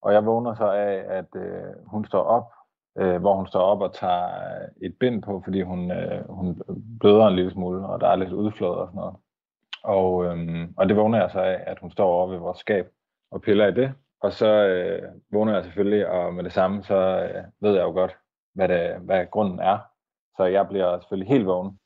Og 0.01 0.13
jeg 0.13 0.25
vågner 0.25 0.55
så 0.55 0.71
af, 0.71 1.17
at 1.17 1.35
øh, 1.35 1.87
hun 1.87 2.05
står 2.05 2.23
op, 2.23 2.51
øh, 2.97 3.19
hvor 3.19 3.35
hun 3.35 3.47
står 3.47 3.61
op 3.61 3.81
og 3.81 3.93
tager 3.93 4.25
øh, 4.25 4.87
et 4.87 4.95
bind 4.99 5.21
på, 5.21 5.41
fordi 5.43 5.61
hun, 5.61 5.91
øh, 5.91 6.29
hun 6.29 6.61
bløder 6.99 7.27
en 7.27 7.35
lille 7.35 7.51
smule, 7.51 7.85
og 7.87 8.01
der 8.01 8.07
er 8.07 8.15
lidt 8.15 8.31
udflået 8.31 8.77
og 8.77 8.87
sådan 8.87 8.99
noget. 8.99 9.15
Og, 9.83 10.25
øh, 10.25 10.67
og 10.77 10.89
det 10.89 10.97
vågner 10.97 11.21
jeg 11.21 11.31
så 11.31 11.39
af, 11.39 11.63
at 11.67 11.79
hun 11.79 11.91
står 11.91 12.07
over 12.07 12.27
ved 12.27 12.37
vores 12.37 12.57
skab 12.57 12.87
og 13.31 13.41
piller 13.41 13.67
i 13.67 13.73
det. 13.73 13.93
Og 14.21 14.33
så 14.33 14.47
øh, 14.47 15.11
vågner 15.31 15.53
jeg 15.53 15.63
selvfølgelig, 15.63 16.07
og 16.07 16.33
med 16.33 16.43
det 16.43 16.53
samme, 16.53 16.83
så 16.83 16.95
øh, 16.95 17.43
ved 17.61 17.75
jeg 17.75 17.83
jo 17.83 17.91
godt, 17.91 18.17
hvad, 18.53 18.67
det, 18.67 18.95
hvad 19.01 19.25
grunden 19.31 19.59
er. 19.59 19.77
Så 20.39 20.45
jeg 20.45 20.67
bliver 20.67 20.99
selvfølgelig 20.99 21.29
helt 21.29 21.45
vågen. 21.45 21.79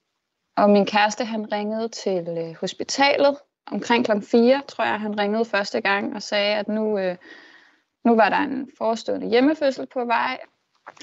Og 0.58 0.70
min 0.70 0.86
kæreste, 0.86 1.26
han 1.26 1.52
ringede 1.52 1.90
til 1.90 2.28
øh, 2.38 2.56
hospitalet 2.62 3.38
omkring 3.72 4.06
klokken 4.06 4.26
4, 4.26 4.62
tror 4.68 4.86
jeg, 4.86 5.00
han 5.00 5.20
ringede 5.20 5.46
første 5.46 5.82
gang 5.82 6.16
og 6.16 6.22
sagde, 6.22 6.56
at 6.56 6.68
nu, 6.68 6.98
øh, 6.98 7.16
nu 8.06 8.16
var 8.16 8.30
der 8.30 8.38
en 8.38 8.70
forestående 8.78 9.30
hjemmefødsel 9.30 9.88
på 9.94 10.06
vej. 10.06 10.40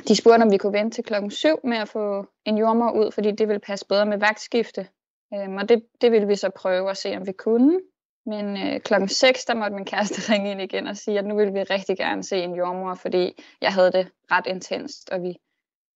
De 0.08 0.16
spurgte, 0.16 0.42
om 0.42 0.52
vi 0.52 0.56
kunne 0.56 0.72
vente 0.72 0.96
til 0.96 1.04
klokken 1.04 1.30
7 1.30 1.48
med 1.64 1.76
at 1.76 1.88
få 1.88 2.26
en 2.44 2.58
jordmor 2.58 2.90
ud, 2.90 3.12
fordi 3.12 3.30
det 3.30 3.48
ville 3.48 3.60
passe 3.60 3.86
bedre 3.88 4.06
med 4.06 4.18
vagtskifte. 4.18 4.88
Øhm, 5.34 5.56
og 5.56 5.68
det, 5.68 5.82
det 6.00 6.12
ville 6.12 6.26
vi 6.26 6.36
så 6.36 6.50
prøve 6.56 6.90
at 6.90 6.96
se, 6.96 7.16
om 7.16 7.26
vi 7.26 7.32
kunne. 7.32 7.80
Men 8.26 8.56
øh, 8.56 8.80
klokken 8.80 9.08
6, 9.08 9.44
der 9.44 9.54
måtte 9.54 9.76
min 9.76 9.84
kæreste 9.84 10.20
ringe 10.32 10.50
ind 10.50 10.60
igen 10.60 10.86
og 10.86 10.96
sige, 10.96 11.18
at 11.18 11.26
nu 11.26 11.36
ville 11.36 11.52
vi 11.52 11.62
rigtig 11.62 11.96
gerne 11.96 12.22
se 12.22 12.36
en 12.36 12.54
jordmor, 12.54 12.94
fordi 12.94 13.42
jeg 13.60 13.72
havde 13.72 13.92
det 13.92 14.08
ret 14.30 14.46
intenst, 14.46 15.10
og 15.10 15.22
vi, 15.22 15.36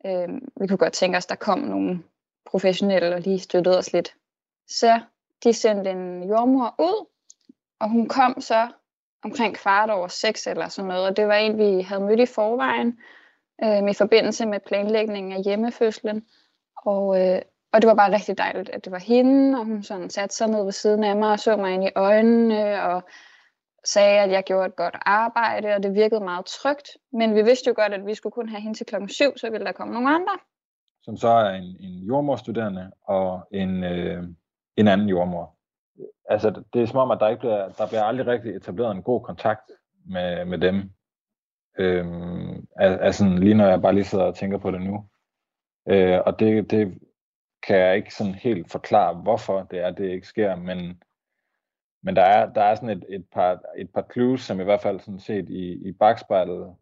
øh, 0.06 0.28
vi 0.60 0.66
kunne 0.66 0.78
godt 0.78 0.92
tænke 0.92 1.16
os, 1.16 1.26
der 1.26 1.34
kom 1.34 1.58
nogle 1.58 2.02
professionelle 2.46 3.14
og 3.14 3.20
lige 3.20 3.38
støttede 3.38 3.78
os 3.78 3.92
lidt. 3.92 4.14
Så 4.68 5.00
de 5.44 5.52
sendte 5.52 5.90
en 5.90 6.22
jordmor 6.22 6.74
ud, 6.78 7.06
og 7.80 7.90
hun 7.90 8.08
kom 8.08 8.40
så 8.40 8.68
omkring 9.24 9.54
kvart 9.54 9.90
over 9.90 10.08
seks 10.08 10.46
eller 10.46 10.68
sådan 10.68 10.88
noget, 10.88 11.06
og 11.06 11.16
det 11.16 11.28
var 11.28 11.34
en, 11.34 11.58
vi 11.58 11.82
havde 11.82 12.04
mødt 12.04 12.20
i 12.20 12.26
forvejen 12.26 12.98
øh, 13.64 13.90
i 13.90 13.94
forbindelse 13.94 14.46
med 14.46 14.60
planlægningen 14.60 15.32
af 15.32 15.42
hjemmefødslen. 15.44 16.26
Og, 16.76 17.20
øh, 17.20 17.42
og 17.72 17.82
det 17.82 17.88
var 17.88 17.94
bare 17.94 18.12
rigtig 18.12 18.38
dejligt, 18.38 18.68
at 18.68 18.84
det 18.84 18.92
var 18.92 18.98
hende, 18.98 19.58
og 19.58 19.64
hun 19.64 19.82
sådan 19.82 20.10
satte 20.10 20.36
sig 20.36 20.48
ned 20.48 20.64
ved 20.64 20.72
siden 20.72 21.04
af 21.04 21.16
mig 21.16 21.30
og 21.30 21.38
så 21.38 21.56
mig 21.56 21.74
ind 21.74 21.84
i 21.84 21.90
øjnene 21.94 22.82
og 22.82 23.02
sagde, 23.84 24.20
at 24.20 24.30
jeg 24.30 24.44
gjorde 24.44 24.66
et 24.66 24.76
godt 24.76 24.96
arbejde, 25.06 25.74
og 25.74 25.82
det 25.82 25.94
virkede 25.94 26.24
meget 26.24 26.46
trygt. 26.46 26.88
Men 27.12 27.34
vi 27.34 27.42
vidste 27.42 27.68
jo 27.68 27.74
godt, 27.76 27.94
at 27.94 28.06
vi 28.06 28.14
skulle 28.14 28.32
kun 28.32 28.48
have 28.48 28.60
hende 28.60 28.78
til 28.78 28.86
klokken 28.86 29.08
7, 29.08 29.36
så 29.36 29.50
ville 29.50 29.66
der 29.66 29.72
komme 29.72 29.94
nogle 29.94 30.14
andre. 30.14 30.38
Som 31.02 31.16
så 31.16 31.28
er 31.28 31.50
en, 31.50 31.76
en 31.80 31.98
jordmorstuderende 31.98 32.92
og 33.02 33.48
en, 33.50 33.84
øh, 33.84 34.22
en 34.76 34.88
anden 34.88 35.08
jordmor. 35.08 35.56
Altså, 36.28 36.62
det 36.72 36.82
er 36.82 36.86
som 36.86 36.98
om, 36.98 37.10
at 37.10 37.20
der, 37.20 37.28
ikke 37.28 37.40
bliver, 37.40 37.68
der 37.68 37.86
bliver 37.86 38.02
aldrig 38.02 38.26
rigtig 38.26 38.56
etableret 38.56 38.96
en 38.96 39.02
god 39.02 39.20
kontakt 39.20 39.70
med, 40.06 40.44
med 40.44 40.58
dem. 40.58 40.90
Øhm, 41.78 42.66
altså, 42.76 43.24
lige 43.24 43.54
når 43.54 43.66
jeg 43.66 43.82
bare 43.82 43.94
lige 43.94 44.04
sidder 44.04 44.24
og 44.24 44.34
tænker 44.34 44.58
på 44.58 44.70
det 44.70 44.80
nu. 44.80 45.08
Øh, 45.88 46.20
og 46.26 46.38
det, 46.40 46.70
det 46.70 46.98
kan 47.66 47.76
jeg 47.76 47.96
ikke 47.96 48.14
sådan 48.14 48.34
helt 48.34 48.72
forklare, 48.72 49.14
hvorfor 49.14 49.62
det 49.62 49.78
er, 49.78 49.90
det 49.90 50.10
ikke 50.10 50.26
sker, 50.26 50.56
men, 50.56 51.02
men 52.04 52.16
der 52.16 52.22
er, 52.22 52.52
der 52.52 52.62
er 52.62 52.74
sådan 52.74 52.88
et, 52.88 53.04
et, 53.08 53.24
par, 53.32 53.60
et 53.76 53.90
par 53.90 54.06
clues, 54.12 54.40
som 54.40 54.60
i 54.60 54.64
hvert 54.64 54.80
fald 54.80 55.00
sådan 55.00 55.20
set 55.20 55.48
i, 55.48 55.88
i 55.88 55.92
bagspejlet 55.92 56.74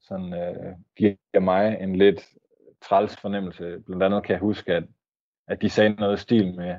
sådan, 0.00 0.34
øh, 0.34 0.74
giver 0.96 1.40
mig 1.40 1.78
en 1.80 1.96
lidt 1.96 2.28
træls 2.82 3.16
fornemmelse. 3.16 3.82
Blandt 3.86 4.02
andet 4.02 4.22
kan 4.22 4.32
jeg 4.32 4.40
huske, 4.40 4.74
at, 4.74 4.84
at 5.48 5.62
de 5.62 5.70
sagde 5.70 5.94
noget 5.94 6.18
i 6.18 6.22
stil 6.22 6.54
med, 6.54 6.76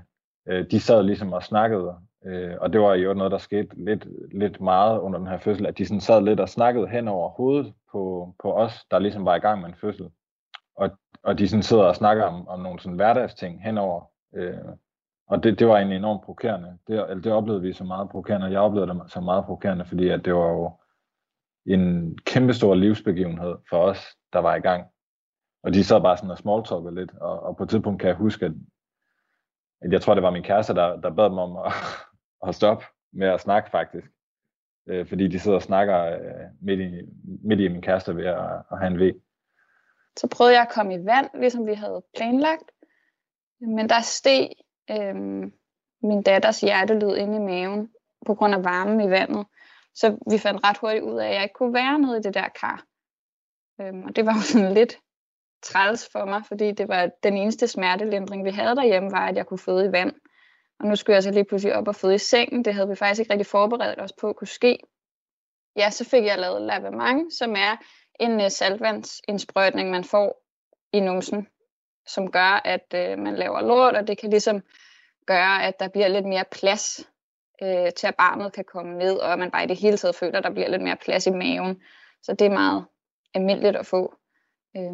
øh, 0.47 0.71
de 0.71 0.79
sad 0.79 1.03
ligesom 1.03 1.33
og 1.33 1.43
snakkede, 1.43 1.95
øh, 2.25 2.57
og 2.61 2.73
det 2.73 2.81
var 2.81 2.93
jo 2.93 3.13
noget, 3.13 3.31
der 3.31 3.37
skete 3.37 3.85
lidt, 3.85 4.07
lidt 4.33 4.61
meget 4.61 4.99
under 4.99 5.19
den 5.19 5.27
her 5.27 5.37
fødsel, 5.37 5.65
at 5.65 5.77
de 5.77 5.85
sådan 5.85 6.01
sad 6.01 6.21
lidt 6.21 6.39
og 6.39 6.49
snakkede 6.49 6.87
hen 6.87 7.07
over 7.07 7.29
hovedet 7.29 7.73
på, 7.91 8.33
på 8.39 8.53
os, 8.53 8.85
der 8.91 8.99
ligesom 8.99 9.25
var 9.25 9.35
i 9.35 9.39
gang 9.39 9.61
med 9.61 9.69
en 9.69 9.75
fødsel. 9.75 10.09
Og, 10.75 10.89
og 11.23 11.39
de 11.39 11.47
sådan 11.47 11.63
sidder 11.63 11.83
og 11.83 11.95
snakker 11.95 12.23
om, 12.23 12.47
om 12.47 12.59
nogle 12.59 12.79
sådan 12.79 12.95
hverdagsting 12.95 13.63
henover. 13.63 14.11
Øh, 14.35 14.57
og 15.31 15.43
det, 15.43 15.59
det 15.59 15.67
var 15.67 15.75
egentlig 15.75 15.97
enormt 15.97 16.21
provokerende. 16.21 16.77
Det, 16.87 16.93
eller 17.09 17.21
det 17.21 17.31
oplevede 17.31 17.61
vi 17.61 17.73
så 17.73 17.83
meget 17.83 18.09
provokerende. 18.09 18.47
Jeg 18.47 18.59
oplevede 18.59 18.93
det 18.93 19.11
så 19.11 19.21
meget 19.21 19.45
provokerende, 19.45 19.85
fordi 19.85 20.09
at 20.09 20.25
det 20.25 20.35
var 20.35 20.49
jo 20.49 20.71
en 21.65 22.17
kæmpestor 22.17 22.75
livsbegivenhed 22.75 23.55
for 23.69 23.77
os, 23.77 24.17
der 24.33 24.39
var 24.39 24.55
i 24.55 24.59
gang. 24.59 24.85
Og 25.63 25.73
de 25.73 25.83
sad 25.83 26.01
bare 26.01 26.17
sådan 26.17 26.31
og 26.31 26.37
smalltalkede 26.37 26.95
lidt. 26.95 27.11
Og, 27.11 27.39
og 27.43 27.57
på 27.57 27.63
et 27.63 27.69
tidspunkt 27.69 27.99
kan 27.99 28.07
jeg 28.07 28.15
huske, 28.15 28.45
at, 28.45 28.51
at 29.81 29.91
jeg 29.91 30.01
tror, 30.01 30.13
det 30.13 30.23
var 30.23 30.31
min 30.31 30.43
kæreste, 30.43 30.73
der, 30.73 31.01
der 31.01 31.15
bad 31.15 31.29
dem 31.29 31.37
om 31.37 31.57
at, 31.57 31.73
at 32.47 32.55
stoppe 32.55 32.85
med 33.13 33.27
at 33.27 33.41
snakke 33.41 33.69
faktisk. 33.69 34.07
Øh, 34.87 35.07
fordi 35.07 35.27
de 35.27 35.39
sidder 35.39 35.57
og 35.57 35.63
snakker 35.63 36.05
øh, 36.05 36.47
midt, 36.61 36.79
i, 36.79 37.01
midt 37.43 37.59
i 37.59 37.67
min 37.67 37.81
kæreste 37.81 38.15
ved 38.15 38.25
at, 38.25 38.63
at 38.71 38.79
have 38.79 38.87
en 38.87 38.99
V. 38.99 39.13
Så 40.17 40.27
prøvede 40.27 40.55
jeg 40.55 40.61
at 40.61 40.73
komme 40.73 40.93
i 40.93 41.05
vand, 41.05 41.29
ligesom 41.33 41.67
vi 41.67 41.73
havde 41.73 42.03
planlagt. 42.15 42.71
Men 43.59 43.89
der 43.89 44.01
steg 44.01 44.49
øhm, 44.91 45.53
min 46.03 46.21
datters 46.23 46.61
hjertelyd 46.61 47.15
inde 47.15 47.35
i 47.35 47.39
maven 47.39 47.89
på 48.25 48.35
grund 48.35 48.53
af 48.55 48.63
varmen 48.63 49.01
i 49.01 49.09
vandet. 49.09 49.45
Så 49.95 50.17
vi 50.31 50.37
fandt 50.37 50.63
ret 50.63 50.77
hurtigt 50.77 51.03
ud 51.03 51.19
af, 51.19 51.27
at 51.27 51.33
jeg 51.35 51.43
ikke 51.43 51.53
kunne 51.53 51.73
være 51.73 51.99
nede 51.99 52.17
i 52.17 52.21
det 52.21 52.33
der 52.33 52.47
kar. 52.47 52.85
Øhm, 53.81 54.03
og 54.03 54.15
det 54.15 54.25
var 54.25 54.33
jo 54.33 54.41
sådan 54.41 54.73
lidt 54.73 54.97
træls 55.63 56.09
for 56.11 56.25
mig, 56.25 56.41
fordi 56.47 56.71
det 56.71 56.87
var 56.87 57.09
den 57.23 57.37
eneste 57.37 57.67
smertelindring, 57.67 58.45
vi 58.45 58.49
havde 58.49 58.75
derhjemme, 58.75 59.11
var, 59.11 59.27
at 59.27 59.35
jeg 59.35 59.45
kunne 59.45 59.57
føde 59.57 59.85
i 59.85 59.91
vand. 59.91 60.13
Og 60.79 60.87
nu 60.87 60.95
skulle 60.95 61.15
jeg 61.15 61.23
så 61.23 61.31
lige 61.31 61.45
pludselig 61.45 61.75
op 61.75 61.87
og 61.87 61.95
føde 61.95 62.15
i 62.15 62.17
sengen. 62.17 62.65
Det 62.65 62.73
havde 62.73 62.89
vi 62.89 62.95
faktisk 62.95 63.19
ikke 63.19 63.33
rigtig 63.33 63.47
forberedt 63.47 64.01
os 64.01 64.13
på 64.21 64.29
at 64.29 64.35
kunne 64.35 64.47
ske. 64.47 64.77
Ja, 65.75 65.89
så 65.89 66.09
fik 66.09 66.23
jeg 66.23 66.39
lavet 66.39 66.61
lavemang, 66.61 67.33
som 67.33 67.51
er 67.51 67.77
en 68.19 68.41
øh, 68.41 68.51
saltvandsindsprøjtning, 68.51 69.89
man 69.89 70.03
får 70.03 70.43
i 70.93 70.99
numsen, 70.99 71.47
som 72.07 72.31
gør, 72.31 72.61
at 72.65 72.93
øh, 72.95 73.19
man 73.19 73.35
laver 73.35 73.61
lort, 73.61 73.95
og 73.95 74.07
det 74.07 74.17
kan 74.17 74.29
ligesom 74.29 74.61
gøre, 75.25 75.63
at 75.63 75.79
der 75.79 75.87
bliver 75.87 76.07
lidt 76.07 76.25
mere 76.25 76.45
plads 76.51 77.07
øh, 77.63 77.93
til, 77.97 78.07
at 78.07 78.15
barnet 78.15 78.53
kan 78.53 78.65
komme 78.65 78.97
ned, 78.97 79.17
og 79.17 79.39
man 79.39 79.51
bare 79.51 79.63
i 79.63 79.67
det 79.67 79.77
hele 79.77 79.97
taget 79.97 80.15
føler, 80.15 80.37
at 80.37 80.43
der 80.43 80.53
bliver 80.53 80.69
lidt 80.69 80.81
mere 80.81 80.97
plads 80.97 81.27
i 81.27 81.31
maven. 81.31 81.81
Så 82.23 82.33
det 82.33 82.45
er 82.45 82.51
meget 82.51 82.85
almindeligt 83.33 83.75
at 83.75 83.85
få. 83.85 84.15
Øh, 84.77 84.93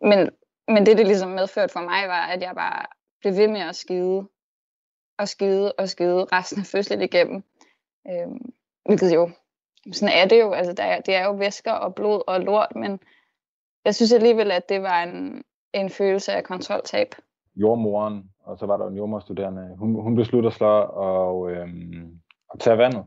men, 0.00 0.30
men 0.68 0.86
det, 0.86 0.98
det 0.98 1.06
ligesom 1.06 1.30
medførte 1.30 1.72
for 1.72 1.80
mig, 1.80 2.08
var, 2.08 2.26
at 2.26 2.42
jeg 2.42 2.54
bare 2.54 2.86
blev 3.20 3.36
ved 3.36 3.48
med 3.48 3.60
at 3.60 3.76
skide, 3.76 4.28
og 5.18 5.28
skide, 5.28 5.72
og 5.72 5.88
skide 5.88 6.24
resten 6.32 6.60
af 6.60 6.66
fødslen 6.66 7.02
igennem. 7.02 7.42
Øh, 8.08 8.28
hvilket 8.84 9.14
jo 9.14 9.30
sådan 9.92 10.14
er 10.14 10.28
det 10.28 10.40
jo. 10.40 10.52
Altså, 10.52 10.72
der 10.72 11.00
det 11.00 11.14
er 11.14 11.24
jo 11.24 11.32
væsker 11.32 11.72
og 11.72 11.94
blod 11.94 12.22
og 12.26 12.40
lort, 12.40 12.74
men 12.76 13.00
jeg 13.84 13.94
synes 13.94 14.12
alligevel, 14.12 14.50
at 14.50 14.68
det 14.68 14.82
var 14.82 15.02
en, 15.02 15.44
en 15.72 15.90
følelse 15.90 16.32
af 16.32 16.44
kontroltab. 16.44 17.14
Jordmoren, 17.56 18.30
og 18.44 18.58
så 18.58 18.66
var 18.66 18.76
der 18.76 18.86
en 18.86 18.96
jordmorstuderende, 18.96 19.76
hun, 19.78 20.02
hun 20.02 20.16
beslutter 20.16 20.50
så 20.50 20.80
at, 20.82 21.56
øhm, 21.56 22.20
at 22.54 22.60
tage 22.60 22.78
vandet. 22.78 23.04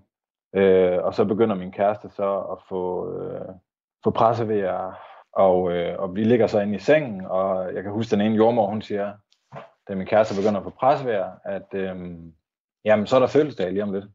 Øh, 0.55 1.03
og 1.03 1.13
så 1.13 1.25
begynder 1.25 1.55
min 1.55 1.71
kæreste 1.71 2.09
så 2.09 2.39
at 2.39 2.57
få, 2.69 3.13
øh, 3.13 3.55
få 4.03 4.09
pressevejer, 4.11 4.93
og, 5.33 5.71
øh, 5.71 5.99
og 5.99 6.15
vi 6.15 6.23
ligger 6.23 6.47
så 6.47 6.59
inde 6.59 6.75
i 6.75 6.79
sengen, 6.79 7.25
og 7.25 7.73
jeg 7.73 7.83
kan 7.83 7.91
huske 7.91 8.11
den 8.11 8.21
ene 8.21 8.35
jordmor, 8.35 8.67
hun 8.67 8.81
siger, 8.81 9.13
da 9.87 9.95
min 9.95 10.07
kæreste 10.07 10.41
begynder 10.41 10.59
at 10.59 10.63
få 10.63 10.69
pressevejer, 10.69 11.31
at 11.45 11.73
øh, 11.73 11.95
jamen, 12.85 13.07
så 13.07 13.15
er 13.15 13.19
der 13.19 13.27
fødselsdag 13.27 13.71
lige 13.71 13.83
om 13.83 13.93
lidt. 13.93 14.05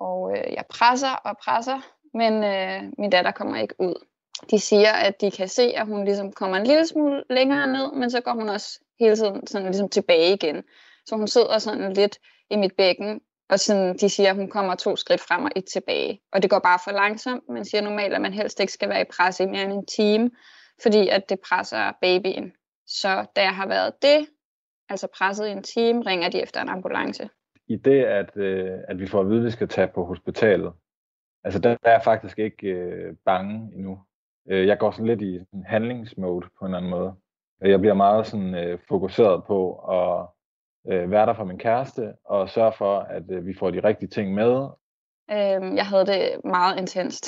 Og 0.00 0.30
øh, 0.30 0.52
jeg 0.52 0.64
presser 0.70 1.14
og 1.24 1.36
presser, 1.44 1.78
men 2.14 2.44
øh, 2.44 2.92
min 2.98 3.10
datter 3.10 3.30
kommer 3.30 3.56
ikke 3.56 3.74
ud. 3.78 3.94
De 4.50 4.58
siger, 4.60 4.92
at 4.92 5.20
de 5.20 5.30
kan 5.30 5.48
se, 5.48 5.62
at 5.62 5.86
hun 5.86 6.04
ligesom 6.04 6.32
kommer 6.32 6.56
en 6.56 6.66
lille 6.66 6.86
smule 6.86 7.24
længere 7.30 7.66
ned, 7.66 7.92
men 7.92 8.10
så 8.10 8.20
går 8.20 8.32
hun 8.32 8.48
også 8.48 8.80
hele 9.00 9.16
tiden 9.16 9.46
sådan 9.46 9.66
ligesom 9.66 9.88
tilbage 9.88 10.32
igen. 10.32 10.64
Så 11.06 11.16
hun 11.16 11.28
sidder 11.28 11.58
sådan 11.58 11.92
lidt 11.92 12.18
i 12.50 12.56
mit 12.56 12.72
bækken, 12.76 13.20
og 13.50 13.60
sådan, 13.60 13.96
de 13.96 14.08
siger, 14.08 14.30
at 14.30 14.36
hun 14.36 14.50
kommer 14.50 14.74
to 14.74 14.96
skridt 14.96 15.20
frem 15.20 15.44
og 15.44 15.50
et 15.56 15.64
tilbage. 15.64 16.20
Og 16.32 16.42
det 16.42 16.50
går 16.50 16.58
bare 16.58 16.78
for 16.84 16.90
langsomt. 16.90 17.48
Man 17.48 17.64
siger 17.64 17.82
normalt, 17.82 18.14
at 18.14 18.20
man 18.20 18.32
helst 18.32 18.60
ikke 18.60 18.72
skal 18.72 18.88
være 18.88 19.00
i 19.00 19.10
pres 19.16 19.40
i 19.40 19.46
mere 19.46 19.62
end 19.62 19.72
en 19.72 19.86
time, 19.86 20.30
fordi 20.82 21.08
at 21.08 21.28
det 21.28 21.38
presser 21.48 21.92
babyen. 22.00 22.52
Så 22.86 23.26
da 23.36 23.42
jeg 23.42 23.54
har 23.54 23.68
været 23.68 23.92
det, 24.02 24.26
altså 24.88 25.08
presset 25.18 25.46
i 25.46 25.50
en 25.50 25.62
time, 25.62 26.02
ringer 26.02 26.28
de 26.28 26.42
efter 26.42 26.62
en 26.62 26.68
ambulance. 26.68 27.28
I 27.68 27.76
det, 27.76 28.04
at, 28.04 28.36
øh, 28.36 28.78
at 28.88 29.00
vi 29.00 29.06
får 29.06 29.20
at 29.20 29.28
vide, 29.28 29.38
at 29.38 29.44
vi 29.44 29.50
skal 29.50 29.68
tage 29.68 29.88
på 29.94 30.04
hospitalet, 30.04 30.72
Altså 31.44 31.58
der, 31.58 31.68
der 31.68 31.88
er 31.88 31.92
jeg 31.92 32.02
faktisk 32.04 32.38
ikke 32.38 32.66
øh, 32.66 33.14
bange 33.24 33.74
endnu. 33.74 33.98
Øh, 34.50 34.66
jeg 34.66 34.78
går 34.78 34.90
sådan 34.90 35.06
lidt 35.06 35.22
i 35.22 35.38
sådan 35.38 35.64
handlingsmode 35.66 36.46
på 36.58 36.64
en 36.64 36.66
eller 36.66 36.78
anden 36.78 36.90
måde. 36.90 37.14
Øh, 37.62 37.70
jeg 37.70 37.80
bliver 37.80 37.94
meget 37.94 38.26
sådan 38.26 38.54
øh, 38.54 38.78
fokuseret 38.88 39.44
på 39.44 39.74
at 39.74 40.26
øh, 40.92 41.10
være 41.10 41.26
der 41.26 41.34
for 41.34 41.44
min 41.44 41.58
kæreste 41.58 42.12
og 42.24 42.48
sørge 42.48 42.72
for, 42.78 42.98
at 42.98 43.22
øh, 43.30 43.46
vi 43.46 43.54
får 43.58 43.70
de 43.70 43.84
rigtige 43.84 44.08
ting 44.08 44.34
med. 44.34 44.68
Øhm, 45.30 45.76
jeg 45.76 45.86
havde 45.86 46.06
det 46.06 46.40
meget 46.44 46.78
intenst. 46.78 47.26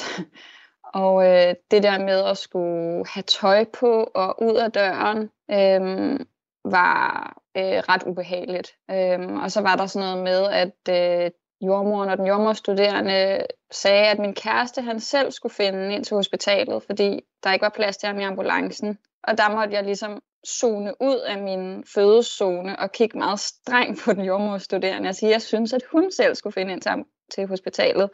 Og 0.95 1.26
øh, 1.26 1.55
det 1.70 1.82
der 1.82 1.99
med 1.99 2.24
at 2.24 2.36
skulle 2.36 3.05
have 3.14 3.22
tøj 3.22 3.64
på 3.80 4.11
og 4.14 4.43
ud 4.43 4.57
af 4.57 4.72
døren, 4.72 5.30
øh, 5.51 6.20
var 6.64 7.36
øh, 7.57 7.78
ret 7.88 8.03
ubehageligt. 8.07 8.72
Øh, 8.91 9.43
og 9.43 9.51
så 9.51 9.61
var 9.61 9.76
der 9.76 9.86
sådan 9.86 10.09
noget 10.09 10.24
med, 10.24 10.41
at 10.62 10.78
øh, 11.24 11.30
jordmoren 11.61 12.11
og 12.11 12.18
den 12.18 12.26
jordmorstuderende 12.26 13.46
sagde, 13.70 14.07
at 14.07 14.18
min 14.18 14.34
kæreste 14.34 14.82
han 14.82 15.00
selv 15.00 15.30
skulle 15.32 15.54
finde 15.54 15.94
ind 15.94 16.04
til 16.04 16.14
hospitalet, 16.14 16.82
fordi 16.82 17.20
der 17.44 17.52
ikke 17.52 17.62
var 17.62 17.72
plads 17.76 17.96
til 17.96 18.07
ham 18.07 18.18
i 18.18 18.24
ambulancen. 18.24 18.98
Og 19.22 19.38
der 19.38 19.57
måtte 19.57 19.74
jeg 19.74 19.84
ligesom 19.84 20.22
zone 20.46 20.94
ud 21.00 21.18
af 21.18 21.42
min 21.42 21.84
fødeszone 21.94 22.78
og 22.78 22.92
kigge 22.92 23.18
meget 23.18 23.40
strengt 23.40 24.02
på 24.04 24.12
den 24.12 24.24
jordmorstuderende 24.24 25.09
og 25.09 25.14
sige, 25.14 25.28
at 25.28 25.32
jeg 25.32 25.42
synes, 25.42 25.72
at 25.72 25.82
hun 25.92 26.12
selv 26.12 26.34
skulle 26.34 26.54
finde 26.54 26.72
ind 26.72 26.80
til, 26.80 26.92
til 27.34 27.46
hospitalet, 27.46 28.11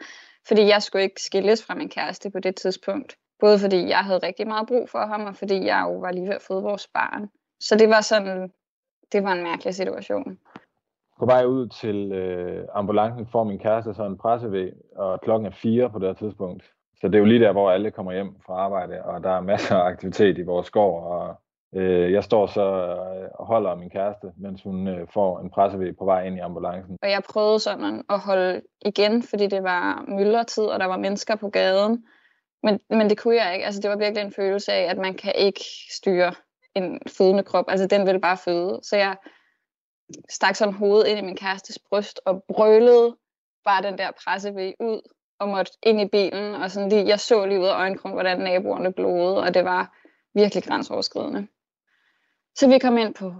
Fordi 0.47 0.67
jeg 0.67 0.83
skulle 0.83 1.03
ikke 1.03 1.21
skilles 1.21 1.63
fra 1.63 1.75
min 1.75 1.89
kæreste 1.89 2.31
på 2.31 2.39
det 2.39 2.55
tidspunkt. 2.55 3.15
Både 3.39 3.59
fordi 3.59 3.87
jeg 3.87 3.97
havde 3.97 4.19
rigtig 4.19 4.47
meget 4.47 4.67
brug 4.67 4.89
for 4.89 5.05
ham, 5.05 5.21
og 5.21 5.35
fordi 5.35 5.65
jeg 5.65 5.81
jo 5.87 5.99
var 5.99 6.11
lige 6.11 6.27
ved 6.27 6.35
at 6.35 6.41
føde 6.41 6.61
vores 6.61 6.87
barn. 6.87 7.29
Så 7.59 7.75
det 7.75 7.89
var 7.89 8.01
sådan, 8.01 8.51
det 9.11 9.23
var 9.23 9.31
en 9.31 9.43
mærkelig 9.43 9.75
situation. 9.75 10.39
På 11.23 11.27
vej 11.27 11.45
ud 11.45 11.67
til 11.67 12.11
øh, 12.11 12.67
ambulancen 12.73 13.27
får 13.31 13.43
min 13.43 13.59
kæreste 13.59 13.93
så 13.93 14.03
en 14.03 14.17
pressevæg, 14.17 14.71
og 14.95 15.21
klokken 15.21 15.45
er 15.45 15.51
fire 15.51 15.89
på 15.89 15.99
det 15.99 16.07
her 16.07 16.13
tidspunkt. 16.13 16.63
Så 16.99 17.07
det 17.07 17.15
er 17.15 17.19
jo 17.19 17.25
lige 17.25 17.39
der, 17.39 17.51
hvor 17.51 17.71
alle 17.71 17.91
kommer 17.91 18.11
hjem 18.11 18.35
fra 18.45 18.53
arbejde, 18.53 19.03
og 19.03 19.23
der 19.23 19.29
er 19.29 19.41
masser 19.41 19.75
af 19.75 19.85
aktivitet 19.85 20.37
i 20.37 20.41
vores 20.41 20.67
skov, 20.67 21.03
og 21.03 21.35
øh, 21.75 22.11
jeg 22.11 22.23
står 22.23 22.47
så 22.47 22.61
øh, 22.61 23.29
og 23.33 23.45
holder 23.45 23.75
min 23.75 23.89
kæreste, 23.89 24.27
mens 24.37 24.63
hun 24.63 24.87
øh, 24.87 25.07
får 25.13 25.39
en 25.39 25.49
pressevæg 25.49 25.97
på 25.97 26.05
vej 26.05 26.25
ind 26.25 26.37
i 26.37 26.39
ambulancen. 26.39 26.97
Og 27.01 27.09
jeg 27.09 27.21
prøvede 27.33 27.59
sådan 27.59 28.03
at 28.09 28.19
holde 28.19 28.61
igen, 28.85 29.23
fordi 29.23 29.47
det 29.47 29.63
var 29.63 30.05
myldretid, 30.07 30.65
og 30.65 30.79
der 30.79 30.85
var 30.85 30.97
mennesker 30.97 31.35
på 31.35 31.49
gaden. 31.49 32.05
Men, 32.63 32.79
men 32.89 33.09
det 33.09 33.17
kunne 33.17 33.35
jeg 33.35 33.53
ikke. 33.53 33.65
Altså, 33.65 33.81
det 33.81 33.89
var 33.89 33.97
virkelig 33.97 34.25
en 34.25 34.33
følelse 34.35 34.71
af, 34.73 34.89
at 34.89 34.97
man 34.97 35.13
kan 35.13 35.33
ikke 35.37 35.63
styre 35.97 36.31
en 36.75 36.99
fødende 37.17 37.43
krop. 37.43 37.65
Altså, 37.67 37.87
den 37.87 38.07
vil 38.07 38.19
bare 38.19 38.37
føde. 38.37 38.79
Så 38.83 38.97
jeg 38.97 39.15
stak 40.29 40.55
sådan 40.55 40.73
hovedet 40.73 41.07
ind 41.07 41.19
i 41.19 41.21
min 41.21 41.35
kærestes 41.35 41.79
bryst 41.79 42.21
og 42.25 42.43
brølede 42.47 43.17
bare 43.65 43.83
den 43.83 43.97
der 43.97 44.11
pressevæg 44.11 44.73
ud 44.79 45.01
og 45.39 45.47
måtte 45.49 45.71
ind 45.83 46.01
i 46.01 46.07
bilen. 46.07 46.55
Og 46.55 46.71
sådan 46.71 46.89
lige, 46.89 47.07
jeg 47.07 47.19
så 47.19 47.45
lige 47.45 47.59
ud 47.59 47.65
af 47.65 47.73
øjenkrogen, 47.73 48.15
hvordan 48.15 48.39
naboerne 48.39 48.93
blodede, 48.93 49.37
og 49.37 49.53
det 49.53 49.65
var 49.65 49.97
virkelig 50.33 50.63
grænseoverskridende. 50.63 51.47
Så 52.55 52.67
vi 52.67 52.79
kom 52.79 52.97
ind 52.97 53.15
på 53.15 53.33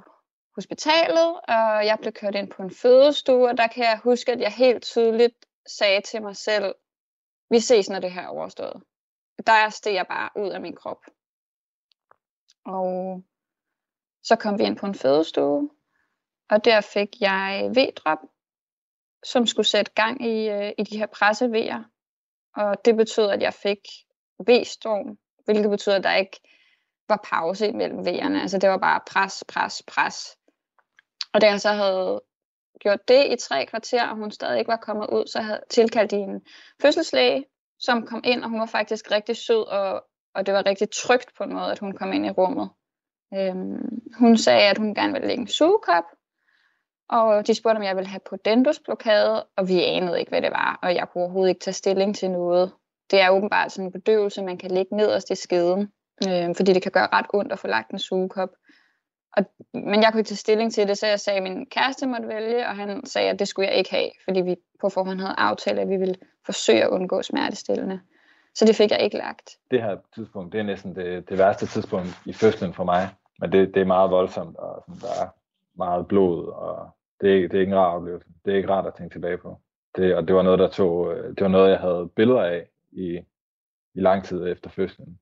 hospitalet, 0.55 1.39
og 1.47 1.85
jeg 1.85 1.97
blev 2.01 2.13
kørt 2.13 2.35
ind 2.35 2.51
på 2.51 2.63
en 2.63 2.71
fødestue, 2.71 3.49
og 3.49 3.57
der 3.57 3.67
kan 3.67 3.83
jeg 3.83 3.99
huske, 4.03 4.31
at 4.31 4.39
jeg 4.39 4.51
helt 4.51 4.83
tydeligt 4.83 5.45
sagde 5.65 6.01
til 6.01 6.21
mig 6.21 6.35
selv, 6.35 6.75
vi 7.49 7.59
ses, 7.59 7.89
når 7.89 7.99
det 7.99 8.11
her 8.11 8.21
er 8.21 8.27
overstået. 8.27 8.83
Der 9.47 9.69
steg 9.69 9.93
jeg 9.93 10.07
bare 10.07 10.29
ud 10.35 10.49
af 10.49 10.61
min 10.61 10.75
krop. 10.75 11.05
Og 12.65 13.21
så 14.23 14.35
kom 14.35 14.59
vi 14.59 14.63
ind 14.63 14.77
på 14.77 14.85
en 14.85 14.95
fødestue, 14.95 15.69
og 16.49 16.65
der 16.65 16.81
fik 16.81 17.21
jeg 17.21 17.71
V-drop, 17.75 18.19
som 19.23 19.47
skulle 19.47 19.67
sætte 19.67 19.91
gang 19.91 20.25
i, 20.25 20.49
øh, 20.49 20.71
i 20.77 20.83
de 20.83 20.97
her 20.97 21.05
pressevejer. 21.05 21.83
Og 22.55 22.85
det 22.85 22.97
betød, 22.97 23.29
at 23.29 23.41
jeg 23.41 23.53
fik 23.53 23.79
V-storm, 24.39 25.17
hvilket 25.45 25.69
betyder, 25.69 25.95
at 25.95 26.03
der 26.03 26.15
ikke 26.15 26.39
var 27.09 27.19
pause 27.23 27.67
imellem 27.67 28.05
vejerne. 28.05 28.41
Altså 28.41 28.57
det 28.57 28.69
var 28.69 28.77
bare 28.77 28.99
pres, 29.07 29.43
pres, 29.47 29.83
pres. 29.87 30.37
Og 31.33 31.41
da 31.41 31.47
jeg 31.47 31.61
så 31.61 31.69
havde 31.69 32.21
gjort 32.79 33.07
det 33.07 33.33
i 33.33 33.35
tre 33.35 33.65
kvarter, 33.65 34.07
og 34.07 34.15
hun 34.15 34.31
stadig 34.31 34.59
ikke 34.59 34.71
var 34.71 34.77
kommet 34.77 35.07
ud, 35.09 35.27
så 35.27 35.41
havde 35.41 35.61
tilkaldt 35.69 36.11
de 36.11 36.15
en 36.15 36.41
fødselslæge, 36.81 37.45
som 37.79 38.07
kom 38.07 38.21
ind, 38.25 38.43
og 38.43 38.49
hun 38.49 38.59
var 38.59 38.65
faktisk 38.65 39.11
rigtig 39.11 39.37
sød, 39.37 39.67
og, 39.67 40.03
og 40.35 40.45
det 40.45 40.53
var 40.53 40.65
rigtig 40.65 40.87
trygt 40.89 41.33
på 41.37 41.43
en 41.43 41.53
måde, 41.53 41.71
at 41.71 41.79
hun 41.79 41.93
kom 41.93 42.13
ind 42.13 42.25
i 42.25 42.29
rummet. 42.29 42.69
Øhm, 43.33 44.01
hun 44.19 44.37
sagde, 44.37 44.69
at 44.69 44.77
hun 44.77 44.95
gerne 44.95 45.13
ville 45.13 45.27
lægge 45.27 45.41
en 45.41 45.47
sugekop, 45.47 46.03
og 47.09 47.47
de 47.47 47.55
spurgte, 47.55 47.77
om 47.77 47.83
jeg 47.83 47.95
ville 47.95 48.09
have 48.09 48.19
podendusblokade, 48.29 49.45
og 49.57 49.67
vi 49.67 49.83
anede 49.83 50.19
ikke, 50.19 50.29
hvad 50.29 50.41
det 50.41 50.51
var, 50.51 50.79
og 50.81 50.95
jeg 50.95 51.07
kunne 51.09 51.23
overhovedet 51.23 51.49
ikke 51.49 51.61
tage 51.61 51.73
stilling 51.73 52.15
til 52.15 52.31
noget. 52.31 52.71
Det 53.11 53.21
er 53.21 53.29
åbenbart 53.29 53.71
sådan 53.71 53.85
en 53.85 53.91
bedøvelse, 53.91 54.43
man 54.43 54.57
kan 54.57 54.71
ligge 54.71 54.95
nederst 54.95 55.31
i 55.31 55.35
skeden, 55.35 55.91
øh, 56.27 56.55
fordi 56.55 56.73
det 56.73 56.81
kan 56.81 56.91
gøre 56.91 57.07
ret 57.13 57.25
ondt 57.33 57.51
at 57.51 57.59
få 57.59 57.67
lagt 57.67 57.91
en 57.91 57.99
sugekop. 57.99 58.49
Og, 59.37 59.45
men 59.73 60.01
jeg 60.01 60.09
kunne 60.11 60.19
ikke 60.19 60.27
tage 60.27 60.37
stilling 60.37 60.73
til 60.73 60.87
det, 60.87 60.97
så 60.97 61.07
jeg 61.07 61.19
sagde, 61.19 61.37
at 61.37 61.43
min 61.43 61.65
kæreste 61.65 62.07
måtte 62.07 62.27
vælge, 62.27 62.67
og 62.67 62.75
han 62.75 63.05
sagde, 63.05 63.29
at 63.29 63.39
det 63.39 63.47
skulle 63.47 63.67
jeg 63.67 63.77
ikke 63.77 63.91
have, 63.91 64.09
fordi 64.25 64.41
vi 64.41 64.55
på 64.81 64.89
forhånd 64.89 65.19
havde 65.19 65.35
aftalt, 65.37 65.79
at 65.79 65.89
vi 65.89 65.97
ville 65.97 66.15
forsøge 66.45 66.83
at 66.83 66.89
undgå 66.89 67.21
smertestillende. 67.21 67.99
Så 68.55 68.65
det 68.65 68.75
fik 68.75 68.91
jeg 68.91 69.01
ikke 69.01 69.17
lagt. 69.17 69.57
Det 69.71 69.81
her 69.81 69.97
tidspunkt, 70.15 70.53
det 70.53 70.59
er 70.59 70.63
næsten 70.63 70.95
det, 70.95 71.29
det 71.29 71.37
værste 71.37 71.65
tidspunkt 71.65 72.09
i 72.25 72.33
fødslen 72.33 72.73
for 72.73 72.83
mig. 72.83 73.09
Men 73.39 73.51
det, 73.51 73.73
det 73.73 73.81
er 73.81 73.85
meget 73.85 74.11
voldsomt, 74.11 74.57
og 74.57 74.83
sådan, 74.87 75.01
der 75.01 75.27
meget 75.77 76.07
blod, 76.07 76.47
og 76.47 76.89
det 77.21 77.43
er, 77.43 77.47
det 77.47 77.53
er 77.53 77.59
ikke 77.59 77.71
en 77.71 77.77
rar 77.77 77.95
oplevelse. 77.95 78.27
Det 78.45 78.53
er 78.53 78.57
ikke 78.57 78.69
rart 78.69 78.85
at 78.85 78.93
tænke 78.93 79.15
tilbage 79.15 79.37
på. 79.37 79.57
Det, 79.95 80.15
og 80.15 80.27
det 80.27 80.35
var 80.35 80.41
noget, 80.41 80.59
der 80.59 80.67
tog, 80.67 81.13
øh, 81.13 81.29
det 81.29 81.41
var 81.41 81.47
noget, 81.47 81.69
jeg 81.69 81.79
havde 81.79 82.09
billeder 82.15 82.41
af 82.41 82.67
i, 82.91 83.17
i 83.95 83.99
lang 83.99 84.23
tid 84.23 84.47
efter 84.47 84.69
fødslen. 84.69 85.19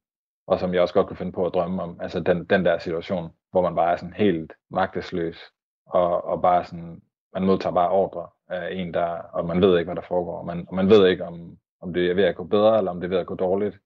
Og 0.47 0.60
som 0.60 0.74
jeg 0.74 0.82
også 0.82 0.93
godt 0.93 1.08
kunne 1.08 1.18
finde 1.18 1.32
på 1.32 1.45
at 1.45 1.54
drømme 1.54 1.84
om. 1.84 1.99
Altså 2.02 2.20
den, 2.20 2.45
den 2.45 2.66
der 2.66 2.80
situation, 2.80 3.32
hvor 3.52 3.62
man 3.62 3.76
bare 3.76 3.91
er 3.91 3.97
sådan 3.97 4.14
helt 4.14 4.54
magtesløs, 4.70 5.38
og, 5.86 6.24
og 6.24 6.41
bare 6.41 6.66
sådan, 6.66 7.02
man 7.34 7.45
modtager 7.45 7.74
bare 7.74 7.89
ordre 7.89 8.28
af 8.49 8.74
en, 8.74 8.93
der, 8.93 9.08
og 9.08 9.45
man 9.45 9.62
ved 9.62 9.78
ikke, 9.78 9.88
hvad 9.88 10.02
der 10.02 10.08
foregår. 10.08 10.38
Og 10.38 10.45
man, 10.45 10.66
og 10.68 10.76
man 10.76 10.89
ved 10.89 11.08
ikke, 11.08 11.26
om, 11.26 11.58
om 11.82 11.93
det 11.93 12.10
er 12.10 12.14
ved 12.14 12.24
at 12.24 12.36
gå 12.36 12.43
bedre, 12.43 12.78
eller 12.78 12.91
om 12.91 12.99
det 12.99 13.06
er 13.08 13.10
ved 13.10 13.18
at 13.18 13.28
gå 13.28 13.36
dårligt. 13.36 13.80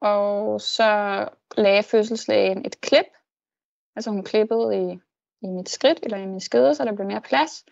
Og 0.00 0.60
så 0.60 1.28
lagde 1.56 1.82
fødselslægen 1.82 2.66
et 2.66 2.80
klip. 2.80 3.06
Altså 3.96 4.10
hun 4.10 4.24
klippede 4.24 4.92
i 4.92 5.00
i 5.42 5.46
mit 5.46 5.68
skridt 5.68 5.98
eller 6.02 6.16
i 6.16 6.26
min 6.26 6.40
skede, 6.40 6.74
så 6.74 6.84
der 6.84 6.94
blev 6.94 7.06
mere 7.06 7.20
plads. 7.20 7.64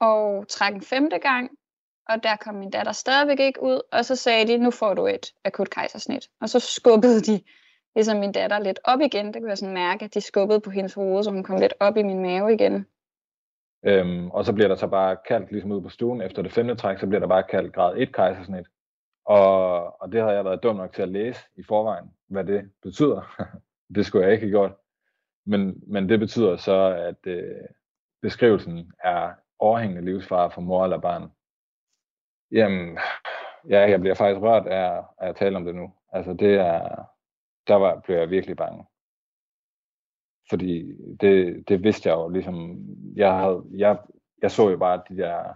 Og 0.00 0.48
træk 0.48 0.74
en 0.74 0.82
femte 0.82 1.18
gang, 1.18 1.50
og 2.08 2.22
der 2.22 2.36
kom 2.36 2.54
min 2.54 2.70
datter 2.70 2.92
stadigvæk 2.92 3.40
ikke 3.40 3.62
ud, 3.62 3.80
og 3.92 4.04
så 4.04 4.16
sagde 4.16 4.46
de, 4.46 4.58
nu 4.58 4.70
får 4.70 4.94
du 4.94 5.06
et 5.06 5.34
akut 5.44 5.70
kejsersnit. 5.70 6.28
Og 6.40 6.48
så 6.48 6.60
skubbede 6.60 7.20
de 7.20 7.40
ligesom 7.94 8.18
min 8.18 8.32
datter 8.32 8.58
lidt 8.58 8.78
op 8.84 9.00
igen. 9.00 9.26
Det 9.26 9.42
kunne 9.42 9.48
jeg 9.48 9.58
sådan 9.58 9.74
mærke, 9.74 10.04
at 10.04 10.14
de 10.14 10.20
skubbede 10.20 10.60
på 10.60 10.70
hendes 10.70 10.94
hoved, 10.94 11.22
så 11.22 11.30
hun 11.30 11.42
kom 11.42 11.60
lidt 11.60 11.74
op 11.80 11.96
i 11.96 12.02
min 12.02 12.22
mave 12.22 12.54
igen. 12.54 12.86
Øhm, 13.84 14.30
og 14.30 14.44
så 14.44 14.52
bliver 14.52 14.68
der 14.68 14.74
så 14.74 14.86
bare 14.86 15.16
kaldt 15.28 15.52
ligesom 15.52 15.72
ud 15.72 15.80
på 15.80 15.88
stuen. 15.88 16.20
Efter 16.20 16.42
det 16.42 16.52
femte 16.52 16.74
træk, 16.74 16.98
så 16.98 17.06
bliver 17.06 17.20
der 17.20 17.28
bare 17.28 17.42
kaldt 17.42 17.74
grad 17.74 17.96
1 17.96 18.14
kejsersnit. 18.14 18.66
Og, 19.24 20.02
og 20.02 20.12
det 20.12 20.20
havde 20.20 20.34
jeg 20.34 20.44
været 20.44 20.62
dum 20.62 20.76
nok 20.76 20.92
til 20.92 21.02
at 21.02 21.08
læse 21.08 21.40
i 21.56 21.62
forvejen, 21.62 22.10
hvad 22.28 22.44
det 22.44 22.70
betyder. 22.82 23.44
det 23.94 24.06
skulle 24.06 24.24
jeg 24.24 24.32
ikke 24.32 24.46
have 24.46 24.50
gjort. 24.50 24.72
Men, 25.48 25.82
men 25.86 26.08
det 26.08 26.18
betyder 26.18 26.56
så, 26.56 26.94
at 27.08 27.26
øh, 27.26 27.64
beskrivelsen 28.22 28.92
er 29.04 29.34
overhængende 29.58 30.04
livsfare 30.04 30.50
for 30.50 30.60
mor 30.60 30.84
eller 30.84 31.00
barn. 31.00 31.32
Jamen, 32.50 32.98
ja, 33.68 33.90
jeg 33.90 34.00
bliver 34.00 34.14
faktisk 34.14 34.42
rørt 34.42 34.66
af, 34.66 35.04
af 35.18 35.28
at 35.28 35.36
tale 35.36 35.56
om 35.56 35.64
det 35.64 35.74
nu. 35.74 35.94
Altså 36.12 36.32
det 36.32 36.54
er, 36.54 37.04
der 37.66 37.74
var, 37.74 38.00
blev 38.00 38.16
jeg 38.16 38.30
virkelig 38.30 38.56
bange. 38.56 38.84
Fordi 40.50 40.92
det, 41.20 41.68
det 41.68 41.82
vidste 41.82 42.08
jeg 42.08 42.16
jo 42.16 42.28
ligesom, 42.28 42.86
jeg, 43.16 43.38
havde, 43.38 43.64
jeg, 43.70 43.98
jeg 44.42 44.50
så 44.50 44.70
jo 44.70 44.76
bare 44.76 45.02
de 45.08 45.16
der 45.16 45.54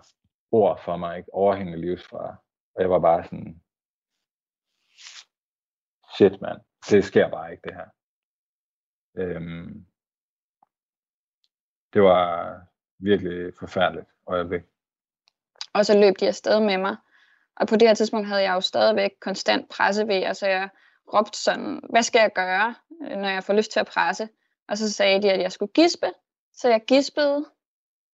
ord 0.50 0.80
for 0.84 0.96
mig, 0.96 1.18
ikke? 1.18 1.34
overhængende 1.34 1.80
livsfare. 1.80 2.36
Og 2.74 2.82
jeg 2.82 2.90
var 2.90 2.98
bare 2.98 3.24
sådan, 3.24 3.62
shit 6.16 6.40
mand, 6.40 6.60
det 6.90 7.04
sker 7.04 7.30
bare 7.30 7.52
ikke 7.52 7.62
det 7.64 7.74
her. 7.74 7.88
Øhm, 9.16 9.86
det 11.92 12.02
var 12.02 12.56
virkelig 12.98 13.54
forfærdeligt 13.58 14.06
øjeblik. 14.26 14.62
Og 15.72 15.86
så 15.86 15.98
løb 15.98 16.20
de 16.20 16.28
afsted 16.28 16.60
med 16.60 16.78
mig. 16.78 16.96
Og 17.56 17.68
på 17.68 17.76
det 17.76 17.88
her 17.88 17.94
tidspunkt 17.94 18.28
havde 18.28 18.42
jeg 18.42 18.54
jo 18.54 18.60
stadigvæk 18.60 19.10
konstant 19.20 19.68
presse 19.68 20.08
ved, 20.08 20.34
så 20.34 20.46
jeg 20.46 20.68
råbte 21.14 21.38
sådan, 21.38 21.80
hvad 21.90 22.02
skal 22.02 22.20
jeg 22.20 22.32
gøre, 22.34 22.74
øh, 23.02 23.16
når 23.16 23.28
jeg 23.28 23.44
får 23.44 23.54
lyst 23.54 23.72
til 23.72 23.80
at 23.80 23.86
presse? 23.86 24.28
Og 24.68 24.78
så 24.78 24.92
sagde 24.92 25.22
de, 25.22 25.32
at 25.32 25.40
jeg 25.40 25.52
skulle 25.52 25.72
gispe. 25.72 26.06
Så 26.52 26.68
jeg 26.68 26.84
gispede 26.86 27.46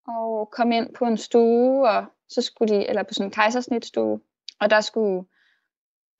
og 0.07 0.51
kom 0.51 0.73
ind 0.73 0.95
på 0.95 1.05
en 1.05 1.17
stue, 1.17 1.89
og 1.89 2.07
så 2.29 2.43
skulle 2.43 2.75
de, 2.75 2.89
eller 2.89 3.03
på 3.03 3.15
sådan 3.15 3.27
en 3.27 3.31
kejsersnitstue, 3.31 4.21
og 4.61 4.71
der 4.71 4.81
skulle 4.81 5.25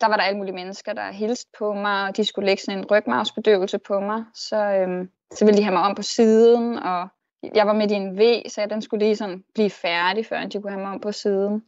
der 0.01 0.09
var 0.09 0.17
der 0.17 0.23
alle 0.23 0.39
mulige 0.39 0.55
mennesker, 0.55 0.93
der 0.93 1.13
hilste 1.13 1.51
på 1.59 1.73
mig, 1.73 2.09
og 2.09 2.17
de 2.17 2.25
skulle 2.25 2.47
lægge 2.47 2.63
sådan 2.63 2.79
en 2.79 2.91
rygmavsbedøvelse 2.91 3.79
på 3.79 4.01
mig. 4.01 4.25
Så, 4.35 4.57
øhm, 4.57 5.11
så 5.33 5.45
ville 5.45 5.59
de 5.59 5.65
have 5.65 5.75
mig 5.75 5.83
om 5.83 5.95
på 5.95 6.03
siden, 6.03 6.79
og 6.79 7.09
jeg 7.55 7.67
var 7.67 7.73
midt 7.73 7.91
i 7.91 7.95
en 7.95 8.19
V, 8.19 8.49
så 8.49 8.67
den 8.71 8.83
skulle 8.83 9.05
lige 9.05 9.17
sådan 9.17 9.45
blive 9.55 9.71
færdig, 9.71 10.27
før 10.27 10.45
de 10.45 10.61
kunne 10.63 10.73
have 10.73 10.83
mig 10.83 10.93
om 10.93 11.01
på 11.01 11.13
siden. 11.13 11.63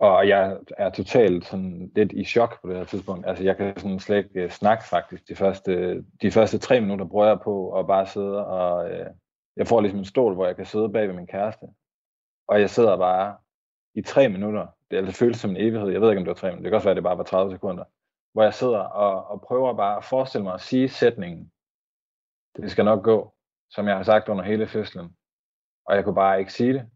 Og 0.00 0.28
jeg 0.28 0.56
er 0.78 0.90
totalt 0.90 1.44
sådan 1.44 1.90
lidt 1.96 2.12
i 2.12 2.24
chok 2.24 2.62
på 2.62 2.68
det 2.68 2.76
her 2.76 2.84
tidspunkt. 2.84 3.26
Altså 3.26 3.44
jeg 3.44 3.56
kan 3.56 3.76
sådan 3.76 4.00
slet 4.00 4.16
ikke 4.16 4.44
uh, 4.44 4.50
snakke 4.50 4.84
faktisk. 4.84 5.28
De 5.28 5.36
første, 5.36 6.02
de 6.22 6.30
første 6.30 6.58
tre 6.58 6.80
minutter 6.80 7.04
bruger 7.04 7.26
jeg 7.26 7.40
på 7.40 7.78
at 7.78 7.86
bare 7.86 8.06
sidde 8.06 8.46
og... 8.46 8.84
Uh, 8.84 9.06
jeg 9.56 9.66
får 9.66 9.80
ligesom 9.80 9.98
en 9.98 10.04
stol, 10.04 10.34
hvor 10.34 10.46
jeg 10.46 10.56
kan 10.56 10.66
sidde 10.66 10.88
bag 10.88 11.08
ved 11.08 11.14
min 11.14 11.26
kæreste. 11.26 11.66
Og 12.48 12.60
jeg 12.60 12.70
sidder 12.70 12.96
bare 12.96 13.36
i 13.98 14.02
tre 14.02 14.28
minutter. 14.28 14.66
Det, 14.90 14.96
altså, 14.96 15.10
det 15.10 15.18
føles 15.18 15.40
som 15.40 15.50
en 15.50 15.56
evighed, 15.56 15.90
jeg 15.90 16.00
ved 16.00 16.10
ikke 16.10 16.18
om 16.18 16.24
det 16.24 16.28
var 16.28 16.34
tre 16.34 16.48
minutter, 16.48 16.62
det 16.62 16.70
kan 16.70 16.76
også 16.76 16.86
være, 16.86 16.90
at 16.90 16.96
det 16.96 17.04
bare 17.04 17.18
var 17.18 17.24
30 17.24 17.52
sekunder, 17.52 17.84
hvor 18.32 18.42
jeg 18.42 18.54
sidder 18.54 18.78
og, 18.78 19.26
og 19.26 19.40
prøver 19.40 19.76
bare 19.76 19.96
at 19.96 20.04
forestille 20.04 20.44
mig 20.44 20.54
at 20.54 20.60
sige 20.60 20.88
sætningen, 20.88 21.52
det 22.56 22.70
skal 22.70 22.84
nok 22.84 23.02
gå, 23.04 23.34
som 23.70 23.88
jeg 23.88 23.96
har 23.96 24.02
sagt 24.02 24.28
under 24.28 24.44
hele 24.44 24.66
fødslen, 24.66 25.16
og 25.86 25.96
jeg 25.96 26.04
kunne 26.04 26.14
bare 26.14 26.38
ikke 26.40 26.52
sige 26.52 26.72
det, 26.72 26.90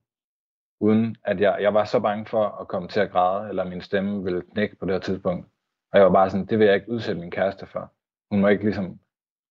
uden 0.80 1.16
at 1.24 1.40
jeg, 1.40 1.58
jeg 1.60 1.74
var 1.74 1.84
så 1.84 2.00
bange 2.00 2.26
for 2.26 2.46
at 2.46 2.68
komme 2.68 2.88
til 2.88 3.00
at 3.00 3.10
græde, 3.10 3.48
eller 3.48 3.64
min 3.64 3.80
stemme 3.80 4.24
ville 4.24 4.42
knække 4.42 4.76
på 4.76 4.86
det 4.86 4.94
her 4.94 5.00
tidspunkt, 5.00 5.46
og 5.92 5.98
jeg 5.98 6.06
var 6.06 6.12
bare 6.12 6.30
sådan, 6.30 6.46
det 6.46 6.58
vil 6.58 6.66
jeg 6.66 6.74
ikke 6.74 6.90
udsætte 6.90 7.20
min 7.20 7.30
kæreste 7.30 7.66
for. 7.66 7.92
Hun 8.30 8.40
må 8.40 8.48
ikke 8.48 8.64
ligesom 8.64 9.00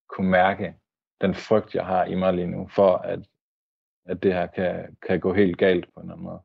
kunne 0.10 0.30
mærke 0.30 0.76
den 1.22 1.36
frygt, 1.36 1.76
jeg 1.76 1.86
har 1.86 2.06
i 2.06 2.16
mig 2.16 2.34
lige 2.34 2.48
nu, 2.48 2.68
for 2.68 2.98
at, 2.98 3.20
at 4.06 4.24
det 4.24 4.34
her 4.34 4.48
kan, 4.48 4.98
kan 5.08 5.20
gå 5.20 5.34
helt 5.34 5.58
galt 5.58 5.94
på 5.94 6.00
en 6.00 6.06
eller 6.06 6.14
anden 6.14 6.26
måde. 6.26 6.42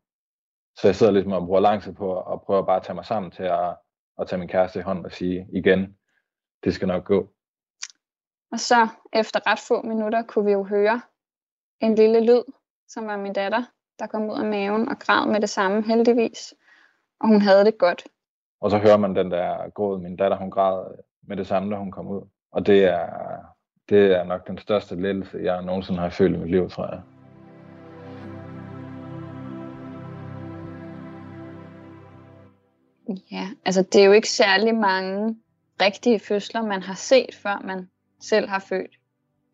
Så 0.77 0.89
jeg 0.89 0.95
sidder 0.95 1.13
ligesom 1.13 1.33
og 1.33 1.47
bruger 1.47 1.61
lang 1.61 1.83
tid 1.83 1.93
på 1.93 2.21
at 2.21 2.43
prøve 2.43 2.67
bare 2.67 2.77
at 2.77 2.83
tage 2.83 2.95
mig 2.95 3.05
sammen 3.05 3.31
til 3.31 3.43
at, 3.43 3.77
at 4.19 4.29
tage 4.29 4.39
min 4.39 4.49
kæreste 4.49 4.79
i 4.79 4.83
hånd 4.83 5.05
og 5.05 5.13
sige 5.13 5.47
igen, 5.53 5.97
det 6.65 6.75
skal 6.75 6.89
nok 6.89 7.05
gå. 7.05 7.33
Og 8.53 8.61
så 8.61 8.89
efter 9.13 9.41
ret 9.47 9.59
få 9.69 9.83
minutter 9.83 10.23
kunne 10.23 10.45
vi 10.45 10.53
jo 10.53 10.65
høre 10.65 11.01
en 11.81 11.95
lille 11.95 12.21
lyd, 12.21 12.43
som 12.89 13.07
var 13.07 13.17
min 13.17 13.33
datter, 13.33 13.63
der 13.99 14.07
kom 14.07 14.31
ud 14.31 14.39
af 14.39 14.45
maven 14.45 14.89
og 14.89 14.99
græd 14.99 15.27
med 15.27 15.41
det 15.41 15.51
samme 15.51 15.83
heldigvis. 15.83 16.55
Og 17.21 17.29
hun 17.29 17.41
havde 17.41 17.65
det 17.65 17.79
godt. 17.79 18.05
Og 18.61 18.71
så 18.71 18.79
hører 18.79 18.97
man 18.97 19.17
den 19.17 19.31
der 19.31 19.71
gråd. 19.71 20.01
Min 20.01 20.17
datter, 20.17 20.37
hun 20.37 20.51
græd 20.51 20.95
med 21.23 21.37
det 21.37 21.47
samme, 21.47 21.75
da 21.75 21.79
hun 21.79 21.93
kom 21.93 22.09
ud. 22.09 22.23
Og 22.53 22.67
det 22.67 22.85
er, 22.85 23.09
det 23.89 24.17
er 24.17 24.25
nok 24.25 24.47
den 24.47 24.59
største 24.59 24.95
lettelse, 25.03 25.39
jeg 25.43 25.63
nogensinde 25.63 26.01
har 26.01 26.11
følt 26.11 26.37
i 26.37 26.39
mit 26.39 26.51
liv, 26.51 26.71
tror 26.71 26.87
jeg. 26.87 27.03
Ja, 33.31 33.49
altså 33.65 33.83
det 33.83 34.01
er 34.01 34.05
jo 34.05 34.13
ikke 34.13 34.31
særlig 34.31 34.75
mange 34.75 35.37
rigtige 35.81 36.21
fødsler, 36.21 36.63
man 36.63 36.83
har 36.83 36.95
set, 36.95 37.35
før 37.35 37.59
man 37.65 37.91
selv 38.21 38.49
har 38.49 38.59
født. 38.59 38.91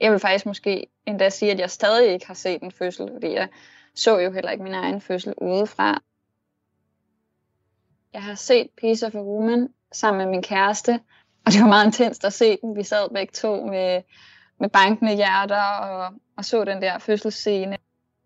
Jeg 0.00 0.12
vil 0.12 0.18
faktisk 0.18 0.46
måske 0.46 0.86
endda 1.06 1.30
sige, 1.30 1.52
at 1.52 1.58
jeg 1.58 1.70
stadig 1.70 2.12
ikke 2.12 2.26
har 2.26 2.34
set 2.34 2.62
en 2.62 2.72
fødsel, 2.72 3.10
fordi 3.12 3.32
jeg 3.32 3.48
så 3.94 4.18
jo 4.18 4.32
heller 4.32 4.50
ikke 4.50 4.64
min 4.64 4.74
egen 4.74 5.00
fødsel 5.00 5.34
udefra. 5.38 6.02
Jeg 8.12 8.22
har 8.22 8.34
set 8.34 8.68
Piece 8.80 9.06
of 9.06 9.14
a 9.14 9.22
Woman 9.22 9.68
sammen 9.92 10.18
med 10.18 10.30
min 10.30 10.42
kæreste, 10.42 11.00
og 11.46 11.52
det 11.52 11.60
var 11.60 11.68
meget 11.68 11.86
intenst 11.86 12.24
at 12.24 12.32
se 12.32 12.58
den. 12.62 12.76
Vi 12.76 12.82
sad 12.82 13.10
begge 13.14 13.32
to 13.32 13.66
med, 13.66 14.02
med 14.60 14.68
bankende 14.68 15.16
hjerter 15.16 15.62
og, 15.62 16.12
og 16.36 16.44
så 16.44 16.64
den 16.64 16.82
der 16.82 16.98
fødselsscene. 16.98 17.76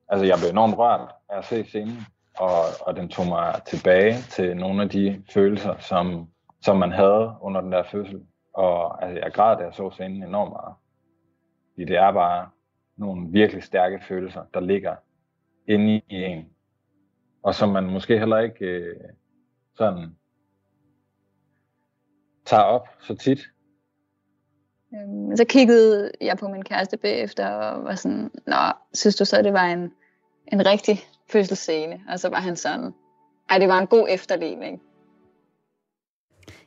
Altså, 0.08 0.26
jeg 0.26 0.38
blev 0.38 0.50
enormt 0.50 0.78
rørt 0.78 1.10
af 1.28 1.38
at 1.38 1.44
se 1.44 1.64
scenen, 1.64 2.06
og, 2.38 2.64
og 2.80 2.96
den 2.96 3.08
tog 3.08 3.26
mig 3.26 3.60
tilbage 3.66 4.14
til 4.30 4.56
nogle 4.56 4.82
af 4.82 4.88
de 4.88 5.22
følelser, 5.34 5.78
som, 5.78 6.28
som 6.60 6.76
man 6.76 6.92
havde 6.92 7.34
under 7.40 7.60
den 7.60 7.72
der 7.72 7.82
fødsel. 7.90 8.22
Og 8.52 9.04
altså, 9.04 9.20
jeg 9.22 9.32
græd, 9.32 9.56
da 9.56 9.64
jeg 9.64 9.74
så 9.74 9.90
scenen 9.90 10.22
enormt 10.22 10.50
meget. 10.50 10.74
Fordi 11.72 11.84
det 11.84 11.96
er 11.96 12.12
bare 12.12 12.48
nogle 12.96 13.26
virkelig 13.30 13.62
stærke 13.62 14.00
følelser, 14.08 14.42
der 14.54 14.60
ligger 14.60 14.96
inde 15.68 15.94
i 15.94 16.02
en. 16.08 16.48
Og 17.42 17.54
som 17.54 17.68
man 17.68 17.84
måske 17.84 18.18
heller 18.18 18.38
ikke 18.38 18.64
øh, 18.64 18.96
sådan 19.74 20.16
tager 22.46 22.62
op 22.62 22.88
så 23.00 23.16
tit. 23.16 23.40
Øhm, 24.94 25.36
så 25.36 25.44
kiggede 25.44 26.12
jeg 26.20 26.36
på 26.38 26.48
min 26.48 26.64
kæreste 26.64 26.96
bagefter 26.96 27.48
og 27.48 27.84
var 27.84 27.94
sådan, 27.94 28.30
Nå, 28.46 28.56
synes 28.92 29.16
du 29.16 29.24
så, 29.24 29.42
det 29.42 29.52
var 29.52 29.64
en, 29.64 29.92
en 30.52 30.66
rigtig 30.66 30.98
fødselsscene? 31.28 32.00
Og 32.08 32.20
så 32.20 32.28
var 32.28 32.40
han 32.40 32.56
sådan, 32.56 32.92
ej, 33.50 33.58
det 33.58 33.68
var 33.68 33.78
en 33.78 33.86
god 33.86 34.06
efterligning. 34.10 34.80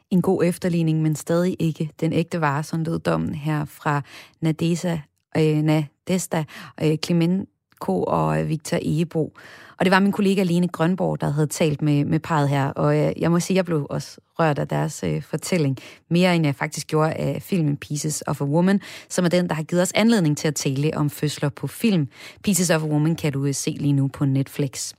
En 0.10 0.22
god 0.22 0.44
efterligning, 0.44 1.02
men 1.02 1.16
stadig 1.16 1.56
ikke 1.60 1.92
den 2.00 2.14
ægte 2.14 2.42
vare, 2.42 2.64
som 2.64 2.84
lød 2.84 3.00
dommen 3.00 3.36
her 3.36 3.66
fra 3.66 4.02
Nadesa, 4.42 5.00
øh, 5.38 5.62
Nadesta, 5.62 6.46
øh, 6.84 6.98
Clemenko 7.84 8.04
og 8.04 8.42
øh, 8.42 8.50
Victor 8.50 8.78
Egebo. 8.82 9.34
Og 9.78 9.86
det 9.86 9.92
var 9.92 10.00
min 10.00 10.12
kollega 10.12 10.44
Lene 10.44 10.68
Grønborg, 10.68 11.22
der 11.22 11.30
havde 11.30 11.48
talt 11.48 11.82
med, 11.82 12.06
med 12.06 12.20
parret 12.20 12.50
her, 12.50 12.68
og 12.68 12.98
øh, 12.98 13.12
jeg 13.18 13.32
må 13.32 13.40
sige, 13.40 13.58
jeg 13.58 13.66
blev 13.66 13.88
også 13.90 14.18
rørt 14.40 14.60
af 14.60 14.68
deres 14.68 15.04
øh, 15.04 15.22
fortælling, 15.22 15.78
mere 16.10 16.36
end 16.36 16.46
jeg 16.46 16.56
faktisk 16.56 16.88
gjorde 16.88 17.14
af 17.14 17.42
filmen 17.42 17.78
Pieces 17.78 18.24
of 18.28 18.42
a 18.42 18.44
Woman, 18.44 18.82
som 19.10 19.26
er 19.26 19.30
den, 19.30 19.48
der 19.50 19.56
har 19.56 19.64
givet 19.64 19.82
os 19.82 19.92
anledning 19.96 20.38
til 20.38 20.48
at 20.48 20.56
tale 20.56 20.98
om 20.98 21.10
fødsler 21.10 21.50
på 21.50 21.68
film. 21.68 22.08
Pieces 22.44 22.70
of 22.70 22.84
a 22.84 22.86
Woman 22.86 23.16
kan 23.16 23.32
du 23.34 23.46
øh, 23.46 23.54
se 23.54 23.72
lige 23.72 23.94
nu 23.94 24.08
på 24.08 24.26
Netflix. 24.26 24.94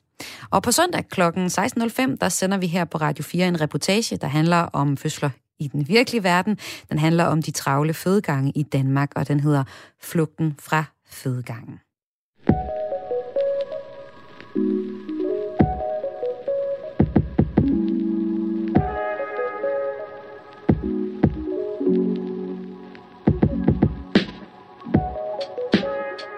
Og 0.51 0.63
på 0.63 0.73
søndag 0.73 1.09
kl. 1.09 1.21
16.05, 1.21 2.17
der 2.21 2.29
sender 2.29 2.59
vi 2.59 2.67
her 2.67 2.85
på 2.85 2.99
Radio 2.99 3.25
4 3.25 3.49
en 3.49 3.61
reportage, 3.61 4.17
der 4.17 4.27
handler 4.27 4.57
om 4.57 4.97
fødsler 4.97 5.31
i 5.59 5.69
den 5.69 5.89
virkelige 5.89 6.25
verden. 6.25 6.59
Den 6.91 6.99
handler 6.99 7.25
om 7.25 7.43
de 7.43 7.51
travle 7.51 7.95
fødegange 7.95 8.53
i 8.55 8.63
Danmark, 8.63 9.11
og 9.17 9.29
den 9.29 9.41
hedder 9.41 9.65
Flugten 10.03 10.55
fra 10.59 10.85
fødegangen. 11.11 11.81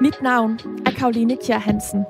Mit 0.00 0.22
navn 0.22 0.58
er 0.86 0.90
Karoline 0.90 1.36
Kjær 1.36 1.58
Hansen. 1.58 2.04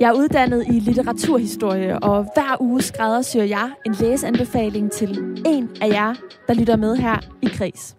Jeg 0.00 0.08
er 0.08 0.12
uddannet 0.12 0.64
i 0.66 0.80
litteraturhistorie, 0.80 1.98
og 1.98 2.22
hver 2.34 2.56
uge 2.60 2.82
skræddersyr 2.82 3.42
jeg 3.42 3.70
en 3.86 3.94
læseanbefaling 4.00 4.92
til 4.92 5.42
en 5.46 5.68
af 5.80 5.88
jer, 5.88 6.14
der 6.48 6.54
lytter 6.54 6.76
med 6.76 6.96
her 6.96 7.16
i 7.42 7.46
Kris. 7.46 7.96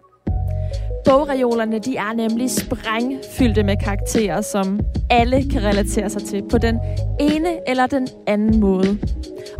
Bogreolerne 1.06 1.78
de 1.78 1.96
er 1.96 2.12
nemlig 2.14 2.50
sprængfyldte 2.50 3.62
med 3.62 3.76
karakterer, 3.84 4.40
som 4.40 4.80
alle 5.10 5.50
kan 5.50 5.64
relatere 5.64 6.10
sig 6.10 6.22
til 6.22 6.42
på 6.50 6.58
den 6.58 6.78
ene 7.20 7.68
eller 7.68 7.86
den 7.86 8.08
anden 8.26 8.60
måde. 8.60 8.98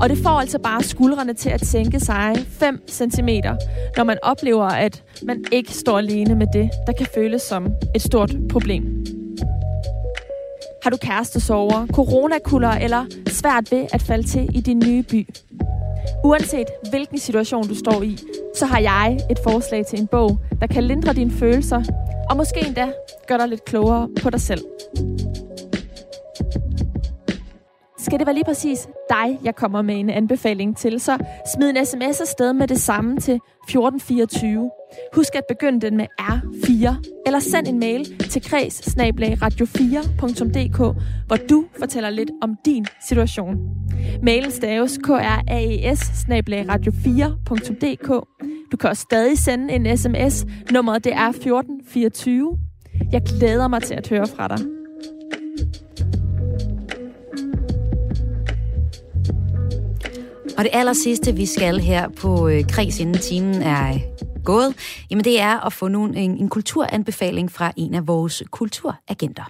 Og 0.01 0.09
det 0.09 0.18
får 0.18 0.40
altså 0.40 0.59
bare 0.59 0.82
skuldrene 0.82 1.34
til 1.34 1.51
at 1.51 1.66
sænke 1.66 2.01
sig 2.01 2.34
5 2.49 2.88
cm, 2.88 3.28
når 3.97 4.05
man 4.05 4.18
oplever, 4.22 4.64
at 4.64 5.03
man 5.22 5.44
ikke 5.53 5.72
står 5.72 5.99
alene 5.99 6.34
med 6.34 6.47
det, 6.53 6.70
der 6.86 6.92
kan 6.92 7.07
føles 7.14 7.42
som 7.42 7.66
et 7.94 8.03
stort 8.03 8.36
problem. 8.51 9.05
Har 10.82 10.90
du 10.90 10.97
kærestesover, 10.97 11.86
coronakuller 11.86 12.70
eller 12.72 13.05
svært 13.28 13.72
ved 13.72 13.86
at 13.92 14.03
falde 14.03 14.28
til 14.28 14.57
i 14.57 14.61
din 14.61 14.82
nye 14.86 15.03
by? 15.03 15.28
Uanset 16.24 16.66
hvilken 16.90 17.18
situation 17.18 17.68
du 17.68 17.74
står 17.74 18.02
i, 18.02 18.18
så 18.54 18.66
har 18.66 18.80
jeg 18.80 19.18
et 19.30 19.38
forslag 19.44 19.86
til 19.86 20.00
en 20.00 20.07
bog, 20.07 20.38
der 20.61 20.66
kan 20.66 20.84
lindre 20.84 21.12
dine 21.12 21.30
følelser, 21.30 21.82
og 22.30 22.36
måske 22.36 22.66
endda 22.66 22.92
gøre 23.28 23.38
dig 23.38 23.48
lidt 23.48 23.64
klogere 23.64 24.09
på 24.22 24.30
dig 24.30 24.40
selv. 24.40 24.64
Skal 27.98 28.18
det 28.18 28.26
være 28.26 28.34
lige 28.34 28.44
præcis 28.44 28.88
dig, 29.11 29.38
jeg 29.44 29.54
kommer 29.54 29.82
med 29.82 29.96
en 29.96 30.11
anbefaling 30.11 30.76
til, 30.76 31.00
så 31.00 31.18
smid 31.54 31.70
en 31.70 31.86
sms 31.86 32.20
afsted 32.20 32.52
med 32.52 32.68
det 32.68 32.80
samme 32.80 33.20
til 33.20 33.34
1424. 33.34 34.70
Husk 35.14 35.34
at 35.34 35.43
begynde 35.49 35.80
den 35.80 35.97
med 35.97 36.07
R4, 36.20 36.95
eller 37.26 37.39
send 37.41 37.66
en 37.66 37.78
mail 37.78 38.18
til 38.18 38.43
kreds 38.43 38.74
radio4.dk, 39.43 40.78
hvor 41.26 41.37
du 41.37 41.64
fortæller 41.78 42.11
lidt 42.11 42.30
om 42.43 42.55
din 42.64 42.87
situation. 43.09 43.57
Mailen 44.22 44.51
staves 44.51 44.99
kraes 45.05 46.24
radio4.dk. 46.70 48.09
Du 48.72 48.76
kan 48.76 48.91
også 48.91 49.03
stadig 49.03 49.39
sende 49.39 49.74
en 49.74 49.97
sms. 49.99 50.47
Nummeret 50.72 51.05
det 51.05 51.12
er 51.12 51.28
1424. 51.28 52.59
Jeg 53.12 53.22
glæder 53.22 53.68
mig 53.68 53.82
til 53.82 53.95
at 53.95 54.09
høre 54.09 54.26
fra 54.26 54.49
dig. 54.49 54.59
Og 60.59 60.64
det 60.64 60.70
aller 60.72 60.93
sidste, 60.93 61.34
vi 61.34 61.47
skal 61.47 61.80
her 61.80 62.09
på 62.09 62.49
øh, 62.49 62.64
Kreds, 62.68 63.01
inden 63.01 63.18
timen 63.18 63.62
er 63.62 63.95
øh, 63.95 64.01
gået, 64.47 64.74
jamen 65.11 65.24
det 65.24 65.40
er 65.40 65.66
at 65.66 65.72
få 65.72 65.88
nogle, 65.88 66.16
en, 66.16 66.38
en 66.38 66.49
kulturanbefaling 66.49 67.53
fra 67.53 67.72
en 67.76 67.94
af 67.94 68.07
vores 68.07 68.42
kulturagenter. 68.51 69.44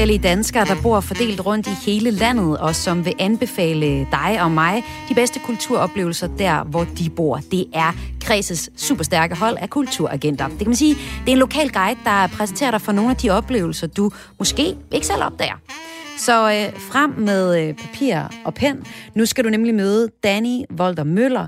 Forskellige 0.00 0.28
danskere, 0.28 0.64
der 0.64 0.82
bor 0.82 1.00
fordelt 1.00 1.46
rundt 1.46 1.66
i 1.66 1.70
hele 1.86 2.10
landet, 2.10 2.58
og 2.58 2.74
som 2.76 3.04
vil 3.04 3.14
anbefale 3.18 4.06
dig 4.10 4.38
og 4.42 4.50
mig 4.50 4.84
de 5.08 5.14
bedste 5.14 5.40
kulturoplevelser 5.46 6.26
der, 6.26 6.64
hvor 6.64 6.84
de 6.98 7.10
bor. 7.10 7.40
Det 7.50 7.66
er 7.74 7.92
Kreses 8.20 8.70
superstærke 8.76 9.36
hold 9.36 9.56
af 9.60 9.70
kulturagenter. 9.70 10.48
Det 10.48 10.58
kan 10.58 10.66
man 10.68 10.76
sige, 10.76 10.94
det 10.94 11.28
er 11.28 11.32
en 11.32 11.38
lokal 11.38 11.70
guide, 11.72 11.98
der 12.04 12.26
præsenterer 12.26 12.70
dig 12.70 12.80
for 12.80 12.92
nogle 12.92 13.10
af 13.10 13.16
de 13.16 13.30
oplevelser, 13.30 13.86
du 13.86 14.10
måske 14.38 14.76
ikke 14.92 15.06
selv 15.06 15.24
opdager. 15.24 15.54
Så 16.26 16.36
øh, 16.56 16.68
frem 16.90 17.10
med 17.30 17.44
øh, 17.60 17.68
papir 17.82 18.14
og 18.48 18.52
pen. 18.60 18.76
Nu 19.18 19.24
skal 19.26 19.44
du 19.44 19.50
nemlig 19.56 19.74
møde 19.74 20.04
Danny 20.28 20.56
Volter 20.80 21.04
Møller. 21.16 21.46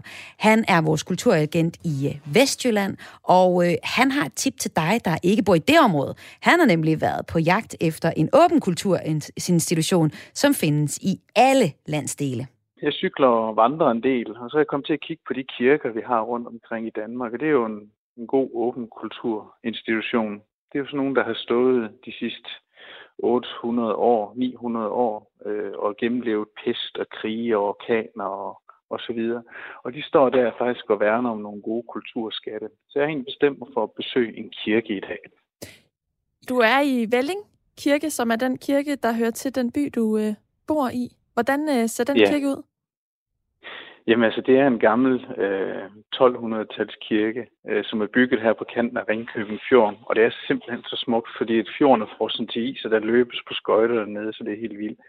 Han 0.48 0.58
er 0.74 0.80
vores 0.88 1.02
kulturagent 1.10 1.74
i 1.92 1.94
øh, 2.10 2.34
Vestjylland, 2.36 2.94
og 3.38 3.50
øh, 3.64 3.72
han 3.96 4.08
har 4.10 4.24
et 4.26 4.36
tip 4.42 4.54
til 4.62 4.70
dig, 4.82 4.94
der 5.06 5.14
ikke 5.30 5.42
bor 5.46 5.54
i 5.54 5.66
det 5.70 5.78
område. 5.86 6.14
Han 6.48 6.56
har 6.60 6.66
nemlig 6.74 6.94
været 7.06 7.22
på 7.32 7.38
jagt 7.38 7.72
efter 7.88 8.08
en 8.20 8.28
åben 8.42 8.60
kulturinstitution, 8.60 10.08
som 10.42 10.50
findes 10.62 10.98
i 11.10 11.12
alle 11.36 11.66
landsdele. 11.94 12.46
Jeg 12.82 12.92
cykler 12.92 13.32
og 13.46 13.56
vandrer 13.56 13.90
en 13.90 14.02
del, 14.02 14.28
og 14.40 14.50
så 14.50 14.56
er 14.56 14.60
jeg 14.60 14.66
kommet 14.72 14.86
til 14.86 14.98
at 14.98 15.04
kigge 15.06 15.22
på 15.28 15.32
de 15.32 15.44
kirker, 15.56 15.88
vi 15.98 16.02
har 16.06 16.20
rundt 16.20 16.46
omkring 16.54 16.86
i 16.86 16.96
Danmark, 17.00 17.32
og 17.32 17.38
det 17.40 17.48
er 17.48 17.56
jo 17.60 17.66
en, 17.72 17.80
en 18.16 18.26
god 18.26 18.48
åben 18.54 18.88
kulturinstitution. 19.00 20.32
Det 20.68 20.74
er 20.74 20.82
jo 20.82 20.86
sådan 20.86 21.00
nogen, 21.02 21.16
der 21.16 21.24
har 21.24 21.38
stået 21.46 21.90
de 22.06 22.12
sidste 22.20 22.48
800 23.18 23.94
år, 23.94 24.32
900 24.36 24.88
år 24.88 25.32
øh, 25.46 25.72
og 25.74 25.96
gennemlevet 25.96 26.48
pest 26.64 26.96
og 26.98 27.06
krige 27.08 27.58
og 27.58 27.64
orkaner 27.64 28.24
og, 28.24 28.62
og 28.90 29.00
så 29.00 29.12
videre. 29.12 29.42
Og 29.84 29.94
de 29.94 30.02
står 30.02 30.28
der 30.28 30.52
faktisk 30.58 30.90
og 30.90 31.00
værner 31.00 31.30
om 31.30 31.38
nogle 31.38 31.62
gode 31.62 31.84
kulturskatte. 31.88 32.68
Så 32.88 32.98
jeg 32.98 33.02
har 33.02 33.08
egentlig 33.08 33.26
bestemt 33.26 33.58
mig 33.58 33.68
for 33.74 33.82
at 33.82 33.92
besøge 33.92 34.38
en 34.38 34.50
kirke 34.64 34.96
i 34.96 35.00
dag. 35.00 35.22
Du 36.48 36.56
er 36.58 36.80
i 36.84 37.06
Velling 37.10 37.42
Kirke, 37.78 38.10
som 38.10 38.30
er 38.30 38.36
den 38.36 38.58
kirke, 38.58 38.96
der 38.96 39.12
hører 39.12 39.30
til 39.30 39.54
den 39.54 39.72
by, 39.72 39.90
du 39.94 40.18
øh, 40.18 40.34
bor 40.66 40.88
i. 40.88 41.16
Hvordan 41.34 41.68
øh, 41.68 41.88
ser 41.88 42.04
den 42.04 42.16
ja. 42.16 42.30
kirke 42.30 42.46
ud? 42.46 42.62
Jamen 44.06 44.24
altså, 44.24 44.40
det 44.40 44.58
er 44.58 44.66
en 44.66 44.78
gammel 44.78 45.26
øh, 45.36 45.84
1200-tals 46.16 46.96
kirke, 47.08 47.46
øh, 47.68 47.84
som 47.84 48.00
er 48.00 48.06
bygget 48.06 48.40
her 48.40 48.52
på 48.52 48.64
kanten 48.64 48.96
af 48.96 49.08
Ringkøbing 49.08 49.60
Fjord. 49.68 49.94
Og 50.06 50.16
det 50.16 50.24
er 50.24 50.30
simpelthen 50.46 50.82
så 50.84 50.96
smukt, 50.96 51.30
fordi 51.38 51.58
et 51.58 51.70
fjorden 51.78 52.02
er 52.02 52.14
frossen 52.16 52.48
til 52.48 52.62
is, 52.70 52.84
og 52.84 52.90
der 52.90 52.98
løbes 52.98 53.42
på 53.48 53.54
skøjter 53.54 53.94
dernede, 53.94 54.32
så 54.32 54.44
det 54.44 54.52
er 54.52 54.60
helt 54.60 54.78
vildt. 54.78 55.00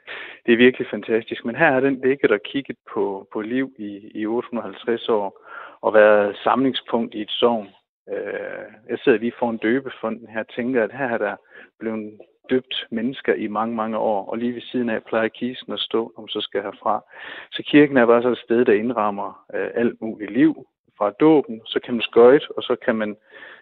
Det 0.46 0.54
er 0.54 0.58
virkelig 0.58 0.88
fantastisk. 0.92 1.46
Men 1.46 1.56
her 1.56 1.72
har 1.72 1.80
den 1.80 2.02
ligget 2.04 2.32
og 2.32 2.40
kigget 2.46 2.78
på, 2.94 3.28
på 3.34 3.42
liv 3.42 3.74
i, 3.80 4.12
i 4.16 4.26
850 4.26 5.10
år, 5.10 5.46
og 5.82 5.94
været 5.94 6.38
samlingspunkt 6.44 7.14
i 7.16 7.22
et 7.22 7.32
sovn. 7.32 7.68
Øh, 8.10 8.66
jeg 8.90 8.98
sidder 9.04 9.18
lige 9.18 9.40
foran 9.40 9.58
døbefonden 9.58 10.28
her 10.28 10.40
og 10.40 10.50
tænker, 10.56 10.84
at 10.84 10.92
her 10.92 11.10
er 11.10 11.18
der 11.18 11.36
blevet 11.80 12.20
døbt 12.50 12.88
mennesker 12.92 13.34
i 13.34 13.48
mange, 13.48 13.76
mange 13.76 13.98
år, 13.98 14.30
og 14.30 14.38
lige 14.38 14.54
ved 14.56 14.62
siden 14.62 14.90
af 14.90 15.04
plejer 15.04 15.28
kisten 15.28 15.74
at 15.74 15.80
stå, 15.80 16.14
om 16.18 16.28
så 16.28 16.42
skal 16.42 16.62
herfra. 16.62 17.04
Så 17.52 17.64
kirken 17.64 17.98
er 17.98 18.06
bare 18.06 18.22
så 18.22 18.30
et 18.30 18.38
sted, 18.38 18.66
der 18.66 18.74
indrammer 18.74 19.46
øh, 19.54 19.70
alt 19.76 20.02
muligt 20.02 20.32
liv 20.32 20.68
fra 20.98 21.10
dåben, 21.10 21.62
så 21.66 21.80
kan 21.80 21.94
man 21.94 22.02
skøjte, 22.02 22.58
og 22.58 22.64
så 22.64 22.76
kan 22.86 22.96
man 22.96 23.16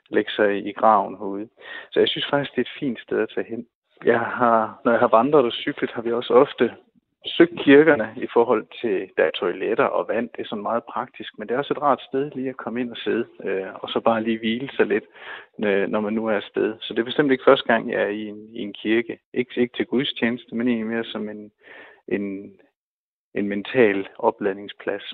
lægge 0.10 0.32
sig 0.32 0.68
i 0.68 0.72
graven 0.72 1.18
herude. 1.18 1.48
Så 1.92 2.00
jeg 2.00 2.10
synes 2.10 2.28
faktisk, 2.30 2.52
det 2.52 2.58
er 2.58 2.62
et 2.62 2.80
fint 2.80 3.00
sted 3.00 3.20
at 3.20 3.30
tage 3.36 3.48
hen. 3.50 3.66
Jeg 4.06 4.20
har, 4.20 4.82
når 4.86 4.92
jeg 4.92 5.00
har 5.00 5.08
vandret 5.08 5.46
og 5.46 5.52
cyklet, 5.52 5.92
har 5.92 6.02
vi 6.02 6.12
også 6.12 6.34
ofte 6.34 6.76
søgt 7.26 7.60
kirkerne 7.60 8.14
i 8.18 8.28
forhold 8.34 8.66
til, 8.82 9.10
der 9.18 9.24
er 9.24 9.32
toiletter 9.32 9.84
og 9.84 10.08
vand. 10.08 10.30
Det 10.30 10.42
er 10.42 10.48
sådan 10.48 10.64
meget 10.64 10.84
praktisk, 10.84 11.38
men 11.38 11.48
det 11.48 11.54
er 11.54 11.58
også 11.58 11.74
et 11.74 11.82
rart 11.82 12.02
sted 12.02 12.32
lige 12.36 12.50
at 12.50 12.58
komme 12.58 12.82
ind 12.82 12.92
og 12.92 12.98
sidde, 12.98 13.26
øh, 13.44 13.68
og 13.74 13.90
så 13.90 14.00
bare 14.00 14.24
lige 14.24 14.38
hvile 14.38 14.70
sig 14.76 14.86
lidt, 14.86 15.04
øh, 15.64 15.88
når 15.90 16.00
man 16.00 16.14
nu 16.14 16.28
er 16.28 16.36
afsted. 16.36 16.76
Så 16.82 16.94
det 16.94 17.00
er 17.00 17.12
bestemt 17.12 17.32
ikke 17.32 17.44
første 17.48 17.68
gang, 17.68 17.92
jeg 17.92 18.02
er 18.02 18.08
i 18.08 18.28
en, 18.28 18.56
i 18.56 18.60
en 18.60 18.74
kirke. 18.74 19.20
Ikke, 19.34 19.62
ikke 19.62 19.78
til 19.78 19.86
gudstjeneste, 19.86 20.56
men 20.56 20.68
egentlig 20.68 20.88
mere 20.88 21.04
som 21.04 21.30
en, 21.30 21.52
en, 22.08 22.56
en 23.36 23.48
mental 23.48 24.08
opladningsplads. 24.18 25.14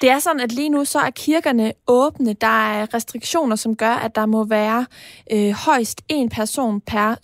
Det 0.00 0.10
er 0.10 0.18
sådan, 0.18 0.40
at 0.40 0.52
lige 0.52 0.68
nu 0.68 0.84
så 0.84 0.98
er 0.98 1.10
kirkerne 1.10 1.72
åbne. 1.86 2.32
Der 2.32 2.72
er 2.72 2.94
restriktioner, 2.94 3.56
som 3.56 3.76
gør, 3.76 3.90
at 3.90 4.14
der 4.14 4.26
må 4.26 4.44
være 4.44 4.86
øh, 5.32 5.50
højst 5.50 6.02
en 6.08 6.28
person 6.28 6.80
per 6.80 7.14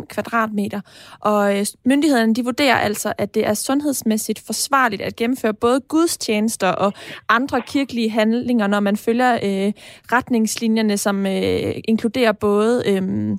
7,5 0.00 0.06
kvadratmeter. 0.06 0.80
Og 1.20 1.58
øh, 1.58 1.66
myndighederne 1.84 2.34
de 2.34 2.44
vurderer 2.44 2.76
altså, 2.76 3.12
at 3.18 3.34
det 3.34 3.46
er 3.46 3.54
sundhedsmæssigt 3.54 4.42
forsvarligt 4.46 5.02
at 5.02 5.16
gennemføre 5.16 5.54
både 5.54 5.80
gudstjenester 5.80 6.68
og 6.68 6.92
andre 7.28 7.60
kirkelige 7.60 8.10
handlinger, 8.10 8.66
når 8.66 8.80
man 8.80 8.96
følger 8.96 9.34
øh, 9.34 9.72
retningslinjerne, 10.12 10.98
som 10.98 11.26
øh, 11.26 11.74
inkluderer 11.88 12.32
både... 12.32 12.82
Øh, 12.86 13.36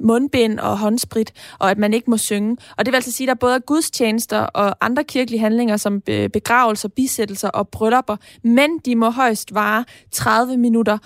mundbind 0.00 0.58
og 0.58 0.78
håndsprit, 0.78 1.32
og 1.58 1.70
at 1.70 1.78
man 1.78 1.94
ikke 1.94 2.10
må 2.10 2.16
synge. 2.16 2.56
Og 2.76 2.86
det 2.86 2.92
vil 2.92 2.96
altså 2.96 3.12
sige, 3.12 3.26
at 3.26 3.28
der 3.28 3.34
både 3.34 3.54
er 3.54 3.58
gudstjenester 3.58 4.38
og 4.38 4.76
andre 4.80 5.04
kirkelige 5.04 5.40
handlinger, 5.40 5.76
som 5.76 6.02
øh, 6.08 6.28
begravelser, 6.28 6.88
bisættelser 6.88 7.48
og 7.48 7.67
bryllupper, 7.72 8.16
men 8.42 8.78
de 8.78 8.96
må 8.96 9.10
højst 9.10 9.54
vare 9.54 9.84
30 10.12 10.56
minutter. 10.56 10.98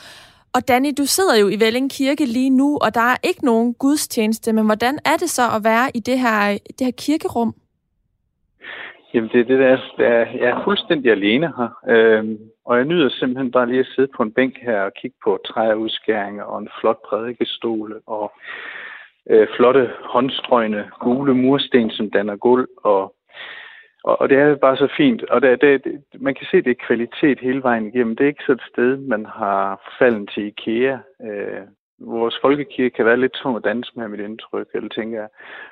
Og 0.55 0.69
Danny, 0.69 0.91
du 0.99 1.05
sidder 1.07 1.37
jo 1.41 1.49
i 1.49 1.61
Velling 1.61 1.91
Kirke 1.91 2.25
lige 2.25 2.51
nu, 2.51 2.79
og 2.83 2.95
der 2.95 3.01
er 3.01 3.17
ikke 3.25 3.45
nogen 3.45 3.75
gudstjeneste, 3.75 4.53
men 4.53 4.67
hvordan 4.67 4.99
er 5.05 5.17
det 5.21 5.31
så 5.31 5.43
at 5.57 5.65
være 5.65 5.91
i 5.95 6.01
det 6.01 6.19
her, 6.19 6.59
det 6.79 6.85
her 6.87 6.93
kirkerum? 6.99 7.55
Jamen, 9.15 9.31
det 9.33 9.41
er 9.41 9.45
det, 9.45 9.59
der, 9.59 9.77
der 9.99 10.09
jeg 10.41 10.51
er 10.51 10.65
fuldstændig 10.65 11.11
alene 11.11 11.53
her. 11.57 11.71
Øhm, 11.89 12.39
og 12.65 12.77
jeg 12.77 12.85
nyder 12.85 13.09
simpelthen 13.09 13.51
bare 13.53 13.67
lige 13.69 13.81
at 13.81 13.93
sidde 13.95 14.09
på 14.17 14.23
en 14.23 14.33
bænk 14.33 14.55
her 14.63 14.81
og 14.81 14.93
kigge 14.95 15.17
på 15.25 15.41
træudskæringer 15.47 16.45
og 16.45 16.59
en 16.59 16.69
flot 16.81 16.99
prædikestol 17.09 18.03
og 18.07 18.33
øh, 19.31 19.47
flotte 19.57 19.91
håndstrøgne 20.05 20.91
gule 21.01 21.35
mursten, 21.35 21.91
som 21.91 22.11
danner 22.11 22.37
gulv. 22.37 22.69
Og, 22.77 23.15
og, 24.05 24.21
og 24.21 24.29
det 24.29 24.39
er 24.39 24.55
bare 24.55 24.77
så 24.77 24.89
fint. 24.97 25.23
Og 25.25 25.43
det, 25.43 25.61
det, 25.61 26.03
man 26.21 26.35
kan 26.35 26.47
se, 26.51 26.63
det 26.63 26.71
er 26.71 26.87
kvalitet 26.87 27.41
hele 27.41 27.63
vejen 27.63 27.87
igennem. 27.87 28.17
Det 28.17 28.25
er 28.25 28.29
ikke 28.29 28.45
så 28.47 28.53
et 28.53 28.63
sted, 28.73 28.97
man 28.97 29.27
har 29.27 29.93
falden 29.99 30.27
til 30.27 30.47
IKEA. 30.47 30.99
Øh, 31.23 31.67
vores 31.99 32.39
folkekirke 32.43 32.95
kan 32.97 33.05
være 33.05 33.21
lidt 33.21 33.33
tung 33.33 33.57
at 33.57 33.65
danse 33.65 33.93
med 33.97 34.09
mit 34.09 34.21
indtryk, 34.21 34.69
eller 34.75 34.89
tænker 34.89 35.21
jeg. 35.21 35.29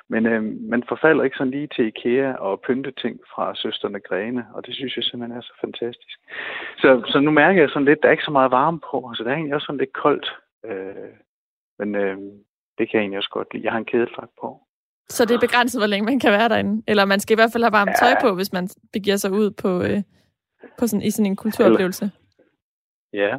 Men 0.09 0.25
øh, 0.25 0.43
man 0.43 0.83
forfalder 0.89 1.23
ikke 1.23 1.37
sådan 1.37 1.51
lige 1.51 1.67
til 1.67 1.85
IKEA 1.85 2.33
og 2.33 2.61
pynte 2.61 2.91
ting 2.91 3.19
fra 3.35 3.55
søsterne 3.55 3.99
Grene, 3.99 4.45
og 4.53 4.65
det 4.65 4.75
synes 4.75 4.95
jeg 4.95 5.03
simpelthen 5.03 5.37
er 5.37 5.41
så 5.41 5.53
fantastisk. 5.61 6.19
Så, 6.77 7.01
så 7.07 7.19
nu 7.19 7.31
mærker 7.31 7.61
jeg 7.61 7.69
sådan 7.69 7.85
lidt, 7.85 8.01
der 8.01 8.07
er 8.07 8.11
ikke 8.11 8.23
så 8.23 8.31
meget 8.31 8.51
varme 8.51 8.79
på, 8.91 9.11
så 9.15 9.23
der 9.23 9.29
er 9.29 9.35
egentlig 9.35 9.55
også 9.55 9.65
sådan 9.65 9.79
lidt 9.79 9.93
koldt. 9.93 10.27
Øh, 10.65 11.13
men 11.79 11.95
øh, 11.95 12.17
det 12.77 12.89
kan 12.89 12.97
jeg 12.97 13.01
egentlig 13.01 13.17
også 13.17 13.29
godt 13.29 13.53
lide. 13.53 13.63
Jeg 13.63 13.71
har 13.71 13.79
en 13.79 13.85
kædedragt 13.85 14.31
på. 14.41 14.61
Så 15.11 15.25
det 15.25 15.35
er 15.35 15.39
begrænset, 15.39 15.81
hvor 15.81 15.87
længe 15.87 16.05
man 16.05 16.19
kan 16.19 16.31
være 16.31 16.49
derinde? 16.49 16.83
Eller 16.87 17.05
man 17.05 17.19
skal 17.19 17.33
i 17.33 17.39
hvert 17.39 17.53
fald 17.53 17.63
have 17.63 17.77
varmt 17.79 17.95
ja. 18.01 18.05
tøj 18.05 18.13
på, 18.21 18.35
hvis 18.35 18.53
man 18.53 18.69
begiver 18.93 19.17
sig 19.17 19.31
ud 19.31 19.51
på, 19.51 19.81
øh, 19.83 20.01
på 20.79 20.87
sådan, 20.87 21.05
i 21.05 21.11
sådan 21.11 21.25
en 21.25 21.35
kulturoplevelse? 21.35 22.11
Ja. 23.13 23.37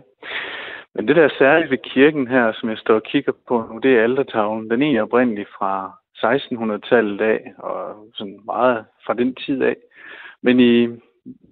Men 0.95 1.09
det 1.09 1.17
der 1.17 1.25
er 1.25 1.39
særligt 1.39 1.71
ved 1.71 1.79
kirken 1.79 2.29
her, 2.29 2.53
som 2.53 2.69
jeg 2.69 2.79
står 2.79 2.95
og 2.95 3.03
kigger 3.03 3.33
på 3.49 3.67
nu, 3.71 3.79
det 3.79 3.99
er 3.99 4.03
altertavlen. 4.03 4.71
Den 4.71 4.83
er 4.83 4.87
egentlig 4.87 5.03
oprindelig 5.03 5.47
fra 5.59 5.93
1600-tallet 6.17 7.21
af, 7.21 7.53
og 7.59 8.09
sådan 8.15 8.41
meget 8.45 8.85
fra 9.07 9.15
den 9.15 9.35
tid 9.35 9.63
af. 9.63 9.77
Men 10.43 10.61
i 10.61 10.89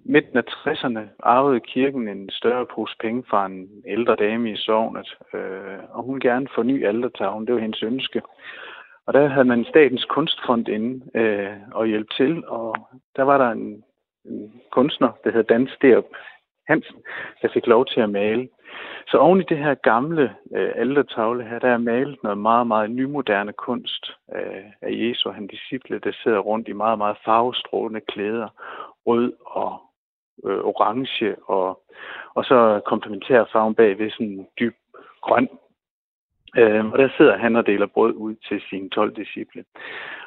midten 0.05 0.37
af 0.37 0.43
60'erne 0.47 0.99
arvede 1.23 1.59
kirken 1.59 2.07
en 2.07 2.29
større 2.29 2.65
pose 2.65 2.95
penge 2.99 3.23
fra 3.29 3.45
en 3.45 3.69
ældre 3.87 4.15
dame 4.15 4.51
i 4.51 4.55
sovnet, 4.55 5.17
øh, 5.33 5.79
og 5.89 6.03
hun 6.03 6.19
gerne 6.19 6.47
forny 6.55 6.85
altertavlen. 6.85 7.47
Det 7.47 7.55
var 7.55 7.61
hendes 7.61 7.83
ønske. 7.83 8.21
Og 9.11 9.17
der 9.19 9.27
havde 9.27 9.45
man 9.45 9.65
Statens 9.65 10.05
Kunstfond 10.05 10.67
inde 10.67 11.19
øh, 11.19 11.57
og 11.71 11.87
hjælp 11.87 12.09
til, 12.17 12.47
og 12.47 12.75
der 13.15 13.23
var 13.23 13.37
der 13.37 13.49
en, 13.49 13.83
en 14.25 14.61
kunstner, 14.71 15.11
der 15.23 15.31
hed 15.31 15.43
Dan 15.43 15.67
Sterup 15.67 16.05
Hansen, 16.67 16.95
der 17.41 17.47
fik 17.53 17.67
lov 17.67 17.85
til 17.85 18.01
at 18.01 18.09
male. 18.09 18.49
Så 19.07 19.17
oven 19.17 19.41
i 19.41 19.43
det 19.43 19.57
her 19.57 19.73
gamle 19.73 20.35
øh, 20.55 20.71
altertavle 20.75 21.43
her, 21.43 21.59
der 21.59 21.69
er 21.69 21.77
malet 21.77 22.23
noget 22.23 22.37
meget, 22.37 22.67
meget 22.67 22.91
nymoderne 22.91 23.53
kunst 23.53 24.11
øh, 24.35 24.65
af 24.81 24.91
Jesu 24.91 25.29
og 25.29 25.35
hans 25.35 25.51
disciple, 25.51 25.99
der 25.99 26.11
sidder 26.23 26.39
rundt 26.39 26.67
i 26.67 26.73
meget, 26.73 26.97
meget 26.97 27.17
farvestrålende 27.25 28.01
klæder, 28.01 28.49
rød 29.05 29.33
og 29.45 29.81
øh, 30.45 30.59
orange, 30.59 31.35
og, 31.47 31.81
og 32.33 32.45
så 32.45 32.81
komplementerer 32.85 33.45
farven 33.51 33.75
bag 33.75 33.99
ved 33.99 34.11
sådan 34.11 34.47
dyb 34.59 34.75
grøn. 35.21 35.49
Øh, 36.57 36.85
og 36.85 36.97
der 36.97 37.09
sidder 37.17 37.37
han 37.37 37.55
og 37.55 37.65
deler 37.65 37.85
brød 37.85 38.13
ud 38.13 38.35
til 38.35 38.61
sine 38.69 38.89
12 38.89 39.15
disciple. 39.15 39.63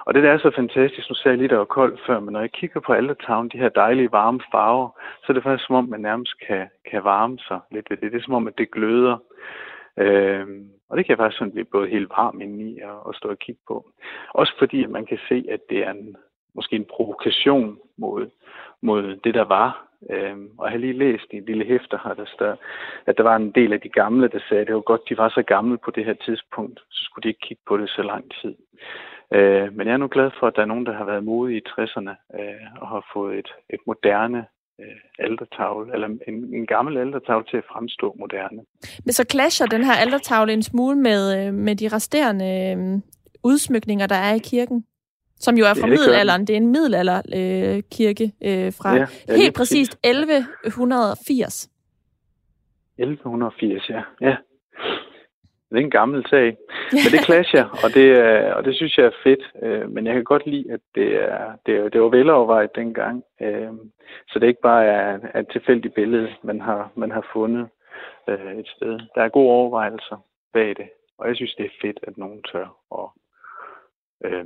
Og 0.07 0.15
det 0.15 0.23
der 0.23 0.31
er 0.31 0.39
så 0.39 0.51
fantastisk, 0.55 1.09
nu 1.09 1.15
sagde 1.15 1.33
jeg 1.33 1.39
lige, 1.39 1.49
der 1.49 1.57
var 1.57 1.65
koldt 1.65 2.01
før, 2.07 2.21
men 2.21 2.33
når 2.33 2.41
jeg 2.41 2.53
kigger 2.53 2.81
på 2.81 2.93
Altertown, 2.93 3.49
de 3.49 3.59
her 3.59 3.69
dejlige 3.69 4.13
varme 4.13 4.41
farver, 4.53 4.89
så 5.21 5.27
er 5.29 5.33
det 5.33 5.43
faktisk 5.43 5.67
som 5.67 5.77
om, 5.77 5.89
man 5.89 6.01
nærmest 6.01 6.39
kan, 6.47 6.69
kan 6.91 7.05
varme 7.05 7.39
sig 7.39 7.61
lidt 7.71 7.91
ved 7.91 7.97
det. 7.97 8.13
Det 8.13 8.19
er 8.19 8.25
som 8.25 8.35
om, 8.35 8.49
at 8.49 8.59
det 8.59 8.71
gløder. 8.71 9.17
Øh, 9.99 10.47
og 10.89 10.97
det 10.97 11.07
kan 11.07 11.13
jeg 11.13 11.19
faktisk 11.19 11.39
sådan 11.39 11.53
blive 11.53 11.65
både 11.65 11.89
helt 11.89 12.11
varm 12.11 12.41
indeni 12.41 12.81
og, 12.81 13.07
og 13.07 13.15
stå 13.15 13.29
og 13.29 13.39
kigge 13.39 13.61
på. 13.69 13.91
Også 14.33 14.55
fordi, 14.59 14.85
at 14.85 14.91
man 14.91 15.07
kan 15.07 15.19
se, 15.29 15.45
at 15.51 15.61
det 15.71 15.79
er 15.79 15.91
en, 15.91 16.17
måske 16.55 16.77
en 16.77 16.87
provokation 16.91 17.79
mod, 17.99 18.31
mod 18.83 19.17
det, 19.25 19.35
der 19.35 19.45
var. 19.45 19.89
Øhm, 20.11 20.49
og 20.59 20.65
jeg 20.67 20.73
har 20.73 20.79
lige 20.79 20.99
læst 20.99 21.27
i 21.31 21.37
en 21.37 21.45
lille 21.45 21.65
hæfter 21.65 21.99
her, 22.05 22.15
der 22.15 22.25
står, 22.35 22.59
at 23.07 23.17
der 23.17 23.23
var 23.23 23.37
en 23.37 23.51
del 23.51 23.73
af 23.73 23.81
de 23.81 23.89
gamle, 23.89 24.29
der 24.29 24.39
sagde, 24.49 24.61
at 24.61 24.67
det 24.67 24.75
var 24.75 24.81
godt, 24.81 25.09
de 25.09 25.19
var 25.19 25.29
så 25.29 25.43
gamle 25.43 25.79
på 25.79 25.91
det 25.91 26.05
her 26.05 26.15
tidspunkt, 26.15 26.81
så 26.91 27.05
skulle 27.05 27.23
de 27.23 27.29
ikke 27.29 27.47
kigge 27.49 27.63
på 27.67 27.77
det 27.77 27.91
så 27.91 28.03
lang 28.03 28.25
tid. 28.41 28.55
Øh, 29.35 29.77
men 29.77 29.87
jeg 29.87 29.93
er 29.93 30.03
nu 30.05 30.09
glad 30.09 30.31
for, 30.39 30.47
at 30.47 30.57
der 30.57 30.63
er 30.63 30.73
nogen, 30.73 30.87
der 30.87 30.93
har 30.93 31.05
været 31.05 31.25
modige 31.25 31.59
i 31.59 31.69
60'erne 31.69 32.39
øh, 32.41 32.81
og 32.81 32.89
har 32.89 33.11
fået 33.13 33.39
et, 33.39 33.51
et 33.71 33.81
moderne 33.87 34.47
øh, 34.81 35.01
aldertavle, 35.19 35.93
eller 35.95 36.09
en, 36.29 36.55
en 36.55 36.67
gammel 36.67 36.97
aldertavle 36.97 37.45
til 37.51 37.57
at 37.57 37.65
fremstå 37.73 38.17
moderne. 38.19 38.63
Men 39.05 39.13
så 39.13 39.25
clasher 39.31 39.67
den 39.67 39.85
her 39.85 39.93
aldertavle 39.93 40.53
en 40.53 40.63
smule 40.63 40.99
med, 40.99 41.21
øh, 41.39 41.55
med 41.55 41.77
de 41.77 41.89
resterende 41.89 42.49
øh, 42.65 43.01
udsmykninger, 43.45 44.07
der 44.07 44.17
er 44.17 44.35
i 44.35 44.39
kirken? 44.45 44.85
Som 45.45 45.55
jo 45.61 45.65
er 45.65 45.75
fra 45.75 45.89
ja, 45.89 45.95
middelalderen. 45.95 46.47
Det 46.47 46.53
er 46.53 46.57
en 46.57 46.73
middelalderkirke 46.73 47.77
øh, 47.77 47.83
kirke, 47.91 48.27
øh, 48.49 48.73
fra 48.79 48.91
ja, 48.97 49.07
ja, 49.29 49.37
helt 49.37 49.57
præcist 49.57 49.99
1180. 50.05 51.71
1180, 52.99 53.89
ja. 53.89 54.03
ja. 54.21 54.37
Det 55.71 55.81
er 55.81 55.85
en 55.85 55.91
gammel 55.91 56.27
sag. 56.31 56.57
Men 56.93 57.11
det 57.15 57.25
clasher, 57.25 57.65
og 57.85 57.95
det, 57.95 58.07
og 58.55 58.65
det 58.65 58.77
synes 58.77 58.99
jeg 58.99 59.07
er 59.07 59.21
fedt. 59.23 59.45
Øh, 59.63 59.91
men 59.91 60.07
jeg 60.07 60.15
kan 60.15 60.25
godt 60.25 60.47
lide, 60.47 60.73
at 60.73 60.81
det, 60.95 61.09
er, 61.23 61.53
det, 61.67 61.75
er, 61.77 61.89
det 61.89 62.01
var 62.01 62.09
velovervejet 62.09 62.77
dengang. 62.77 63.25
Øh, 63.41 63.73
så 64.29 64.39
det 64.39 64.47
ikke 64.47 64.61
bare 64.63 64.85
er 64.85 65.39
et 65.41 65.49
tilfældigt 65.53 65.95
billede, 65.95 66.29
man 66.43 66.61
har, 66.61 66.91
man 66.95 67.11
har 67.11 67.27
fundet 67.33 67.69
øh, 68.29 68.53
et 68.59 68.69
sted. 68.77 69.01
Der 69.15 69.23
er 69.23 69.29
gode 69.29 69.51
overvejelser 69.51 70.25
bag 70.53 70.69
det. 70.69 70.89
Og 71.19 71.29
jeg 71.29 71.37
synes, 71.37 71.55
det 71.55 71.67
er 71.67 71.79
fedt, 71.83 71.99
at 72.03 72.19
nogen 72.19 72.43
tør 72.43 72.69
at 73.01 73.09
øh, 74.25 74.45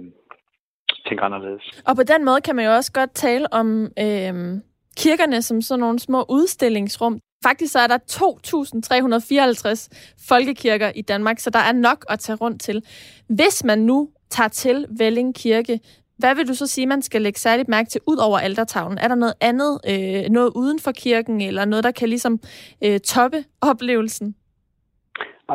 tænke 1.06 1.22
anderledes. 1.22 1.62
Og 1.86 1.96
på 1.96 2.02
den 2.02 2.24
måde 2.24 2.40
kan 2.40 2.56
man 2.56 2.64
jo 2.64 2.74
også 2.74 2.92
godt 2.92 3.14
tale 3.14 3.52
om 3.52 3.84
øh, 3.84 4.60
kirkerne 4.96 5.42
som 5.42 5.62
sådan 5.62 5.80
nogle 5.80 5.98
små 5.98 6.24
udstillingsrum. 6.28 7.20
Faktisk 7.44 7.72
så 7.72 7.78
er 7.78 7.86
der 7.86 7.98
2.354 7.98 9.88
folkekirker 10.28 10.92
i 10.94 11.02
Danmark, 11.02 11.38
så 11.38 11.50
der 11.50 11.58
er 11.58 11.72
nok 11.72 12.04
at 12.08 12.18
tage 12.18 12.36
rundt 12.36 12.60
til. 12.60 12.82
Hvis 13.28 13.64
man 13.64 13.78
nu 13.78 14.08
tager 14.30 14.48
til 14.48 14.86
Velling 14.98 15.34
Kirke, 15.34 15.80
hvad 16.18 16.34
vil 16.34 16.48
du 16.48 16.54
så 16.54 16.66
sige, 16.66 16.86
man 16.86 17.02
skal 17.02 17.22
lægge 17.22 17.38
særligt 17.38 17.68
mærke 17.68 17.88
til 17.88 18.00
ud 18.06 18.16
over 18.16 18.38
altertavlen? 18.38 18.98
Er 18.98 19.08
der 19.08 19.14
noget 19.14 19.34
andet, 19.40 19.80
øh, 19.90 20.30
noget 20.30 20.52
uden 20.56 20.78
for 20.78 20.92
kirken, 20.92 21.40
eller 21.40 21.64
noget, 21.64 21.84
der 21.84 21.90
kan 21.90 22.08
ligesom 22.08 22.40
øh, 22.84 23.00
toppe 23.00 23.44
oplevelsen? 23.60 24.34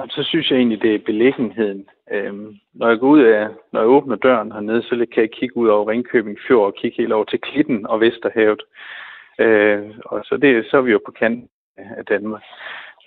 Så 0.09 0.23
synes 0.23 0.51
jeg 0.51 0.57
egentlig, 0.57 0.81
det 0.81 0.95
er 0.95 0.99
beliggenheden. 1.05 1.85
Øhm, 2.11 2.55
når 2.73 2.89
jeg 2.89 2.99
går 2.99 3.07
ud 3.07 3.23
af, 3.23 3.49
når 3.73 3.79
jeg 3.79 3.89
åbner 3.89 4.15
døren 4.15 4.51
hernede, 4.51 4.83
så 4.83 5.05
kan 5.13 5.21
jeg 5.21 5.31
kigge 5.31 5.57
ud 5.57 5.67
over 5.67 5.89
Ringkøbing 5.89 6.37
Fjord 6.47 6.65
og 6.65 6.75
kigge 6.75 6.97
helt 6.97 7.13
over 7.13 7.25
til 7.25 7.39
Klitten 7.41 7.87
og 7.87 7.99
Vesterhavet. 7.99 8.61
Øh, 9.39 9.83
og 10.05 10.23
så, 10.25 10.37
det, 10.37 10.65
så 10.65 10.77
er 10.77 10.81
vi 10.81 10.91
jo 10.91 10.99
på 11.05 11.11
kanten 11.11 11.49
af 11.77 12.05
Danmark, 12.05 12.43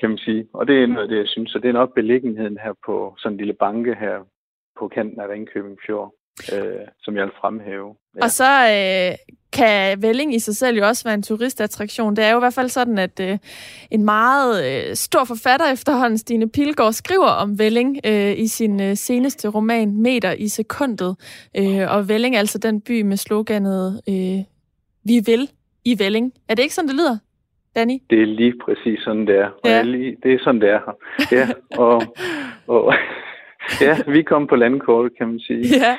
kan 0.00 0.08
man 0.08 0.18
sige. 0.18 0.48
Og 0.52 0.66
det 0.66 0.82
er 0.82 0.86
noget 0.86 1.02
af 1.02 1.08
det, 1.08 1.18
jeg 1.18 1.28
synes. 1.28 1.50
Så 1.50 1.58
det 1.58 1.68
er 1.68 1.72
nok 1.72 1.94
beliggenheden 1.94 2.58
her 2.58 2.72
på 2.86 3.14
sådan 3.18 3.32
en 3.34 3.38
lille 3.38 3.54
banke 3.54 3.94
her 3.94 4.24
på 4.78 4.88
kanten 4.88 5.20
af 5.20 5.28
Ringkøbing 5.28 5.78
Fjord, 5.86 6.14
øh, 6.52 6.86
som 7.02 7.16
jeg 7.16 7.24
vil 7.24 7.32
fremhæve. 7.40 7.94
Ja. 8.16 8.22
Og 8.22 8.30
så 8.30 8.44
øh, 8.44 9.36
kan 9.52 10.02
Velling 10.02 10.34
i 10.34 10.38
sig 10.38 10.56
selv 10.56 10.78
jo 10.78 10.86
også 10.86 11.04
være 11.04 11.14
en 11.14 11.22
turistattraktion. 11.22 12.16
Det 12.16 12.24
er 12.24 12.30
jo 12.30 12.38
i 12.38 12.40
hvert 12.40 12.54
fald 12.54 12.68
sådan, 12.68 12.98
at 12.98 13.20
øh, 13.20 13.38
en 13.90 14.04
meget 14.04 14.66
øh, 14.66 14.94
stor 14.94 15.24
forfatter 15.24 15.72
efterhånden, 15.72 16.18
Stine 16.18 16.50
Pilgaard, 16.50 16.92
skriver 16.92 17.28
om 17.28 17.58
Velling 17.58 18.00
øh, 18.06 18.38
i 18.38 18.46
sin 18.46 18.80
øh, 18.82 18.96
seneste 18.96 19.48
roman, 19.48 20.02
Meter 20.02 20.32
i 20.32 20.48
sekundet. 20.48 21.16
Øh, 21.56 21.90
og 21.90 22.08
Velling 22.08 22.34
er 22.34 22.38
altså 22.38 22.58
den 22.58 22.80
by 22.80 23.02
med 23.02 23.16
sloganet 23.16 24.00
øh, 24.08 24.38
Vi 25.04 25.20
vil 25.26 25.50
i 25.84 25.98
Velling. 25.98 26.32
Er 26.48 26.54
det 26.54 26.62
ikke 26.62 26.74
sådan, 26.74 26.88
det 26.88 26.96
lyder? 26.96 27.18
Danny? 27.76 27.98
Det 28.10 28.22
er 28.22 28.26
lige 28.26 28.54
præcis 28.64 29.00
sådan, 29.00 29.26
det 29.26 29.38
er. 29.38 29.46
Og 29.46 29.70
ja. 29.70 29.82
lige, 29.82 30.16
det 30.22 30.34
er 30.34 30.38
sådan, 30.44 30.60
det 30.60 30.70
er 30.70 30.80
her. 30.86 30.94
Ja, 31.38 31.48
og, 31.84 32.02
og 32.66 32.94
ja, 33.86 33.96
vi 34.06 34.22
kom 34.22 34.46
på 34.46 34.56
landkortet, 34.56 35.18
kan 35.18 35.28
man 35.28 35.40
sige. 35.40 35.64
Ja. 35.82 35.92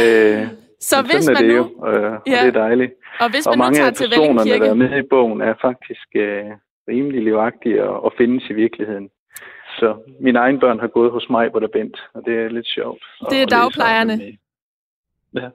Øh, 0.00 0.46
så 0.80 0.96
hvis 1.02 1.26
man 1.28 1.36
er 1.36 1.40
det 1.40 1.48
nu... 1.48 1.56
jo, 1.56 1.88
øh, 1.88 2.12
og 2.12 2.20
ja. 2.26 2.40
det 2.46 2.56
er 2.56 2.60
dejligt. 2.60 2.92
Og, 3.20 3.30
hvis 3.30 3.46
og 3.46 3.50
man 3.50 3.58
mange 3.58 3.72
nu 3.72 3.76
tager 3.76 3.90
af 3.90 3.94
til 3.94 4.08
personerne, 4.08 4.50
Kirke... 4.50 4.64
der 4.64 4.70
er 4.70 4.74
med 4.74 4.98
i 4.98 5.06
bogen, 5.10 5.40
er 5.40 5.54
faktisk 5.60 6.06
øh, 6.14 6.44
rimelig 6.88 7.22
livagtige 7.22 7.84
og, 7.84 8.04
og 8.04 8.12
findes 8.18 8.44
i 8.50 8.52
virkeligheden. 8.52 9.08
Så 9.78 9.96
mine 10.20 10.38
egne 10.38 10.60
børn 10.60 10.80
har 10.80 10.86
gået 10.86 11.12
hos 11.12 11.26
mig, 11.30 11.48
hvor 11.48 11.60
der 11.60 11.68
bent, 11.68 11.96
og 12.14 12.22
det 12.26 12.34
er 12.34 12.48
lidt 12.48 12.66
sjovt. 12.66 13.04
Det 13.30 13.42
er 13.42 13.46
dagplejerne. 13.46 14.20
Ja. 15.34 15.48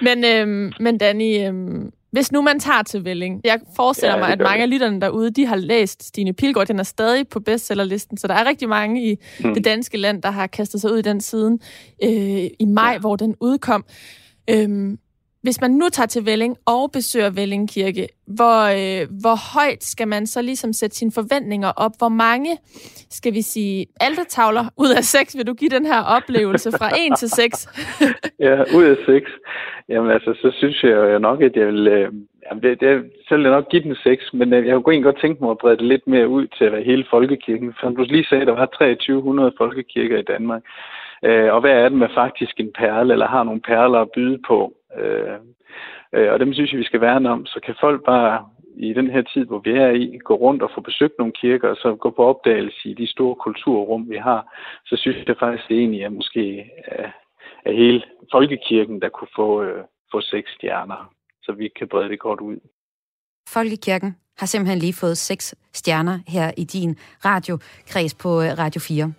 Men, 0.00 0.24
øhm, 0.24 0.72
men 0.80 0.98
Danny, 0.98 1.46
øhm, 1.48 1.92
hvis 2.16 2.32
nu 2.32 2.42
man 2.42 2.60
tager 2.60 2.82
til 2.82 3.04
Velling, 3.04 3.40
jeg 3.44 3.60
forestiller 3.76 4.14
ja, 4.14 4.20
mig, 4.20 4.28
at 4.28 4.38
mange 4.38 4.62
af 4.62 4.70
lytterne 4.70 5.00
derude, 5.00 5.30
de 5.30 5.46
har 5.46 5.56
læst 5.56 6.02
Stine 6.02 6.32
Pilgaard, 6.32 6.66
den 6.66 6.78
er 6.78 6.82
stadig 6.82 7.28
på 7.28 7.40
bestsellerlisten, 7.40 8.16
så 8.16 8.26
der 8.26 8.34
er 8.34 8.48
rigtig 8.48 8.68
mange 8.68 9.12
i 9.12 9.16
hmm. 9.40 9.54
det 9.54 9.64
danske 9.64 9.96
land, 9.98 10.22
der 10.22 10.30
har 10.30 10.46
kastet 10.46 10.80
sig 10.80 10.92
ud 10.92 10.98
i 10.98 11.02
den 11.02 11.20
siden 11.20 11.60
øh, 12.04 12.10
i 12.58 12.64
maj, 12.64 12.92
ja. 12.92 12.98
hvor 12.98 13.16
den 13.16 13.34
udkom. 13.40 13.84
Øhm, 14.50 14.98
hvis 15.46 15.60
man 15.60 15.70
nu 15.70 15.86
tager 15.88 16.06
til 16.06 16.26
Velling 16.26 16.56
og 16.66 16.90
besøger 16.92 17.30
Velling 17.30 17.70
Kirke, 17.74 18.06
hvor, 18.38 18.60
øh, 18.78 19.02
hvor 19.22 19.36
højt 19.54 19.82
skal 19.92 20.08
man 20.08 20.26
så 20.26 20.42
ligesom 20.42 20.72
sætte 20.72 20.96
sine 20.96 21.12
forventninger 21.18 21.72
op? 21.84 21.94
Hvor 21.98 22.08
mange, 22.08 22.52
skal 23.18 23.32
vi 23.34 23.42
sige, 23.42 23.86
altertavler 24.00 24.64
ud 24.84 24.90
af 24.98 25.04
seks 25.04 25.36
vil 25.36 25.46
du 25.46 25.54
give 25.54 25.70
den 25.70 25.86
her 25.86 26.02
oplevelse 26.16 26.70
fra 26.78 26.88
1 27.12 27.18
til 27.18 27.28
6? 27.30 27.68
ja, 28.46 28.54
ud 28.78 28.84
af 28.84 28.96
6. 29.06 29.30
Jamen 29.88 30.10
altså, 30.10 30.30
så 30.42 30.48
synes 30.58 30.82
jeg 30.82 30.90
jo 31.14 31.18
nok, 31.18 31.42
at 31.42 31.56
jeg 31.56 31.66
vil... 31.66 31.86
Øh, 31.88 32.12
jamen, 32.46 32.62
det, 32.62 32.80
det, 32.80 32.90
så 33.28 33.34
vil 33.34 33.42
jeg 33.42 33.52
nok 33.52 33.68
give 33.68 33.82
den 33.82 33.96
6, 34.02 34.32
men 34.32 34.52
øh, 34.52 34.66
jeg 34.66 34.74
kunne 34.74 34.92
egentlig 34.94 35.10
godt 35.12 35.20
tænke 35.20 35.38
mig 35.42 35.50
at 35.50 35.58
brede 35.58 35.76
det 35.76 35.86
lidt 35.86 36.06
mere 36.06 36.28
ud 36.28 36.46
til 36.46 36.64
at 36.64 36.84
hele 36.84 37.04
folkekirken. 37.10 37.74
Som 37.80 37.96
du 37.96 38.02
lige 38.02 38.26
sagde, 38.30 38.46
der 38.46 38.52
var 38.52 38.66
2300 38.66 39.52
folkekirker 39.58 40.18
i 40.18 40.28
Danmark. 40.32 40.62
Øh, 41.24 41.54
og 41.54 41.60
hvad 41.60 41.72
er 41.72 41.88
det 41.88 41.98
med 41.98 42.08
faktisk 42.14 42.60
en 42.60 42.72
perle, 42.78 43.12
eller 43.12 43.28
har 43.28 43.44
nogle 43.44 43.60
perler 43.60 43.98
at 43.98 44.10
byde 44.16 44.38
på? 44.48 44.75
Øh, 44.98 45.38
øh, 46.12 46.32
og 46.32 46.40
dem 46.40 46.52
synes 46.54 46.72
jeg, 46.72 46.78
vi 46.78 46.84
skal 46.84 47.00
værne 47.00 47.30
om. 47.30 47.46
Så 47.46 47.60
kan 47.66 47.74
folk 47.80 48.04
bare 48.04 48.46
i 48.76 48.92
den 48.92 49.10
her 49.10 49.22
tid, 49.22 49.44
hvor 49.44 49.58
vi 49.58 49.70
er 49.70 49.90
i, 49.90 50.18
gå 50.24 50.34
rundt 50.34 50.62
og 50.62 50.70
få 50.74 50.80
besøgt 50.80 51.18
nogle 51.18 51.32
kirker, 51.32 51.68
og 51.68 51.76
så 51.76 51.94
gå 51.94 52.10
på 52.10 52.24
opdagelse 52.24 52.88
i 52.88 52.94
de 52.94 53.06
store 53.06 53.34
kulturrum, 53.34 54.10
vi 54.10 54.16
har, 54.16 54.40
så 54.86 54.96
synes 54.96 55.16
jeg 55.26 55.36
faktisk 55.38 55.68
det 55.68 55.78
egentlig, 55.78 56.04
at 56.04 56.12
måske 56.12 56.70
er, 56.84 57.10
er 57.64 57.72
hele 57.72 58.02
folkekirken, 58.32 59.00
der 59.02 59.08
kunne 59.08 59.34
få, 59.36 59.62
øh, 59.62 59.84
få 60.12 60.20
seks 60.20 60.50
stjerner, 60.54 61.12
så 61.42 61.52
vi 61.52 61.68
kan 61.78 61.88
brede 61.88 62.08
det 62.08 62.18
godt 62.18 62.40
ud. 62.40 62.56
Folkekirken 63.48 64.16
har 64.38 64.46
simpelthen 64.46 64.78
lige 64.78 64.94
fået 65.00 65.18
seks 65.18 65.54
stjerner 65.72 66.18
her 66.28 66.50
i 66.56 66.64
din 66.64 66.98
radiokreds 67.24 68.14
på 68.14 68.28
øh, 68.42 68.58
Radio 68.58 68.80
4. 68.80 69.12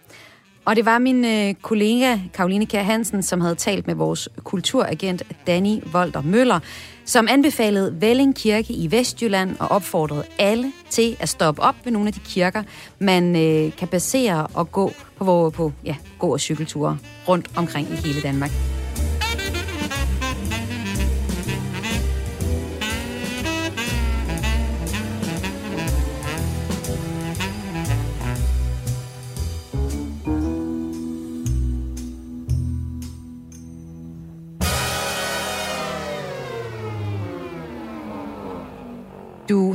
Og 0.67 0.75
det 0.75 0.85
var 0.85 0.99
min 0.99 1.25
øh, 1.25 1.53
kollega 1.61 2.17
Karoline 2.33 2.65
Kjær 2.65 2.83
Hansen, 2.83 3.23
som 3.23 3.41
havde 3.41 3.55
talt 3.55 3.87
med 3.87 3.95
vores 3.95 4.29
kulturagent 4.43 5.23
Danny 5.47 5.79
Volter 5.91 6.21
Møller, 6.21 6.59
som 7.05 7.27
anbefalede 7.29 8.01
Velling 8.01 8.35
Kirke 8.35 8.73
i 8.73 8.91
Vestjylland 8.91 9.55
og 9.59 9.71
opfordrede 9.71 10.23
alle 10.39 10.71
til 10.89 11.17
at 11.19 11.29
stoppe 11.29 11.61
op 11.61 11.75
ved 11.83 11.91
nogle 11.91 12.07
af 12.07 12.13
de 12.13 12.19
kirker, 12.19 12.63
man 12.99 13.35
øh, 13.35 13.75
kan 13.75 13.87
basere 13.87 14.47
og 14.53 14.71
gå 14.71 14.91
på, 15.17 15.51
på 15.55 15.71
ja, 15.85 15.95
gå- 16.19 16.33
og 16.33 16.39
cykelture 16.39 16.97
rundt 17.27 17.47
omkring 17.55 17.87
i 17.89 17.95
hele 18.07 18.21
Danmark. 18.21 18.51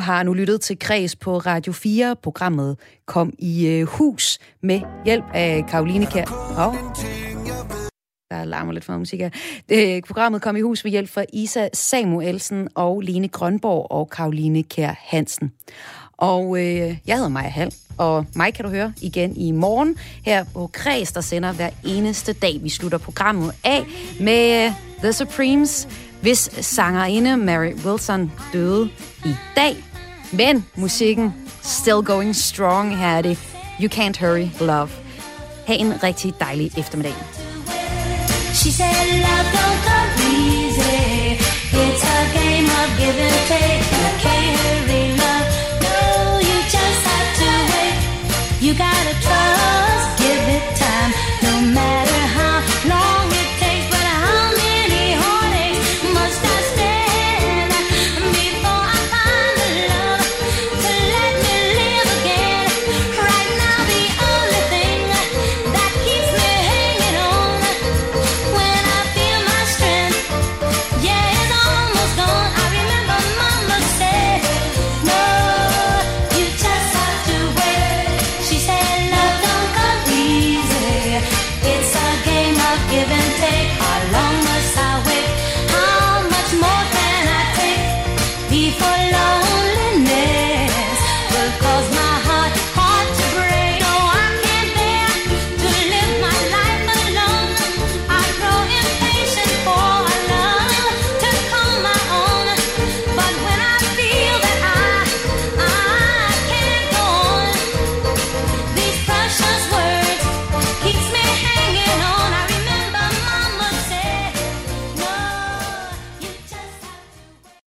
Har 0.03 0.23
nu 0.23 0.33
lyttet 0.33 0.61
til 0.61 0.79
Kreds 0.79 1.17
på 1.17 1.39
Radio 1.39 1.73
4. 1.73 2.17
Programmet 2.23 2.77
kom 3.07 3.33
i 3.39 3.67
øh, 3.67 3.87
hus 3.87 4.39
med 4.63 4.81
hjælp 5.05 5.25
af 5.35 5.65
Karoline 5.69 6.07
Kær. 6.07 6.25
Oh. 6.59 6.75
Der 8.31 8.45
larmer 8.45 8.73
lidt 8.73 8.85
for 8.85 8.99
musik 8.99 9.21
her. 9.21 9.31
Det, 9.69 10.05
programmet 10.05 10.43
kom 10.43 10.57
i 10.57 10.61
hus 10.61 10.85
med 10.85 10.91
hjælp 10.91 11.11
fra 11.11 11.25
Isa 11.33 11.69
Samuelsen 11.73 12.69
og 12.75 13.01
Lene 13.01 13.29
Grønborg 13.29 13.91
og 13.91 14.11
Karoline 14.11 14.63
Kær 14.63 14.95
Hansen. 14.99 15.53
Og 16.13 16.59
øh, 16.59 16.97
jeg 17.07 17.17
hedder 17.17 17.29
Maja 17.29 17.49
Hall, 17.49 17.75
og 17.99 18.27
mig 18.35 18.55
kan 18.55 18.65
du 18.65 18.71
høre 18.71 18.93
igen 19.03 19.37
i 19.37 19.51
morgen 19.51 19.97
her 20.25 20.45
på 20.55 20.71
Kreds, 20.73 21.13
der 21.13 21.21
sender 21.21 21.53
hver 21.53 21.71
eneste 21.85 22.33
dag. 22.33 22.59
Vi 22.63 22.69
slutter 22.69 22.99
programmet 22.99 23.53
af 23.65 23.85
med 24.21 24.67
øh, 24.67 24.73
The 25.03 25.13
Supremes 25.13 25.89
hvis 26.23 26.51
sangerinde 26.61 27.37
Mary 27.37 27.73
Wilson 27.85 28.33
døde 28.53 28.91
i 29.25 29.35
dag. 29.57 29.92
Men 30.33 30.65
musikken, 30.75 31.35
still 31.63 32.03
going 32.03 32.37
strong, 32.37 32.97
her 32.97 33.19
er 33.19 33.23
det 33.23 33.39
You 33.81 33.89
Can't 33.89 34.17
Hurry 34.19 34.49
Love. 34.61 34.89
Ha' 35.67 35.75
en 35.75 36.03
rigtig 36.03 36.35
dejlig 36.41 36.79
eftermiddag. 36.79 37.15
She 38.55 38.71
said 38.71 39.07
love 39.27 39.49
don't 39.57 39.81
come 39.89 40.13
easy. 40.37 41.39
It's 41.83 42.05
a 42.05 42.21
game 42.39 42.69
of 42.81 42.89
give 42.99 43.19
and 43.29 43.41
take. 43.49 43.85
You 44.03 44.11
can't 44.25 44.57
hurry 44.63 45.05
love. 45.23 45.49
No, 45.85 46.39
you 46.49 46.59
just 46.77 47.03
have 47.11 47.31
to 47.41 47.51
wait. 47.73 47.97
You 48.63 48.73
gotta 48.75 49.15
try. 49.23 49.92